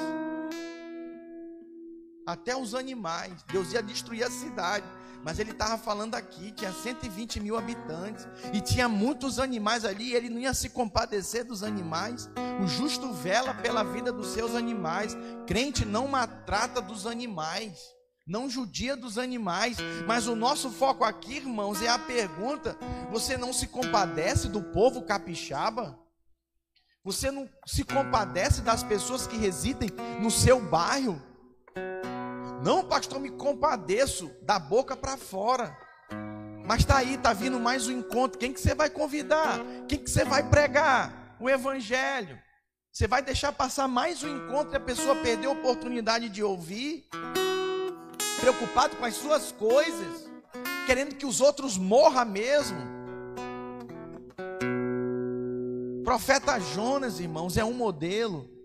até 2.24 2.56
os 2.56 2.76
animais, 2.76 3.32
Deus 3.48 3.72
ia 3.72 3.82
destruir 3.82 4.22
a 4.22 4.30
cidade. 4.30 4.86
Mas 5.22 5.38
ele 5.38 5.50
estava 5.50 5.76
falando 5.76 6.14
aqui, 6.14 6.50
tinha 6.52 6.72
120 6.72 7.40
mil 7.40 7.58
habitantes 7.58 8.26
e 8.52 8.60
tinha 8.60 8.88
muitos 8.88 9.38
animais 9.38 9.84
ali. 9.84 10.14
ele 10.14 10.30
não 10.30 10.40
ia 10.40 10.54
se 10.54 10.70
compadecer 10.70 11.44
dos 11.44 11.62
animais. 11.62 12.30
O 12.62 12.66
justo 12.66 13.12
vela 13.12 13.52
pela 13.54 13.82
vida 13.82 14.12
dos 14.12 14.28
seus 14.28 14.54
animais. 14.54 15.16
Crente 15.46 15.84
não 15.84 16.08
maltrata 16.08 16.80
dos 16.80 17.06
animais, 17.06 17.78
não 18.26 18.48
judia 18.48 18.96
dos 18.96 19.18
animais. 19.18 19.76
Mas 20.06 20.26
o 20.26 20.34
nosso 20.34 20.70
foco 20.70 21.04
aqui, 21.04 21.36
irmãos, 21.36 21.82
é 21.82 21.88
a 21.88 21.98
pergunta: 21.98 22.76
você 23.10 23.36
não 23.36 23.52
se 23.52 23.66
compadece 23.66 24.48
do 24.48 24.62
povo 24.62 25.02
capixaba? 25.02 25.98
Você 27.02 27.30
não 27.30 27.48
se 27.66 27.82
compadece 27.82 28.60
das 28.60 28.82
pessoas 28.82 29.26
que 29.26 29.36
residem 29.36 29.90
no 30.20 30.30
seu 30.30 30.60
bairro? 30.60 31.20
Não, 32.62 32.84
pastor, 32.84 33.18
me 33.18 33.30
compadeço 33.30 34.30
da 34.42 34.58
boca 34.58 34.94
para 34.94 35.16
fora. 35.16 35.74
Mas 36.66 36.80
está 36.80 36.98
aí, 36.98 37.14
está 37.14 37.32
vindo 37.32 37.58
mais 37.58 37.88
um 37.88 37.92
encontro. 37.92 38.38
Quem 38.38 38.52
que 38.52 38.60
você 38.60 38.74
vai 38.74 38.90
convidar? 38.90 39.60
Quem 39.88 39.98
que 39.98 40.10
você 40.10 40.24
vai 40.24 40.48
pregar? 40.48 41.36
O 41.40 41.48
evangelho. 41.48 42.38
Você 42.92 43.06
vai 43.06 43.22
deixar 43.22 43.52
passar 43.52 43.88
mais 43.88 44.22
um 44.22 44.28
encontro 44.36 44.74
e 44.74 44.76
a 44.76 44.80
pessoa 44.80 45.16
perder 45.16 45.46
a 45.46 45.52
oportunidade 45.52 46.28
de 46.28 46.42
ouvir? 46.42 47.08
Preocupado 48.40 48.96
com 48.96 49.06
as 49.06 49.14
suas 49.14 49.52
coisas, 49.52 50.28
querendo 50.86 51.14
que 51.14 51.24
os 51.24 51.40
outros 51.40 51.78
morram 51.78 52.26
mesmo. 52.26 52.78
Profeta 56.04 56.58
Jonas, 56.60 57.20
irmãos, 57.20 57.56
é 57.56 57.64
um 57.64 57.72
modelo. 57.72 58.59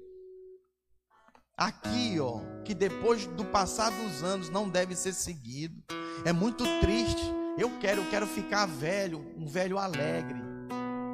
Aqui, 1.58 2.20
ó, 2.20 2.42
que 2.66 2.74
depois 2.74 3.28
do 3.28 3.46
passar 3.46 3.90
dos 3.90 4.22
anos 4.22 4.50
não 4.50 4.68
deve 4.68 4.94
ser 4.94 5.14
seguido. 5.14 5.82
É 6.26 6.34
muito 6.34 6.66
triste. 6.82 7.34
Eu 7.58 7.72
quero, 7.80 8.02
eu 8.02 8.10
quero 8.10 8.28
ficar 8.28 8.66
velho, 8.66 9.26
um 9.38 9.48
velho 9.48 9.78
alegre. 9.78 10.38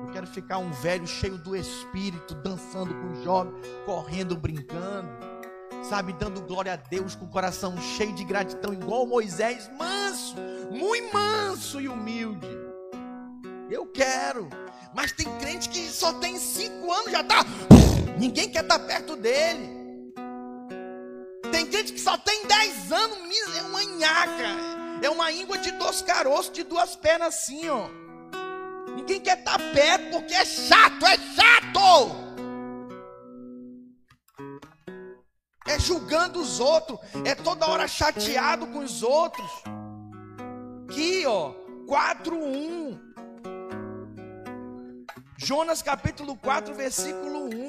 Eu 0.04 0.12
quero 0.12 0.26
ficar 0.26 0.58
um 0.58 0.72
velho 0.72 1.06
cheio 1.06 1.38
do 1.38 1.56
espírito, 1.56 2.34
dançando 2.34 2.92
com 2.92 3.12
os 3.12 3.24
jovens, 3.24 3.54
correndo, 3.86 4.36
brincando, 4.36 5.10
sabe, 5.84 6.12
dando 6.14 6.42
glória 6.42 6.74
a 6.74 6.76
Deus 6.76 7.14
com 7.14 7.26
o 7.26 7.30
coração 7.30 7.78
cheio 7.78 8.14
de 8.16 8.24
gratidão, 8.24 8.74
igual 8.74 9.06
Moisés, 9.06 9.70
manso, 9.78 10.36
muito 10.72 11.14
manso 11.14 11.80
e 11.80 11.88
humilde. 11.88 12.48
Eu 13.70 13.86
quero. 13.86 14.50
Mas 14.96 15.12
tem 15.12 15.28
crente 15.38 15.70
que 15.70 15.88
só 15.88 16.14
tem 16.14 16.40
cinco 16.40 16.92
anos, 16.92 17.12
já 17.12 17.24
tá. 17.24 17.46
Ninguém 18.18 18.50
quer 18.50 18.64
estar 18.64 18.80
perto 18.80 19.16
dele. 19.16 19.81
Tem 21.52 21.72
gente 21.72 21.94
que 21.94 22.00
só 22.00 22.18
tem 22.18 22.46
10 22.48 22.92
anos, 22.92 23.18
é 23.58 23.62
uma 23.64 23.84
nhaca. 23.84 24.72
É 25.02 25.10
uma 25.10 25.32
íngua 25.32 25.58
de 25.58 25.72
dois 25.72 26.02
caroços, 26.02 26.54
de 26.54 26.64
duas 26.64 26.96
pernas 26.96 27.36
assim, 27.36 27.68
ó. 27.70 27.88
Ninguém 28.96 29.20
quer 29.20 29.40
estar 29.40 29.58
tá 29.58 29.72
perto 29.74 30.12
porque 30.12 30.34
é 30.34 30.46
chato, 30.46 31.06
é 31.06 31.18
chato. 31.18 32.32
É 35.68 35.80
julgando 35.80 36.40
os 36.40 36.60
outros, 36.60 37.00
é 37.26 37.34
toda 37.34 37.68
hora 37.68 37.88
chateado 37.88 38.68
com 38.68 38.80
os 38.80 39.02
outros. 39.02 39.50
Aqui, 40.90 41.26
ó, 41.26 41.54
4:1. 41.88 43.00
Jonas 45.38 45.82
capítulo 45.82 46.36
4, 46.36 46.76
versículo 46.76 47.46
1. 47.46 47.61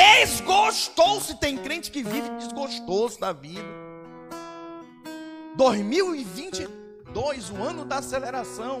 Desgostou-se. 0.00 1.34
Tem 1.36 1.58
crente 1.58 1.90
que 1.90 2.02
vive 2.02 2.30
desgostoso 2.38 3.20
da 3.20 3.34
vida. 3.34 3.68
2022, 5.56 7.50
o 7.50 7.56
ano 7.56 7.84
da 7.84 7.98
aceleração. 7.98 8.80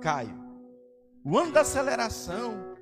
Caio, 0.00 0.38
o 1.24 1.36
ano 1.36 1.50
da 1.50 1.62
aceleração. 1.62 2.76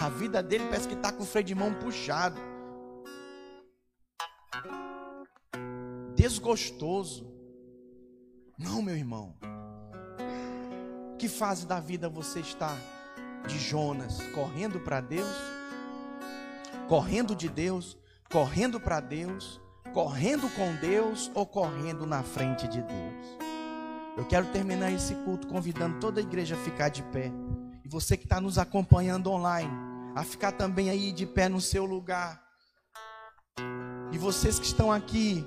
A 0.00 0.08
vida 0.08 0.42
dele 0.42 0.64
parece 0.64 0.88
que 0.88 0.94
está 0.94 1.12
com 1.12 1.22
o 1.22 1.26
freio 1.26 1.46
de 1.46 1.54
mão 1.54 1.72
puxado. 1.74 2.40
Desgostoso. 6.16 7.32
Não, 8.58 8.82
meu 8.82 8.96
irmão. 8.96 9.36
Que 11.16 11.28
fase 11.28 11.64
da 11.64 11.78
vida 11.78 12.08
você 12.08 12.40
está? 12.40 12.76
De 13.46 13.56
Jonas, 13.56 14.20
correndo 14.34 14.80
para 14.80 15.00
Deus? 15.00 15.61
Correndo 16.92 17.34
de 17.34 17.48
Deus, 17.48 17.96
correndo 18.30 18.78
para 18.78 19.00
Deus, 19.00 19.58
correndo 19.94 20.46
com 20.54 20.76
Deus 20.76 21.30
ou 21.34 21.46
correndo 21.46 22.04
na 22.04 22.22
frente 22.22 22.68
de 22.68 22.82
Deus. 22.82 23.26
Eu 24.14 24.26
quero 24.26 24.44
terminar 24.48 24.92
esse 24.92 25.14
culto 25.24 25.46
convidando 25.46 25.98
toda 26.00 26.20
a 26.20 26.22
igreja 26.22 26.54
a 26.54 26.58
ficar 26.58 26.90
de 26.90 27.02
pé. 27.04 27.32
E 27.82 27.88
você 27.88 28.14
que 28.14 28.24
está 28.24 28.42
nos 28.42 28.58
acompanhando 28.58 29.30
online, 29.30 29.72
a 30.14 30.22
ficar 30.22 30.52
também 30.52 30.90
aí 30.90 31.12
de 31.12 31.24
pé 31.24 31.48
no 31.48 31.62
seu 31.62 31.86
lugar. 31.86 32.42
E 34.12 34.18
vocês 34.18 34.58
que 34.58 34.66
estão 34.66 34.92
aqui, 34.92 35.46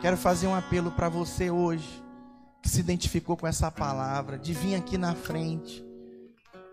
quero 0.00 0.16
fazer 0.16 0.46
um 0.46 0.54
apelo 0.54 0.92
para 0.92 1.08
você 1.08 1.50
hoje, 1.50 2.04
que 2.62 2.68
se 2.68 2.78
identificou 2.78 3.36
com 3.36 3.48
essa 3.48 3.68
palavra, 3.68 4.38
de 4.38 4.54
vir 4.54 4.76
aqui 4.76 4.96
na 4.96 5.16
frente 5.16 5.89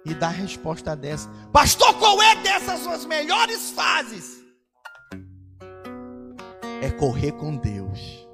e 0.10 0.16
dar 0.16 0.30
resposta 0.30 0.96
dessa. 0.96 1.30
Pastor, 1.52 1.94
qual 1.96 2.22
é 2.22 2.36
dessas 2.38 2.80
suas 2.80 3.06
melhores 3.06 3.72
fases? 3.72 4.38
É 6.82 6.90
correr 6.92 7.34
com 7.34 7.56
Deus. 7.58 8.28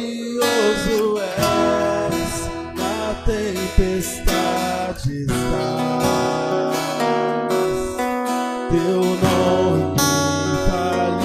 és 1.18 2.48
na 2.74 3.14
tempestade 3.26 5.24
estás. 5.24 6.78
Teu 8.70 9.02
nome 9.02 9.96
tá 9.96 11.18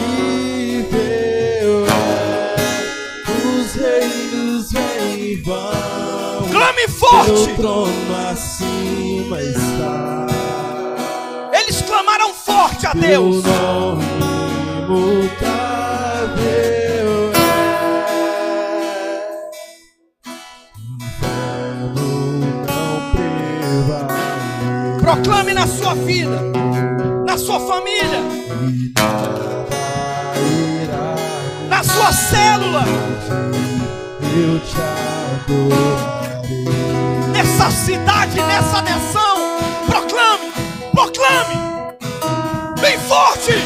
infalível 0.92 1.74
é. 1.88 2.56
Os 3.48 3.70
reis 3.74 4.72
vêm 4.74 5.42
vão. 5.44 6.50
Clame 6.52 6.86
forte. 6.90 7.56
Deus. 13.10 13.43
não 13.43 13.97
prevalece. 23.12 24.99
Proclame 25.01 25.53
na 25.55 25.66
sua 25.66 25.95
vida, 25.95 26.39
na 27.26 27.36
sua 27.36 27.60
família, 27.62 28.22
na 31.68 31.84
sua 31.84 32.14
célula, 32.14 32.84
eu 34.22 34.60
te 34.60 34.76
adorarei. 35.47 36.20
nessa 37.32 37.72
cidade, 37.72 38.36
nessa 38.36 38.84
nação. 38.84 39.29
Forte. 43.20 43.59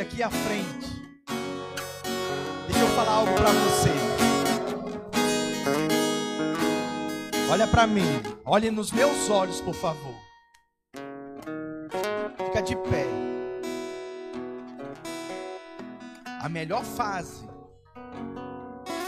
Aqui 0.00 0.24
à 0.24 0.30
frente. 0.30 0.88
Deixa 2.66 2.80
eu 2.80 2.88
falar 2.96 3.12
algo 3.12 3.32
para 3.34 3.50
você. 3.50 3.90
Olha 7.48 7.68
para 7.68 7.86
mim. 7.86 8.02
Olhe 8.44 8.72
nos 8.72 8.90
meus 8.90 9.30
olhos, 9.30 9.60
por 9.60 9.74
favor. 9.74 10.14
Fica 12.36 12.60
de 12.60 12.74
pé. 12.74 13.06
A 16.40 16.48
melhor 16.48 16.82
fase 16.82 17.48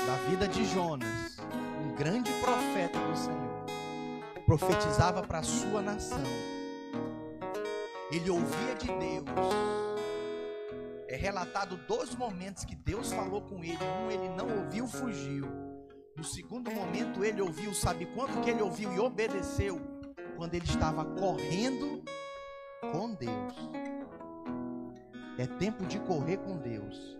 da 0.06 0.14
vida 0.30 0.46
de 0.46 0.64
Jonas, 0.66 1.36
um 1.84 1.94
grande 1.96 2.30
profeta 2.40 2.98
do 3.00 3.16
Senhor, 3.16 3.66
profetizava 4.46 5.22
para 5.22 5.40
a 5.40 5.42
sua 5.42 5.82
nação. 5.82 6.22
Ele 8.12 8.30
ouvia 8.30 8.74
de 8.78 8.86
Deus. 8.86 9.85
É 11.08 11.14
relatado 11.14 11.76
dois 11.86 12.14
momentos 12.14 12.64
que 12.64 12.74
Deus 12.74 13.12
falou 13.12 13.40
com 13.42 13.62
ele. 13.62 13.78
Um 14.04 14.10
ele 14.10 14.28
não 14.30 14.64
ouviu, 14.64 14.88
fugiu. 14.88 15.46
No 16.16 16.24
segundo 16.24 16.70
momento 16.70 17.22
ele 17.24 17.40
ouviu, 17.40 17.72
sabe 17.74 18.06
quando 18.06 18.42
que 18.42 18.50
ele 18.50 18.62
ouviu 18.62 18.92
e 18.92 18.98
obedeceu? 18.98 19.80
Quando 20.36 20.54
ele 20.54 20.64
estava 20.64 21.04
correndo 21.04 22.02
com 22.92 23.14
Deus. 23.14 23.54
É 25.38 25.46
tempo 25.46 25.84
de 25.86 26.00
correr 26.00 26.38
com 26.38 26.56
Deus. 26.56 27.16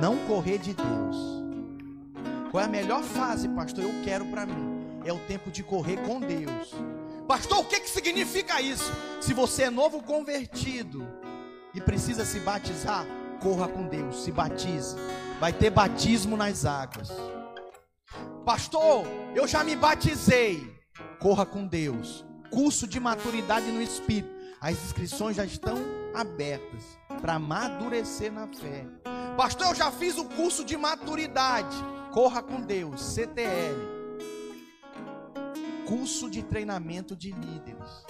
Não 0.00 0.18
correr 0.26 0.58
de 0.58 0.74
Deus. 0.74 1.16
Qual 2.50 2.62
é 2.62 2.66
a 2.66 2.68
melhor 2.68 3.02
fase, 3.02 3.48
pastor? 3.48 3.84
Eu 3.84 4.02
quero 4.04 4.26
para 4.26 4.44
mim. 4.44 5.00
É 5.04 5.12
o 5.12 5.18
tempo 5.20 5.50
de 5.50 5.62
correr 5.62 5.96
com 5.98 6.20
Deus. 6.20 6.74
Pastor, 7.26 7.58
o 7.58 7.64
que, 7.64 7.80
que 7.80 7.88
significa 7.88 8.60
isso? 8.60 8.92
Se 9.20 9.32
você 9.32 9.64
é 9.64 9.70
novo 9.70 10.02
convertido 10.02 11.06
e 11.78 11.80
precisa 11.80 12.24
se 12.24 12.40
batizar, 12.40 13.06
corra 13.40 13.68
com 13.68 13.86
Deus, 13.86 14.24
se 14.24 14.32
batize. 14.32 14.96
Vai 15.40 15.52
ter 15.52 15.70
batismo 15.70 16.36
nas 16.36 16.64
águas. 16.64 17.08
Pastor, 18.44 19.06
eu 19.34 19.46
já 19.46 19.62
me 19.62 19.76
batizei. 19.76 20.76
Corra 21.20 21.46
com 21.46 21.66
Deus. 21.66 22.24
Curso 22.50 22.86
de 22.86 22.98
maturidade 22.98 23.70
no 23.70 23.80
Espírito. 23.80 24.28
As 24.60 24.72
inscrições 24.72 25.36
já 25.36 25.44
estão 25.44 25.76
abertas 26.14 26.82
para 27.20 27.34
amadurecer 27.34 28.32
na 28.32 28.48
fé. 28.48 28.84
Pastor, 29.36 29.68
eu 29.68 29.74
já 29.76 29.92
fiz 29.92 30.18
o 30.18 30.24
curso 30.24 30.64
de 30.64 30.76
maturidade. 30.76 31.76
Corra 32.12 32.42
com 32.42 32.60
Deus. 32.60 33.00
CTL 33.00 33.98
curso 35.88 36.30
de 36.30 36.42
treinamento 36.42 37.16
de 37.16 37.32
líderes. 37.32 38.04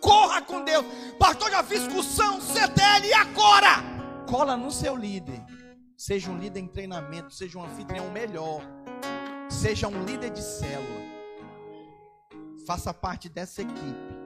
Corra 0.00 0.42
com 0.42 0.64
Deus. 0.64 0.84
Pastor, 1.18 1.50
já 1.50 1.62
fiz 1.62 1.86
cursão, 1.88 2.40
CTL 2.40 3.06
e 3.06 3.12
agora? 3.12 3.82
Cola 4.28 4.56
no 4.56 4.70
seu 4.70 4.96
líder. 4.96 5.42
Seja 5.96 6.30
um 6.30 6.38
líder 6.38 6.60
em 6.60 6.68
treinamento, 6.68 7.34
seja 7.34 7.58
um 7.58 7.64
anfitrião 7.64 8.10
melhor. 8.10 8.62
Seja 9.48 9.88
um 9.88 10.04
líder 10.04 10.30
de 10.30 10.42
célula. 10.42 11.02
Faça 12.66 12.92
parte 12.92 13.28
dessa 13.28 13.62
equipe. 13.62 14.18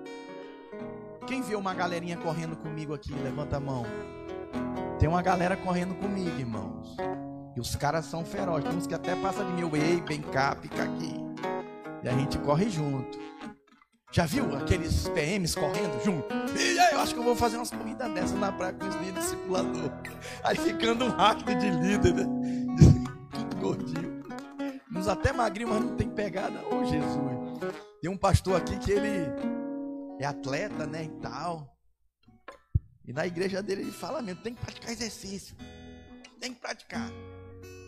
Quem 1.27 1.41
viu 1.41 1.59
uma 1.59 1.73
galerinha 1.73 2.16
correndo 2.16 2.57
comigo 2.57 2.93
aqui? 2.93 3.12
Levanta 3.14 3.57
a 3.57 3.61
mão. 3.61 3.85
Tem 4.99 5.09
uma 5.09 5.23
galera 5.23 5.57
correndo 5.57 5.95
comigo, 5.95 6.39
irmãos. 6.39 6.97
E 7.57 7.61
os 7.61 7.77
caras 7.77 8.05
são 8.07 8.25
ferozes. 8.25 8.68
Tem 8.68 8.77
uns 8.77 8.87
que 8.87 8.95
até 8.95 9.14
passam 9.16 9.47
de 9.47 9.53
mil. 9.53 9.75
Ei, 9.77 10.01
vem 10.01 10.20
cá, 10.20 10.57
fica 10.61 10.83
aqui. 10.83 11.14
E 12.03 12.09
a 12.09 12.12
gente 12.12 12.39
corre 12.39 12.68
junto. 12.68 13.18
Já 14.13 14.27
viu 14.27 14.55
aqueles 14.55 15.09
PMs 15.09 15.55
correndo 15.55 16.05
junto? 16.05 16.29
E 16.55 16.79
aí, 16.79 16.93
eu 16.93 17.01
acho 17.01 17.15
que 17.15 17.21
eu 17.21 17.25
vou 17.25 17.35
fazer 17.35 17.57
umas 17.57 17.71
corridas 17.71 18.13
dessas 18.13 18.39
na 18.39 18.53
praia 18.53 18.75
com 18.75 18.87
esse 18.87 18.99
líder 18.99 19.21
discipulador. 19.21 19.91
Aí 20.45 20.55
ficando 20.55 21.07
um 21.07 21.09
rastro 21.09 21.55
de 21.59 21.71
líder, 21.71 22.15
né? 22.15 22.25
Tudo 23.33 23.57
gordinho. 23.57 24.23
Uns 24.95 25.09
até 25.09 25.33
magrinho, 25.33 25.71
mas 25.71 25.81
não 25.81 25.97
tem 25.97 26.11
pegada. 26.11 26.61
Ô 26.67 26.81
oh, 26.81 26.85
Jesus. 26.85 27.73
Tem 28.03 28.11
um 28.11 28.17
pastor 28.19 28.57
aqui 28.61 28.79
que 28.79 28.93
ele 28.93 29.31
é 30.21 30.27
atleta, 30.27 30.87
né? 30.87 31.05
E 31.05 31.21
tal. 31.23 31.75
E 33.07 33.15
na 33.15 33.27
igreja 33.27 33.63
dele 33.63 33.81
ele 33.81 33.93
fala 33.93 34.21
mesmo, 34.21 34.43
tem 34.43 34.53
que 34.53 34.61
praticar 34.61 34.91
exercício. 34.91 35.57
Tem 36.39 36.53
que 36.53 36.61
praticar. 36.61 37.11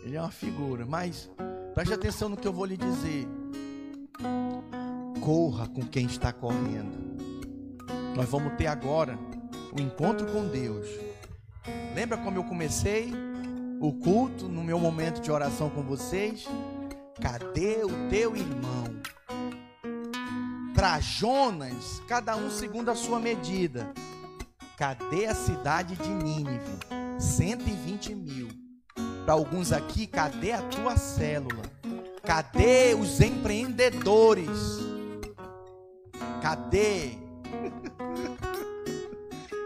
Ele 0.03 0.15
é 0.15 0.21
uma 0.21 0.31
figura, 0.31 0.87
mas 0.87 1.29
preste 1.75 1.93
atenção 1.93 2.29
no 2.29 2.37
que 2.37 2.47
eu 2.47 2.53
vou 2.53 2.65
lhe 2.65 2.77
dizer. 2.77 3.27
Corra 5.21 5.67
com 5.67 5.81
quem 5.81 6.05
está 6.05 6.31
correndo. 6.31 7.05
Nós 8.15 8.29
vamos 8.29 8.53
ter 8.53 8.67
agora 8.67 9.17
o 9.71 9.81
um 9.81 9.83
encontro 9.83 10.25
com 10.31 10.47
Deus. 10.47 10.87
Lembra 11.95 12.17
como 12.17 12.37
eu 12.37 12.43
comecei 12.43 13.11
o 13.79 13.93
culto 13.93 14.47
no 14.47 14.63
meu 14.63 14.79
momento 14.79 15.21
de 15.21 15.31
oração 15.31 15.69
com 15.69 15.81
vocês? 15.83 16.45
Cadê 17.21 17.83
o 17.83 18.09
teu 18.09 18.35
irmão? 18.35 18.85
Para 20.73 20.99
Jonas, 20.99 22.01
cada 22.07 22.35
um 22.35 22.49
segundo 22.49 22.89
a 22.89 22.95
sua 22.95 23.19
medida. 23.19 23.91
Cadê 24.77 25.25
a 25.25 25.35
cidade 25.35 25.95
de 25.95 26.09
Nínive? 26.09 26.77
120 27.19 28.13
mil. 28.13 28.49
Para 29.23 29.33
alguns 29.33 29.71
aqui, 29.71 30.05
cadê 30.05 30.51
a 30.51 30.61
tua 30.61 30.97
célula? 30.97 31.63
Cadê 32.23 32.93
os 32.93 33.21
empreendedores? 33.21 34.94
Cadê? 36.45 37.17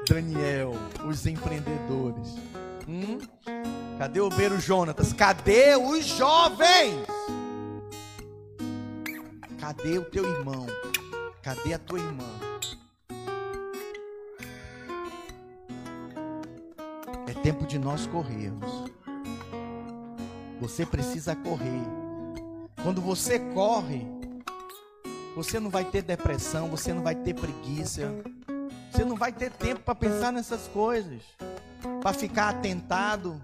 Daniel, 0.07 0.71
os 1.05 1.25
empreendedores. 1.25 2.37
Hum? 2.87 3.17
Cadê 3.97 4.21
o 4.21 4.29
Beiro 4.29 4.57
Jonatas? 4.61 5.11
Cadê 5.11 5.75
os 5.75 6.05
jovens? 6.05 7.05
Cadê 9.59 9.97
o 9.97 10.05
teu 10.05 10.23
irmão? 10.23 10.67
Cadê 11.41 11.73
a 11.73 11.79
tua 11.79 11.99
irmã? 11.99 12.23
É 17.27 17.33
tempo 17.43 17.67
de 17.67 17.77
nós 17.77 18.07
corrermos. 18.07 18.85
Você 20.61 20.85
precisa 20.85 21.35
correr. 21.35 21.83
Quando 22.81 23.01
você 23.01 23.37
corre, 23.53 24.18
você 25.43 25.57
não 25.57 25.69
vai 25.69 25.85
ter 25.85 26.01
depressão, 26.01 26.67
você 26.67 26.93
não 26.93 27.01
vai 27.01 27.15
ter 27.15 27.33
preguiça. 27.33 28.13
Você 28.91 29.05
não 29.05 29.15
vai 29.15 29.31
ter 29.31 29.49
tempo 29.49 29.79
para 29.79 29.95
pensar 29.95 30.33
nessas 30.33 30.67
coisas. 30.67 31.21
Para 32.01 32.11
ficar 32.11 32.49
atentado 32.49 33.41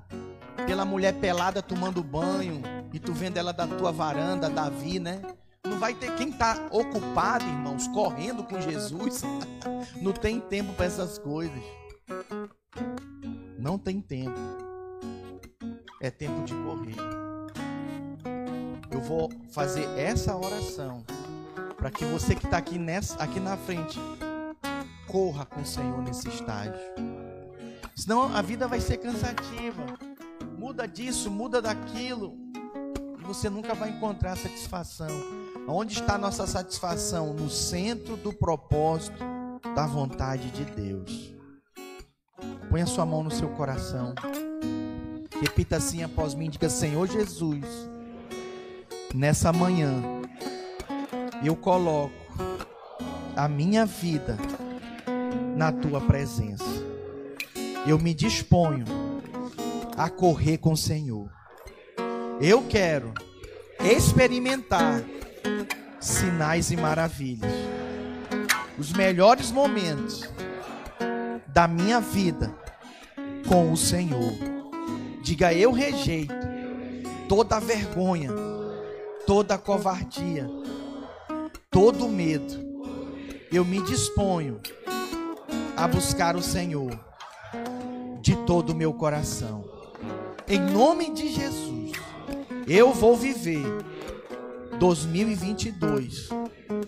pela 0.68 0.84
mulher 0.84 1.14
pelada 1.14 1.62
tomando 1.62 2.04
banho 2.04 2.62
e 2.92 3.00
tu 3.00 3.14
vendo 3.14 3.38
ela 3.38 3.54
da 3.54 3.66
tua 3.66 3.94
varanda, 3.94 4.50
Davi, 4.50 5.00
né? 5.00 5.22
Não 5.66 5.80
vai 5.80 5.94
ter 5.94 6.14
quem 6.16 6.32
está 6.32 6.68
ocupado, 6.70 7.46
irmãos, 7.46 7.88
correndo 7.88 8.44
com 8.44 8.60
Jesus. 8.60 9.22
não 10.02 10.12
tem 10.12 10.42
tempo 10.42 10.74
para 10.74 10.88
essas 10.88 11.18
coisas. 11.18 11.64
Não 13.58 13.78
tem 13.78 14.02
tempo. 14.02 14.38
É 16.02 16.12
tempo 16.12 16.44
de 16.44 16.54
correr. 16.56 16.98
Eu 18.92 19.00
vou 19.00 19.32
fazer 19.50 19.88
essa 19.98 20.36
oração 20.36 21.06
para 21.78 21.92
que 21.92 22.06
você 22.06 22.36
que 22.36 22.46
está 22.46 22.58
aqui, 22.58 22.78
nessa, 22.78 23.22
aqui 23.22 23.40
na 23.40 23.58
frente 23.58 24.00
corra 25.08 25.46
com 25.46 25.62
o 25.62 25.66
Senhor 25.66 26.02
nesse 26.02 26.28
estágio. 26.28 26.74
Senão 27.96 28.36
a 28.36 28.42
vida 28.42 28.68
vai 28.68 28.82
ser 28.82 28.98
cansativa. 28.98 29.86
Muda 30.58 30.88
disso, 30.88 31.32
muda 31.32 31.62
daquilo. 31.62 32.38
E 33.20 33.24
você 33.24 33.50
nunca 33.50 33.74
vai 33.74 33.92
encontrar 33.92 34.36
satisfação. 34.36 35.08
Onde 35.68 35.94
está 35.94 36.16
a 36.16 36.18
nossa 36.18 36.46
satisfação? 36.46 37.34
No 37.34 37.50
centro 37.50 38.18
do 38.18 38.34
propósito 38.34 39.24
da 39.74 39.86
vontade 39.88 40.52
de 40.52 40.66
Deus. 40.66 41.34
Põe 42.70 42.82
a 42.82 42.86
sua 42.86 43.06
mão 43.06 43.24
no 43.24 43.32
seu 43.32 43.50
coração. 43.50 44.14
Repita 45.42 45.78
assim 45.78 46.04
após 46.04 46.34
mim: 46.34 46.50
diga, 46.50 46.70
Senhor 46.70 47.08
Jesus, 47.08 47.66
nessa 49.14 49.54
manhã 49.54 50.02
eu 51.44 51.56
coloco 51.56 52.14
a 53.36 53.48
minha 53.48 53.86
vida 53.86 54.38
na 55.56 55.72
tua 55.72 56.02
presença. 56.02 56.66
Eu 57.86 58.00
me 58.00 58.14
disponho 58.14 58.86
a 59.98 60.10
correr 60.10 60.58
com 60.58 60.74
o 60.74 60.78
Senhor. 60.78 61.30
Eu 62.42 62.64
quero 62.64 63.14
experimentar 63.80 65.04
sinais 66.00 66.72
e 66.72 66.78
maravilhas. 66.78 67.52
Os 68.78 68.92
melhores 68.92 69.52
momentos 69.52 70.30
da 71.48 71.68
minha 71.68 72.02
vida 72.02 72.54
com 73.48 73.72
o 73.72 73.78
Senhor. 73.78 74.34
Diga 75.22 75.54
eu 75.54 75.72
rejeito 75.72 76.34
toda 77.28 77.60
vergonha, 77.60 78.30
toda 79.26 79.58
covardia, 79.58 80.48
todo 81.76 82.08
medo. 82.08 82.54
Eu 83.52 83.66
me 83.66 83.82
disponho 83.82 84.62
a 85.76 85.86
buscar 85.86 86.38
o 86.38 86.42
Senhor 86.42 86.98
de 88.22 88.34
todo 88.46 88.70
o 88.70 88.76
meu 88.76 88.94
coração. 88.94 89.66
Em 90.48 90.58
nome 90.58 91.14
de 91.14 91.28
Jesus, 91.28 91.92
eu 92.66 92.94
vou 92.94 93.18
viver 93.18 93.66
2022, 94.80 96.30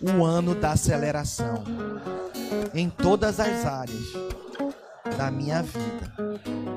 o 0.02 0.24
ano 0.24 0.56
da 0.56 0.72
aceleração, 0.72 1.66
em 2.74 2.90
todas 2.90 3.42
as 3.42 3.66
áreas 3.66 4.06
da 5.18 5.30
minha 5.30 5.62
vida. 5.62 6.14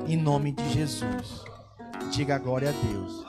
Em 0.05 0.17
nome 0.17 0.51
de 0.51 0.69
Jesus. 0.73 1.45
Diga 2.11 2.37
glória 2.37 2.71
a 2.71 2.73
Deus. 2.73 3.25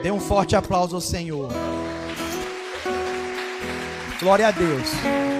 Dê 0.00 0.12
um 0.12 0.20
forte 0.20 0.54
aplauso 0.54 0.94
ao 0.94 1.00
Senhor. 1.00 1.50
Glória 4.20 4.48
a 4.48 4.50
Deus. 4.50 5.35